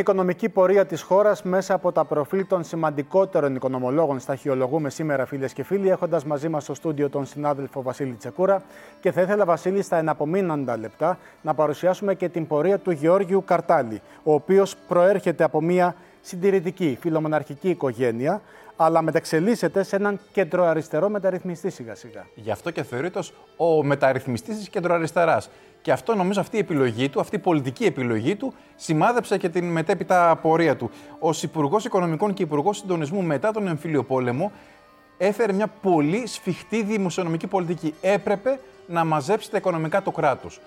Οικονομική 0.00 0.48
πορεία 0.48 0.86
της 0.86 1.02
χώρας 1.02 1.42
μέσα 1.42 1.74
από 1.74 1.92
τα 1.92 2.04
προφίλ 2.04 2.46
των 2.46 2.64
σημαντικότερων 2.64 3.54
οικονομολόγων. 3.54 4.20
Σταχυολογούμε 4.20 4.90
σήμερα, 4.90 5.26
φίλες 5.26 5.52
και 5.52 5.62
φίλοι, 5.62 5.88
έχοντας 5.88 6.24
μαζί 6.24 6.48
μας 6.48 6.62
στο 6.62 6.74
στούντιο 6.74 7.10
τον 7.10 7.26
συνάδελφο 7.26 7.82
Βασίλη 7.82 8.12
Τσεκούρα. 8.12 8.62
Και 9.00 9.12
θα 9.12 9.20
ήθελα, 9.20 9.44
Βασίλη, 9.44 9.82
στα 9.82 9.96
εναπομείναντα 9.96 10.76
λεπτά 10.76 11.18
να 11.42 11.54
παρουσιάσουμε 11.54 12.14
και 12.14 12.28
την 12.28 12.46
πορεία 12.46 12.78
του 12.78 12.90
Γεώργιου 12.90 13.44
Καρτάλη, 13.44 14.00
ο 14.22 14.32
οποίος 14.32 14.76
προέρχεται 14.88 15.44
από 15.44 15.60
μια 15.60 15.94
συντηρητική 16.20 16.98
φιλομοναρχική 17.00 17.68
οικογένεια, 17.68 18.40
αλλά 18.82 19.02
μεταξελίσσεται 19.02 19.82
σε 19.82 19.96
έναν 19.96 20.20
κεντροαριστερό 20.32 21.08
μεταρρυθμιστή 21.08 21.70
σιγά-σιγά. 21.70 22.26
Γι' 22.34 22.50
αυτό 22.50 22.70
και 22.70 22.82
θεωρείται 22.82 23.20
ο 23.56 23.84
μεταρρυθμιστής 23.84 24.56
της 24.56 24.68
κεντροαριστεράς. 24.68 25.50
Και 25.82 25.92
αυτό 25.92 26.14
νομίζω 26.14 26.40
αυτή 26.40 26.56
η 26.56 26.58
επιλογή 26.58 27.08
του, 27.08 27.20
αυτή 27.20 27.36
η 27.36 27.38
πολιτική 27.38 27.84
επιλογή 27.84 28.36
του, 28.36 28.54
σημάδεψε 28.76 29.38
και 29.38 29.48
την 29.48 29.64
μετέπειτα 29.64 30.38
πορεία 30.42 30.76
του. 30.76 30.90
Ω 31.18 31.30
Υπουργός 31.42 31.84
Οικονομικών 31.84 32.34
και 32.34 32.42
Υπουργός 32.42 32.76
Συντονισμού 32.76 33.22
μετά 33.22 33.50
τον 33.50 33.66
εμφύλιο 33.66 34.04
πόλεμο, 34.04 34.52
έφερε 35.18 35.52
μια 35.52 35.66
πολύ 35.66 36.26
σφιχτή 36.26 36.82
δημοσιονομική 36.82 37.46
πολιτική. 37.46 37.94
Έπρεπε 38.00 38.60
να 38.86 39.04
μαζέψει 39.04 39.50
τα 39.50 39.56
οικονομικά 39.56 40.02
του 40.02 40.12
κράτους. 40.12 40.60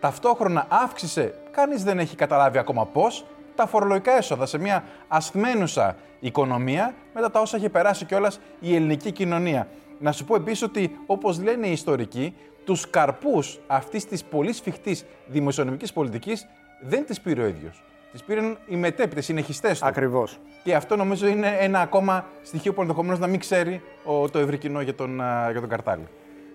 Ταυτόχρονα 0.00 0.66
αύξησε, 0.68 1.34
κανείς 1.50 1.82
δεν 1.82 1.98
έχει 1.98 2.16
καταλάβει 2.16 2.58
ακόμα 2.58 2.86
πώς, 2.86 3.24
τα 3.56 3.66
φορολογικά 3.66 4.16
έσοδα 4.16 4.46
σε 4.46 4.58
μια 4.58 4.84
ασθμένουσα 5.08 5.96
οικονομία 6.20 6.94
μετά 7.14 7.30
τα 7.30 7.40
όσα 7.40 7.56
έχει 7.56 7.68
περάσει 7.68 8.04
κιόλας 8.04 8.40
η 8.60 8.74
ελληνική 8.74 9.12
κοινωνία. 9.12 9.68
Να 9.98 10.12
σου 10.12 10.24
πω 10.24 10.36
επίσης 10.36 10.62
ότι, 10.62 10.98
όπως 11.06 11.42
λένε 11.42 11.66
οι 11.66 11.72
ιστορικοί, 11.72 12.34
τους 12.64 12.90
καρπούς 12.90 13.58
αυτής 13.66 14.06
της 14.06 14.24
πολύ 14.24 14.52
σφιχτής 14.52 15.04
δημοσιονομικής 15.26 15.92
πολιτικής 15.92 16.46
δεν 16.80 17.06
τις 17.06 17.20
πήρε 17.20 17.42
ο 17.42 17.46
ίδιος. 17.46 17.82
Τις 18.12 18.24
πήραν 18.24 18.58
οι 18.66 18.76
μετέπειτε, 18.76 19.20
οι 19.20 19.22
συνεχιστές 19.22 19.78
του. 19.78 19.86
Ακριβώς. 19.86 20.38
Και 20.62 20.74
αυτό 20.74 20.96
νομίζω 20.96 21.26
είναι 21.26 21.56
ένα 21.58 21.80
ακόμα 21.80 22.26
στοιχείο 22.42 22.72
που 22.72 22.80
ενδεχομένως 22.80 23.18
να 23.18 23.26
μην 23.26 23.40
ξέρει 23.40 23.82
το 24.30 24.38
ευρύ 24.38 24.58
κοινό 24.58 24.80
για 24.80 24.94
τον, 24.94 25.14
για 25.50 25.60
τον 25.60 25.68
Καρτάλη. 25.68 26.08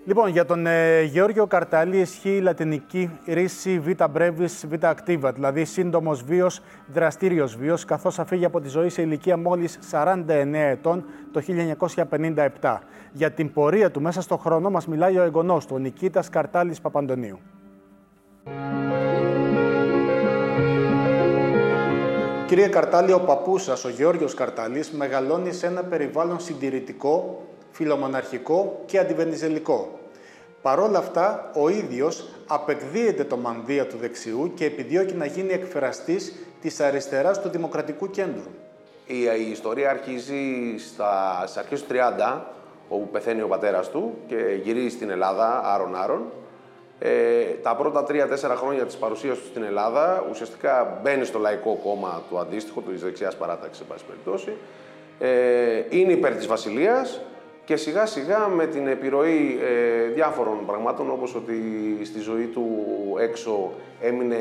Λοιπόν, 0.06 0.30
για 0.30 0.46
τον 0.46 0.66
ε, 0.66 1.02
Γεώργιο 1.02 1.48
Καρτάλη 1.48 2.00
ισχύει 2.00 2.36
η 2.36 2.40
λατινική 2.40 3.20
ρίση 3.26 3.80
β 3.80 3.90
brevis 4.16 4.68
β 4.70 4.74
activa, 4.82 5.32
δηλαδή 5.34 5.66
σύντομος 5.66 6.24
βίος, 6.24 6.62
δραστήριος 6.94 7.56
βίος, 7.56 7.86
καθώς 7.86 8.20
αφήγει 8.20 8.46
από 8.46 8.62
τη 8.62 8.68
ζωή 8.70 8.90
σε 8.90 9.02
ηλικία 9.02 9.38
μόλις 9.38 9.80
49 9.92 10.26
ετών 10.54 11.06
το 11.32 11.42
1957. 12.60 12.78
Για 13.12 13.32
την 13.32 13.54
πορεία 13.54 13.92
του 13.92 14.02
μέσα 14.02 14.22
στον 14.22 14.38
χρόνο 14.38 14.70
μας 14.70 14.88
μιλάει 14.88 15.18
ο 15.18 15.24
εγγονός 15.24 15.66
του, 15.66 15.74
ο 15.76 15.80
Νικήτας 15.80 16.30
Καρτάλης 16.30 16.82
Παπαντονίου. 16.82 17.40
Κύριε 22.48 22.68
Καρτάλη, 22.68 23.14
ο 23.14 23.20
παππούς 23.20 23.64
σας, 23.64 23.86
ο 23.86 23.90
Γεώργιος 23.90 24.34
Καρτάλης, 24.34 24.92
μεγαλώνει 24.92 25.52
σε 25.52 25.68
ένα 25.68 25.84
περιβάλλον 25.84 26.40
συντηρητικό, 26.40 27.42
φιλομοναρχικό 27.72 28.84
και 28.86 29.00
αντιβενιζελικό. 29.00 30.00
Παρόλα 30.62 30.98
αυτά, 30.98 31.52
ο 31.56 31.70
ίδιος 31.70 32.30
απεκδίεται 32.48 33.24
το 33.24 33.38
μανδύα 33.38 33.88
του 33.88 33.98
δεξιού 33.98 34.52
και 34.56 34.66
επιδιώκει 34.66 35.14
να 35.14 35.26
γίνει 35.26 35.54
εκφραστής 35.54 36.34
της 36.62 36.80
αριστεράς 36.80 37.42
του 37.42 37.50
Δημοκρατικού 37.50 38.10
Κέντρου. 38.10 38.52
Η, 39.06 39.18
η 39.48 39.52
ιστορία 39.52 39.90
αρχίζει 39.90 40.78
στα, 40.78 41.44
στις 41.46 41.58
αρχές 41.58 41.84
του 41.84 41.94
30, 42.28 42.42
όπου 42.90 43.08
πεθαίνει 43.12 43.42
ο 43.42 43.48
πατέρας 43.48 43.90
του 43.90 44.14
και 44.28 44.36
γυρίζει 44.64 44.90
στην 44.90 45.10
Ελλάδα, 45.10 45.62
άρον-άρον. 45.66 46.22
Ε, 47.00 47.44
τα 47.62 47.76
πρώτα 47.76 48.04
τρία-τέσσερα 48.04 48.56
χρόνια 48.56 48.86
της 48.86 48.96
παρουσίας 48.96 49.38
του 49.38 49.46
στην 49.46 49.64
Ελλάδα, 49.64 50.26
ουσιαστικά 50.30 51.00
μπαίνει 51.04 51.26
στο 51.26 51.40
λαϊκό 51.40 51.80
κόμμα 51.84 52.22
του 52.30 52.40
αντίστοιχου, 52.40 52.84
του 52.84 52.92
δεξιάς 52.98 53.36
παράταξης, 53.36 53.78
σε 53.78 53.84
πάση 53.84 54.04
περιπτώσει. 54.06 54.52
Ε, 55.20 55.84
είναι 55.90 56.12
υπέρ 56.12 56.36
της 56.36 56.48
Βασιλείας, 56.48 57.22
και 57.72 57.78
σιγά 57.78 58.06
σιγά 58.06 58.48
με 58.48 58.68
την 58.68 58.88
επιρροή 58.88 59.60
ε, 59.62 60.10
διάφορων 60.10 60.66
πραγμάτων 60.66 61.10
όπως 61.10 61.36
ότι 61.36 61.56
στη 62.04 62.20
ζωή 62.20 62.46
του 62.46 62.66
έξω 63.20 63.72
έμεινε 64.02 64.38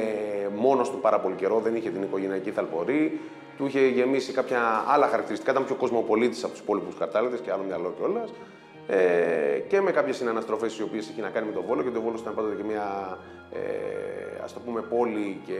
μόνος 0.56 0.90
του 0.90 0.98
πάρα 1.00 1.20
πολύ 1.20 1.34
καιρό, 1.34 1.60
δεν 1.60 1.76
είχε 1.76 1.90
την 1.90 2.02
οικογενειακή 2.02 2.50
θαλπορή, 2.50 3.20
του 3.56 3.66
είχε 3.66 3.86
γεμίσει 3.86 4.32
κάποια 4.32 4.84
άλλα 4.86 5.06
χαρακτηριστικά, 5.06 5.50
ήταν 5.50 5.64
πιο 5.64 5.74
κοσμοπολίτης 5.74 6.44
από 6.44 6.52
τους 6.52 6.62
υπόλοιπους 6.62 6.94
κατάλληλες 6.98 7.40
και 7.40 7.50
άλλο 7.50 7.62
μυαλό 7.66 7.94
κιόλας. 7.98 8.32
Ε, 8.86 9.58
και 9.68 9.80
με 9.80 9.90
κάποιες 9.90 10.16
συναναστροφές 10.16 10.78
οι 10.78 10.82
οποίες 10.82 11.08
είχε 11.08 11.20
να 11.20 11.28
κάνει 11.28 11.46
με 11.46 11.52
τον 11.52 11.64
Βόλο 11.66 11.82
και 11.82 11.90
το 11.90 12.00
Βόλο 12.00 12.16
ήταν 12.20 12.34
πάντοτε 12.34 12.54
και 12.54 12.64
μια 12.64 13.18
ε, 13.52 13.58
ας 14.44 14.52
το 14.52 14.60
πούμε 14.60 14.80
πόλη 14.80 15.40
και, 15.46 15.58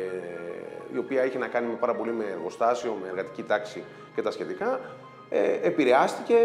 η 0.94 0.98
οποία 0.98 1.24
είχε 1.24 1.38
να 1.38 1.46
κάνει 1.46 1.66
με 1.66 1.74
πάρα 1.80 1.94
πολύ 1.94 2.12
με 2.12 2.24
εργοστάσιο, 2.30 2.96
με 3.02 3.08
εργατική 3.08 3.42
τάξη 3.42 3.82
και 4.14 4.22
τα 4.22 4.30
σχετικά 4.30 4.80
ε, 5.28 5.58
επηρεάστηκε, 5.62 6.36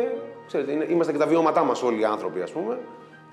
ξέρετε, 0.47 0.85
είμαστε 0.89 1.11
και 1.11 1.17
τα 1.17 1.27
βιώματά 1.27 1.63
μας 1.63 1.83
όλοι 1.83 2.01
οι 2.01 2.05
άνθρωποι 2.05 2.41
ας 2.41 2.51
πούμε, 2.51 2.77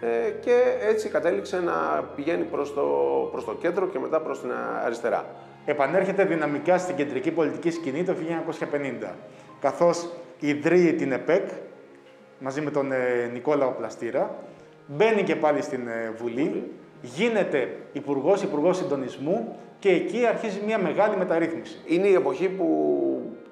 ε, 0.01 0.31
και 0.31 0.63
έτσι 0.81 1.09
κατέληξε 1.09 1.61
να 1.61 1.73
πηγαίνει 2.15 2.45
προς 2.45 2.75
το, 2.75 2.83
προς 3.31 3.45
το 3.45 3.55
κέντρο 3.55 3.87
και 3.87 3.99
μετά 3.99 4.21
προς 4.21 4.41
την 4.41 4.51
αριστερά. 4.85 5.27
Επανέρχεται 5.65 6.25
δυναμικά 6.25 6.79
στην 6.79 6.97
κεντρική 6.97 7.31
πολιτική 7.31 7.71
σκηνή 7.71 8.05
το 8.05 8.15
1950, 9.03 9.15
καθώς 9.61 10.09
ιδρύει 10.39 10.93
την 10.93 11.13
ΕΠΕΚ 11.13 11.49
μαζί 12.39 12.61
με 12.61 12.71
τον 12.71 12.93
ε, 12.93 13.31
Νικόλαο 13.33 13.71
Πλαστήρα, 13.71 14.35
μπαίνει 14.87 15.23
και 15.23 15.37
πάλι 15.37 15.63
στην 15.63 15.89
ε, 15.89 16.13
Βουλή, 16.17 16.73
γίνεται 17.03 17.77
υπουργός 17.93 18.43
υπουργός 18.43 18.77
συντονισμού 18.77 19.57
και 19.79 19.89
εκεί 19.89 20.27
αρχίζει 20.27 20.61
μια 20.67 20.79
μεγάλη 20.79 21.17
μεταρρύθμιση. 21.17 21.81
Είναι 21.87 22.07
η 22.07 22.15
εποχή 22.15 22.49
που 22.49 22.67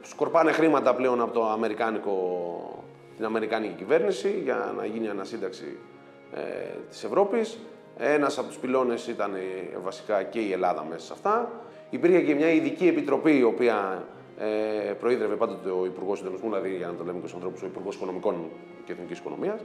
σκορπάνε 0.03 0.53
χρήματα 0.53 0.95
πλέον 0.95 1.21
από 1.21 1.33
το 1.33 1.45
αμερικάνικο, 1.45 2.80
την 3.21 3.29
αμερικάνικη 3.29 3.75
κυβέρνηση 3.75 4.41
για 4.45 4.75
να 4.77 4.87
γίνει 4.87 5.09
ανασύνταξη 5.09 5.79
ε, 6.35 6.41
της 6.91 7.05
Ευρώπης. 7.05 7.59
Ένας 7.99 8.39
από 8.39 8.47
τους 8.47 8.59
πυλώνες 8.59 9.07
ήταν 9.07 9.35
ε, 9.35 9.79
βασικά 9.83 10.23
και 10.23 10.39
η 10.39 10.53
Ελλάδα 10.53 10.85
μέσα 10.85 11.07
σε 11.07 11.13
αυτά. 11.13 11.51
Υπήρχε 11.91 12.21
και 12.21 12.35
μια 12.35 12.51
ειδική 12.51 12.87
επιτροπή 12.87 13.39
η 13.39 13.43
οποία 13.43 14.05
ε, 14.39 14.93
προείδρευε 14.93 15.35
πάντοτε 15.35 15.71
ο 15.71 15.85
Υπουργός 15.85 16.19
Συντονισμού, 16.19 16.49
δηλαδή 16.49 16.77
για 16.77 16.87
να 16.87 16.95
το 16.95 17.05
λέμε 17.05 17.19
και 17.19 17.27
στους 17.27 17.35
ανθρώπους, 17.35 17.63
ο 17.63 17.67
Υπουργός 17.67 17.95
Οικονομικών 17.95 18.51
και 18.85 18.93
Εθνικής 18.93 19.19
Οικονομίας. 19.19 19.61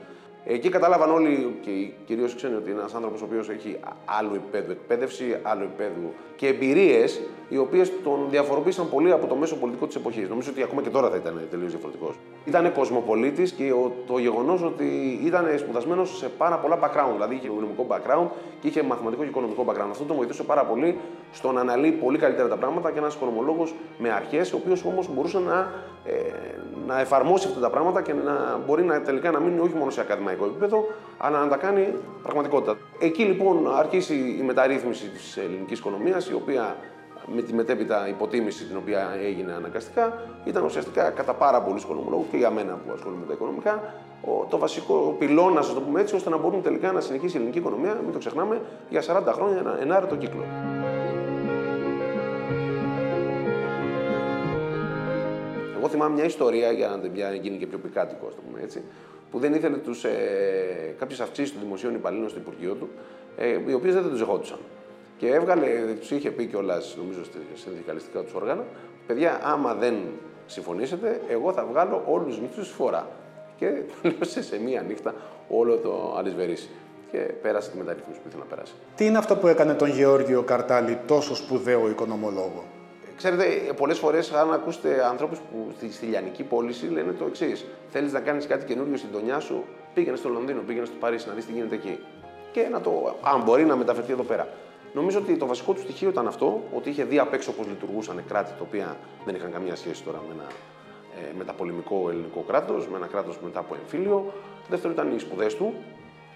Εκεί 0.48 0.70
κατάλαβαν 0.70 1.12
όλοι 1.12 1.56
και 1.62 1.72
κυρίως 2.06 2.34
οι 2.34 2.36
ξένοι 2.36 2.56
ότι 2.56 2.70
είναι 2.70 2.80
ένας 2.80 2.93
άνθρωπος 2.93 3.22
ο 3.22 3.26
οποίος 3.26 3.50
έχει 3.50 3.80
άλλο 4.06 4.32
επίπεδο 4.36 4.72
εκπαίδευση, 4.72 5.38
άλλο 5.41 5.64
επίπεδο 5.64 6.14
και 6.36 6.48
εμπειρίες, 6.48 7.22
οι 7.50 7.58
οποίες 7.58 7.91
τον 8.04 8.28
διαφοροποίησαν 8.30 8.89
πολύ 8.89 9.12
από 9.12 9.28
το 9.28 9.36
μέσο 9.36 9.56
πολιτικό 9.56 9.88
της 9.88 9.96
εποχής. 9.96 10.30
Νομίζω 10.30 10.52
ότι 10.52 10.64
ακόμα 10.64 10.82
και 10.82 10.89
τώρα 10.89 11.10
θα 11.10 11.16
ήταν 11.16 11.41
τελείως 11.50 11.72
διαφορετικός. 11.72 12.16
Ήταν 12.46 12.74
κοσμοπολίτης 12.74 13.52
και 13.52 13.74
το 14.08 14.18
γεγονός 14.18 14.64
ότι 14.64 15.20
ήταν 15.24 15.46
σπουδασμένος 15.58 16.18
σε 16.18 16.30
πάρα 16.30 16.58
πολλά 16.58 16.80
background. 16.80 17.14
Δηλαδή 17.14 17.36
είχε 17.36 17.48
οικονομικό 17.48 17.86
background 17.89 18.28
και 18.62 18.68
είχε 18.68 18.84
μαθηματικό 18.84 19.22
και 19.22 19.30
οικονομικό 19.30 19.66
background. 19.68 19.89
Αυτό 19.91 20.04
τον 20.04 20.16
βοηθούσε 20.16 20.43
πάρα 20.43 20.66
πολύ 20.66 20.98
στο 21.32 21.52
να 21.52 21.62
αναλύει 21.62 21.91
πολύ 21.91 22.18
καλύτερα 22.18 22.48
τα 22.48 22.58
πράγματα 22.58 22.91
και 22.91 23.00
ένας 23.00 23.16
οικονομολόγος 23.16 23.76
με 23.98 24.12
αρχές, 24.12 24.54
ο 24.54 24.56
οποίος 24.56 24.86
όμως 24.86 25.10
μπορούσε 25.14 25.39
να, 25.39 25.72
ε, 26.06 26.14
να 26.88 27.00
εφαρμόσει 27.00 27.48
αυτά 27.48 27.60
τα 27.60 27.70
πράγματα 27.70 28.02
και 28.02 28.14
να 28.14 28.62
μπορεί 28.66 28.84
να, 28.84 29.02
τελικά 29.02 29.32
να 29.32 29.39
μείνει 29.39 29.60
όχι 29.60 29.76
μόνο 29.76 29.91
σε 29.91 30.02
ακαδημαϊκό 30.36 30.46
επίπεδο, 30.46 30.88
αλλά 31.18 31.40
να 31.40 31.48
τα 31.48 31.58
κάνει 31.58 31.94
πραγματικότητα. 32.24 32.78
Εκεί 33.00 33.24
λοιπόν 33.24 33.76
αρχίσει 33.76 34.38
η 34.40 34.44
μεταρρύθμιση 34.44 35.08
της 35.08 35.38
ελληνικής 35.38 35.80
οικονομίας, 35.80 36.30
η 36.30 36.34
οποία 36.34 36.76
με 37.36 37.42
τη 37.42 37.54
μετέπειτα 37.54 38.08
υποτίμηση 38.08 38.66
την 38.66 38.78
οποία 38.78 39.18
έγινε 39.24 39.54
αναγκαστικά, 39.54 40.22
ήταν 40.46 40.64
ουσιαστικά 40.64 41.10
κατά 41.10 41.34
πάρα 41.34 41.62
πολλούς 41.62 41.84
οικονομολόγους 41.84 42.28
και 42.32 42.38
για 42.38 42.52
μένα 42.52 42.74
που 42.74 42.92
ασχολούμαι 42.94 43.20
με 43.22 43.28
τα 43.28 43.34
οικονομικά, 43.34 43.94
το 44.50 44.58
βασικό 44.58 45.16
πυλώνα, 45.20 45.60
ας 45.60 45.74
το 45.74 45.82
πούμε 45.82 46.02
έτσι, 46.02 46.16
ώστε 46.16 46.30
να 46.30 46.38
μπορούν 46.38 46.62
τελικά 46.62 46.92
να 46.92 47.02
συνεχίσει 47.02 47.34
η 47.34 47.38
ελληνική 47.38 47.58
οικονομία, 47.58 48.00
μην 48.04 48.12
το 48.12 48.18
ξεχνάμε, 48.18 48.62
για 48.90 49.02
40 49.02 49.34
χρόνια 49.34 49.58
ένα 49.58 49.78
ενάρετο 49.82 50.16
κύκλο. 50.16 50.44
Εγώ 55.78 55.88
θυμάμαι 55.88 56.14
μια 56.14 56.24
ιστορία, 56.24 56.72
για 56.72 57.00
να 57.14 57.34
γίνει 57.34 57.58
και 57.58 57.68
πιο 57.68 57.78
πικάτικο, 57.78 58.28
ας 58.28 58.36
το 58.36 58.42
πούμε 58.48 58.64
έτσι, 58.64 58.84
που 59.32 59.40
δεν 59.40 59.54
ήθελε 59.54 59.78
τους, 59.78 60.04
ε, 60.04 60.96
κάποιες 61.00 61.20
αυξήσεις 61.20 61.52
των 61.52 61.62
δημοσίων 61.62 61.94
υπαλλήλων 61.94 62.30
στο 62.30 62.40
Υπουργείο 62.40 62.74
του, 62.74 62.90
ε, 63.38 63.58
οι 63.68 63.74
οποίες 63.74 63.94
δεν 63.94 64.04
τους 64.04 64.18
ζεγόντουσαν. 64.18 64.60
Και 65.18 65.28
έβγαλε, 65.28 65.68
τους 66.00 66.12
είχε 66.12 66.32
πει 66.32 66.46
κιόλας, 66.46 66.96
νομίζω, 66.98 67.24
σε 67.24 67.32
συνδικαλιστικά 67.56 68.22
τους 68.22 68.34
όργανα, 68.34 68.64
παιδιά, 69.08 69.40
άμα 69.44 69.74
δεν 69.74 69.96
συμφωνήσετε, 70.46 71.22
εγώ 71.28 71.54
θα 71.54 71.66
βγάλω 71.66 72.04
όλους 72.08 72.36
του 72.36 72.42
μισθού 72.42 72.64
φορά. 72.74 73.08
Και 73.58 73.72
τελείωσε 74.02 74.44
σε 74.44 74.60
μία 74.60 74.82
νύχτα 74.82 75.14
όλο 75.50 75.76
το 75.78 76.16
αλυσβερίσι. 76.18 76.70
Και 77.12 77.18
πέρασε 77.18 77.70
τη 77.72 77.78
μεταρρύθμιση 77.78 78.20
που 78.20 78.28
ήθελε 78.28 78.44
να 78.44 78.50
περάσει. 78.50 78.74
Τι 78.96 79.06
είναι 79.06 79.18
αυτό 79.18 79.36
που 79.36 79.48
έκανε 79.48 79.74
τον 79.74 79.90
Γεώργιο 79.90 80.42
Καρτάλη 80.42 81.00
τόσο 81.08 81.36
σπουδαίο 81.36 81.90
οικονομολόγο; 81.90 82.64
Ξέρετε, 83.18 83.74
πολλές 83.76 83.97
φορές, 83.97 84.32
αν 84.32 84.53
ακούσετε 84.53 85.05
ανθρώπους 85.05 85.39
που 85.39 85.72
στη, 85.78 85.91
στη 85.91 86.05
λιανική 86.05 86.43
πώληση 86.43 86.86
λένε 86.86 87.11
το 87.11 87.26
εξής: 87.26 87.66
Θέλεις 87.89 88.11
να 88.11 88.20
κάνεις 88.20 88.47
κάτι 88.47 88.66
καινούριο 88.66 88.97
στην 88.97 89.11
τονιά 89.11 89.39
σου, 89.39 89.63
πήγαινε 89.93 90.18
στο 90.18 90.30
Λονδίνο, 90.30 90.61
πήγαινε 90.61 90.86
στο 90.86 90.95
Παρίσι 90.99 91.28
να 91.28 91.34
δεις 91.34 91.45
τι 91.45 91.51
γίνεται 91.51 91.76
εκεί. 91.76 91.99
Και 92.51 92.68
να 92.72 92.82
το, 92.82 93.16
αν 93.22 93.41
μπορεί 93.41 93.66
να 93.66 93.76
μεταφερθεί 93.76 94.11
εδώ 94.11 94.24
πέρα. 94.24 94.47
Νομίζω 94.93 95.20
ότι 95.20 95.36
το 95.38 95.45
βασικό 95.45 95.74
του 95.74 95.80
στοιχείο 95.80 96.09
ήταν 96.09 96.28
αυτό, 96.28 96.63
ότι 96.74 96.89
είχε 96.89 97.03
δει 97.03 97.20
απ' 97.20 97.34
έξω 97.34 97.51
πώς 97.51 97.68
λειτουργούσαν 97.68 98.24
κράτη 98.28 98.49
τα 98.49 98.61
οποία 98.61 98.97
δεν 99.26 99.36
είχαν 99.36 99.51
καμία 99.51 99.76
σχέση 99.76 100.03
τώρα 100.03 100.22
με 100.28 100.34
ένα 100.34 100.47
ε, 101.20 101.34
μεταπολεμικό 101.38 102.07
ελληνικό 102.09 102.39
κράτος, 102.47 102.88
με 102.88 102.97
ένα 102.97 103.07
κράτος 103.07 103.39
μετά 103.43 103.59
από 103.59 103.76
εμφύλιο. 103.76 104.34
Δεύτερο 104.70 104.93
ήταν 104.93 105.16
οι 105.16 105.20
σπουδές 105.20 105.55
του, 105.55 105.74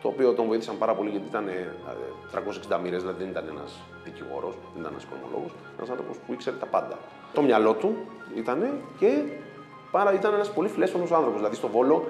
το 0.02 0.08
οποίο 0.08 0.34
τον 0.34 0.45
βοήθησαν 0.45 0.78
πάρα 0.78 0.93
πολύ 0.93 1.10
γιατί 1.10 1.26
ήταν 1.28 1.45
360 2.72 2.80
μοίρες, 2.84 3.02
δηλαδή 3.02 3.20
δεν 3.24 3.30
ήταν 3.32 3.45
ένας 3.50 3.80
δικηγόρος, 4.04 4.54
δεν 4.74 4.82
ήταν 4.82 4.91
ένας 4.91 5.04
οικονομολόγος, 5.04 5.52
ένας 5.78 5.89
άνθρωπος 5.89 6.18
που 6.18 6.34
ήξερε 6.34 6.56
τα 6.56 6.66
πάντα. 6.66 6.97
Το 7.34 7.41
μυαλό 7.41 7.74
του 7.74 7.95
ήταν 8.36 8.82
και 9.00 9.24
πάρα, 9.91 10.14
ήταν 10.14 10.34
ένας 10.34 10.52
πολύ 10.52 10.68
φιλέσφωνο 10.68 11.04
άνθρωπος. 11.04 11.36
Δηλαδή 11.36 11.56
στο 11.56 11.68
Βόλο, 11.68 12.08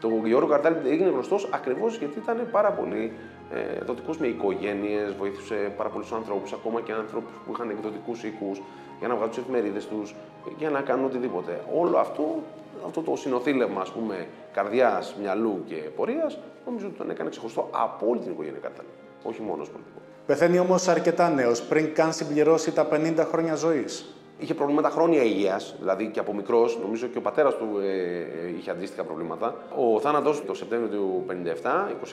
το 0.00 0.08
Γιώργο 0.24 0.48
Καρτάλη 0.48 0.76
έγινε 0.84 1.08
γνωστός 1.08 1.48
ακριβώς 1.50 1.96
γιατί 1.96 2.18
ήταν 2.18 2.48
πάρα 2.50 2.70
πολύ 2.72 3.12
ε, 3.50 3.84
δοτικό 3.84 4.14
με 4.18 4.26
οικογένειες, 4.26 5.14
βοήθησε 5.18 5.72
πάρα 5.76 5.88
πολλούς 5.88 6.12
ανθρώπους, 6.12 6.52
ακόμα 6.52 6.80
και 6.80 6.92
ανθρώπου 6.92 7.30
που 7.46 7.52
είχαν 7.52 7.70
εκδοτικούς 7.70 8.24
οίκους, 8.24 8.62
για 8.98 9.08
να 9.08 9.14
βγάλουν 9.14 9.34
τις 9.34 9.42
εφημερίδες 9.42 9.86
τους, 9.86 10.14
για 10.58 10.70
να 10.70 10.80
κάνουν 10.80 11.04
οτιδήποτε. 11.04 11.60
Όλο 11.74 11.98
αυτό, 11.98 12.42
αυτό 12.86 13.00
το 13.00 13.16
συνοθήλευμα 13.16 13.80
ας 13.80 13.90
πούμε, 13.90 14.26
καρδιάς, 14.52 15.16
μυαλού 15.20 15.62
και 15.66 15.74
πορείας, 15.74 16.38
νομίζω 16.66 16.86
ότι 16.86 16.96
τον 16.96 17.10
έκανε 17.10 17.30
ξεχωριστό 17.30 17.68
από 17.70 18.06
όλη 18.08 18.20
την 18.20 18.30
οικογένεια 18.30 18.58
Καρτάλη. 18.60 18.88
Όχι 19.22 19.42
μόνος 19.42 19.68
ω 19.68 19.70
πολιτικό. 19.70 20.00
Πεθαίνει 20.26 20.58
όμως 20.58 20.88
αρκετά 20.88 21.30
νέος 21.30 21.62
πριν 21.62 21.94
καν 21.94 22.12
συμπληρώσει 22.12 22.72
τα 22.72 22.88
50 22.92 23.26
χρόνια 23.30 23.54
ζωής. 23.54 24.14
Είχε 24.38 24.54
προβλήματα 24.54 24.90
χρόνια 24.90 25.22
υγείας, 25.22 25.74
δηλαδή 25.78 26.06
και 26.06 26.20
από 26.20 26.34
μικρός, 26.34 26.78
νομίζω 26.82 27.06
και 27.06 27.18
ο 27.18 27.20
πατέρας 27.20 27.56
του 27.56 27.78
ε, 27.82 27.86
ε, 27.86 28.56
είχε 28.58 28.70
αντίστοιχα 28.70 29.04
προβλήματα. 29.04 29.54
Ο 29.76 30.00
θάνατο 30.00 30.34
το 30.46 30.54
Σεπτέμβριο 30.54 30.98
του 30.98 31.24
57, 31.28 31.32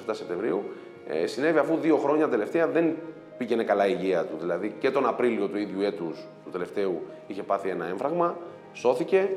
27 0.07 0.11
Σεπτεμβρίου, 0.11 0.63
ε, 1.12 1.28
συνέβη 1.28 1.57
αφού 1.57 1.76
δύο 1.76 1.97
χρόνια 1.97 2.28
τελευταία 2.28 2.68
δεν 2.68 2.95
πήγαινε 3.38 3.64
καλά 3.64 3.88
η 3.88 3.95
υγεία 3.99 4.24
του. 4.26 4.36
Δηλαδή 4.39 4.74
και 4.80 4.91
τον 4.91 5.07
Απρίλιο 5.07 5.47
του 5.47 5.57
ίδιου 5.57 5.82
έτους 5.82 6.28
του 6.43 6.49
τελευταίου 6.51 7.01
είχε 7.28 7.43
πάθει 7.43 7.70
ένα 7.70 7.86
έμφραγμα, 7.86 8.38
σώθηκε. 8.74 9.30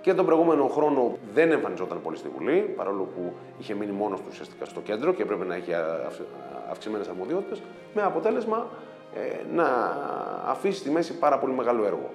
Και 0.00 0.14
τον 0.14 0.26
προηγούμενο 0.26 0.66
χρόνο 0.66 1.16
δεν 1.34 1.52
εμφανιζόταν 1.52 2.02
πολύ 2.02 2.16
στη 2.16 2.28
Βουλή, 2.36 2.60
παρόλο 2.76 3.02
που 3.02 3.32
είχε 3.58 3.74
μείνει 3.74 3.92
μόνος 3.92 4.20
του 4.20 4.26
ουσιαστικά 4.30 4.64
στο 4.64 4.80
κέντρο 4.80 5.12
και 5.12 5.22
έπρεπε 5.22 5.44
να 5.44 5.54
έχει 5.54 5.70
αυξημένες 6.70 7.08
αρμοδιότητες, 7.08 7.62
με 7.94 8.02
αποτέλεσμα 8.02 8.66
ε, 9.14 9.54
να 9.54 9.64
αφήσει 10.46 10.78
στη 10.78 10.90
μέση 10.90 11.18
πάρα 11.18 11.38
πολύ 11.38 11.52
μεγάλο 11.52 11.84
έργο. 11.84 12.10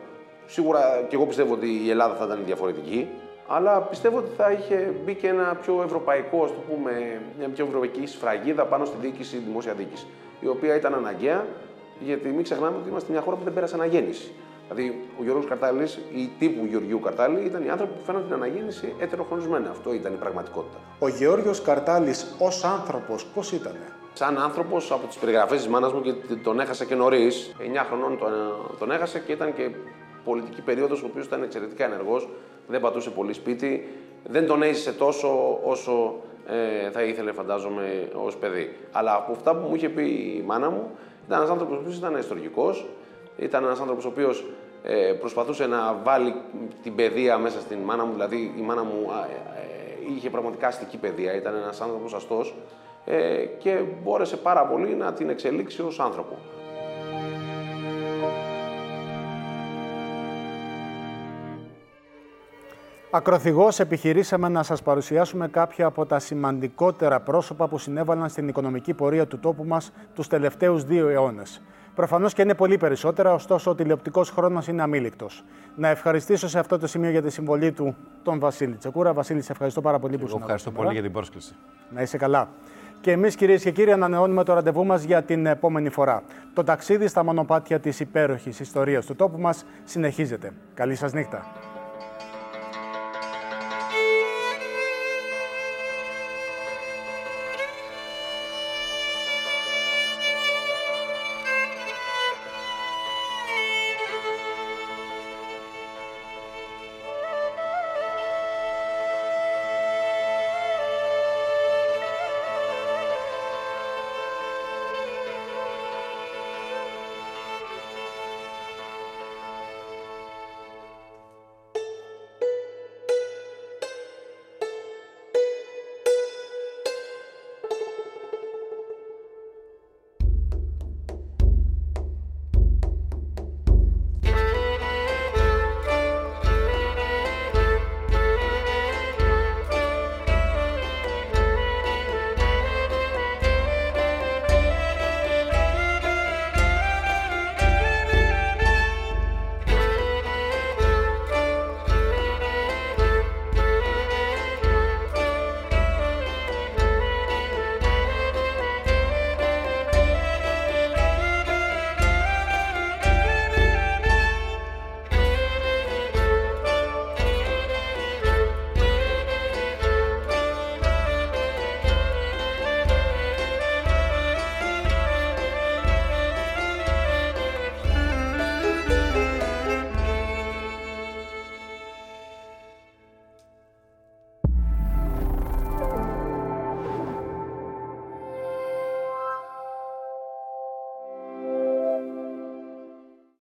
Σίγουρα 0.45 0.81
και 1.07 1.15
εγώ 1.15 1.25
πιστεύω 1.25 1.53
ότι 1.53 1.67
η 1.85 1.89
Ελλάδα 1.89 2.15
θα 2.15 2.25
ήταν 2.25 2.41
διαφορετική, 2.45 3.09
αλλά 3.55 3.81
πιστεύω 3.81 4.17
ότι 4.17 4.29
θα 4.37 4.51
είχε 4.51 4.93
μπει 5.05 5.15
και 5.15 5.27
ένα 5.27 5.57
πιο 5.61 5.81
ευρωπαϊκό, 5.83 6.45
το 6.45 6.61
πούμε, 6.69 7.21
μια 7.37 7.49
πιο 7.49 7.65
ευρωπαϊκή 7.65 8.05
σφραγίδα 8.05 8.65
πάνω 8.65 8.85
στη 8.85 8.97
διοίκηση, 9.01 9.37
δημόσια 9.37 9.73
διοίκηση, 9.73 10.05
η 10.39 10.47
οποία 10.47 10.75
ήταν 10.75 10.93
αναγκαία, 10.93 11.45
γιατί 11.99 12.29
μην 12.29 12.43
ξεχνάμε 12.43 12.77
ότι 12.77 12.89
είμαστε 12.89 13.11
μια 13.11 13.21
χώρα 13.21 13.35
που 13.35 13.43
δεν 13.43 13.53
πέρασε 13.53 13.75
αναγέννηση. 13.75 14.31
Δηλαδή, 14.69 15.05
ο 15.19 15.23
Γιώργος 15.23 15.45
Καρτάλης 15.45 15.99
ή 16.13 16.31
τύπου 16.39 16.65
Γεωργίου 16.65 16.99
Καρτάλη 16.99 17.45
ήταν 17.45 17.63
οι 17.65 17.69
άνθρωποι 17.69 17.93
που 17.93 18.03
φαίνονταν 18.05 18.29
την 18.29 18.43
αναγέννηση 18.43 18.95
ετεροχρονισμένα. 18.99 19.69
Αυτό 19.69 19.93
ήταν 19.93 20.13
η 20.13 20.15
πραγματικότητα. 20.15 20.77
Ο 20.99 21.07
Γεώργιος 21.07 21.61
Καρτάλης 21.61 22.35
ως 22.39 22.63
άνθρωπος 22.63 23.25
πώς 23.25 23.51
ήταν; 23.51 23.75
Σαν 24.13 24.37
άνθρωπος, 24.37 24.91
από 24.91 25.07
τις 25.07 25.17
περιγραφές 25.17 25.57
της 25.57 25.67
μάνας 25.67 25.93
μου, 25.93 26.01
και 26.01 26.13
τον 26.43 26.59
έχασα 26.59 26.85
και 26.85 26.95
νωρίς, 26.95 27.55
9 27.59 27.83
χρονών 27.87 28.17
τον, 28.17 28.31
τον 28.79 28.91
έχασα 28.91 29.19
και 29.19 29.31
ήταν 29.31 29.53
και 29.53 29.69
πολιτική 30.25 30.61
περίοδος, 30.61 31.03
ο 31.03 31.05
οποίος 31.05 31.25
ήταν 31.25 31.43
εξαιρετικά 31.43 31.85
ενεργός, 31.85 32.27
δεν 32.67 32.81
πατούσε 32.81 33.09
πολύ 33.09 33.33
σπίτι, 33.33 33.87
δεν 34.23 34.47
τον 34.47 34.63
έζησε 34.63 34.91
τόσο 34.93 35.59
όσο 35.63 36.15
ε, 36.47 36.89
θα 36.89 37.03
ήθελε, 37.03 37.31
φαντάζομαι, 37.31 38.09
ως 38.25 38.37
παιδί. 38.37 38.75
Αλλά 38.91 39.15
από 39.15 39.31
αυτά 39.31 39.55
που 39.55 39.67
μου 39.67 39.75
είχε 39.75 39.89
πει 39.89 40.03
η 40.03 40.43
μάνα 40.45 40.69
μου, 40.69 40.89
ήταν 41.25 41.37
ένας 41.37 41.49
άνθρωπος 41.49 41.77
που 41.77 41.89
ήταν 41.89 42.15
ιστορικός, 42.17 42.85
ήταν 43.37 43.63
ένας 43.63 43.79
άνθρωπος 43.79 44.05
ο 44.05 44.07
οποίος 44.07 44.45
ε, 44.83 45.13
προσπαθούσε 45.19 45.67
να 45.67 45.99
βάλει 46.03 46.35
την 46.83 46.95
παιδεία 46.95 47.37
μέσα 47.37 47.59
στην 47.59 47.77
μάνα 47.77 48.05
μου. 48.05 48.13
Δηλαδή, 48.13 48.53
η 48.57 48.61
μάνα 48.61 48.83
μου 48.83 49.09
ε, 50.05 50.13
είχε 50.15 50.29
πραγματικά 50.29 50.67
αστική 50.67 50.97
παιδεία, 50.97 51.35
ήταν 51.35 51.55
ένας 51.55 51.81
άνθρωπος 51.81 52.13
αστός 52.13 52.55
ε, 53.05 53.45
και 53.57 53.81
μπόρεσε 54.03 54.37
πάρα 54.37 54.65
πολύ 54.65 54.95
να 54.95 55.13
την 55.13 55.29
εξελίξει 55.29 55.81
ως 55.81 55.99
άνθρωπο. 55.99 56.37
Ακροθυγώ 63.15 63.67
επιχειρήσαμε 63.77 64.49
να 64.49 64.63
σας 64.63 64.81
παρουσιάσουμε 64.81 65.47
κάποια 65.47 65.85
από 65.85 66.05
τα 66.05 66.19
σημαντικότερα 66.19 67.19
πρόσωπα 67.19 67.67
που 67.67 67.77
συνέβαλαν 67.77 68.29
στην 68.29 68.47
οικονομική 68.47 68.93
πορεία 68.93 69.27
του 69.27 69.39
τόπου 69.39 69.63
μας 69.63 69.91
τους 70.15 70.27
τελευταίους 70.27 70.83
δύο 70.83 71.07
αιώνες. 71.07 71.61
Προφανώς 71.95 72.33
και 72.33 72.41
είναι 72.41 72.53
πολύ 72.53 72.77
περισσότερα, 72.77 73.33
ωστόσο 73.33 73.71
ο 73.71 73.75
τηλεοπτικός 73.75 74.29
χρόνος 74.29 74.67
είναι 74.67 74.81
αμήλικτος. 74.81 75.43
Να 75.75 75.87
ευχαριστήσω 75.87 76.47
σε 76.47 76.59
αυτό 76.59 76.79
το 76.79 76.87
σημείο 76.87 77.09
για 77.09 77.21
τη 77.21 77.29
συμβολή 77.29 77.71
του 77.71 77.95
τον 78.23 78.39
Βασίλη 78.39 78.75
Τσεκούρα. 78.75 79.13
Βασίλη, 79.13 79.41
σε 79.41 79.51
ευχαριστώ 79.51 79.81
πάρα 79.81 79.99
πολύ 79.99 80.17
που 80.17 80.25
ήσουν 80.25 80.39
Ευχαριστώ 80.41 80.71
πολύ 80.71 80.93
για 80.93 81.01
την 81.01 81.11
πρόσκληση. 81.11 81.55
Να 81.89 82.01
είσαι 82.01 82.17
καλά. 82.17 82.49
Και 83.01 83.11
εμείς, 83.11 83.35
κυρίες 83.35 83.63
και 83.63 83.71
κύριοι, 83.71 83.91
ανανεώνουμε 83.91 84.43
το 84.43 84.53
ραντεβού 84.53 84.85
μας 84.85 85.03
για 85.03 85.23
την 85.23 85.45
επόμενη 85.45 85.89
φορά. 85.89 86.23
Το 86.53 86.63
ταξίδι 86.63 87.07
στα 87.07 87.23
μονοπάτια 87.23 87.79
της 87.79 87.99
υπέροχης 87.99 88.59
ιστορίας 88.59 89.05
του 89.05 89.15
τόπου 89.15 89.39
μας 89.39 89.65
συνεχίζεται. 89.83 90.51
Καλή 90.73 90.95
σας 90.95 91.13
νύχτα. 91.13 91.45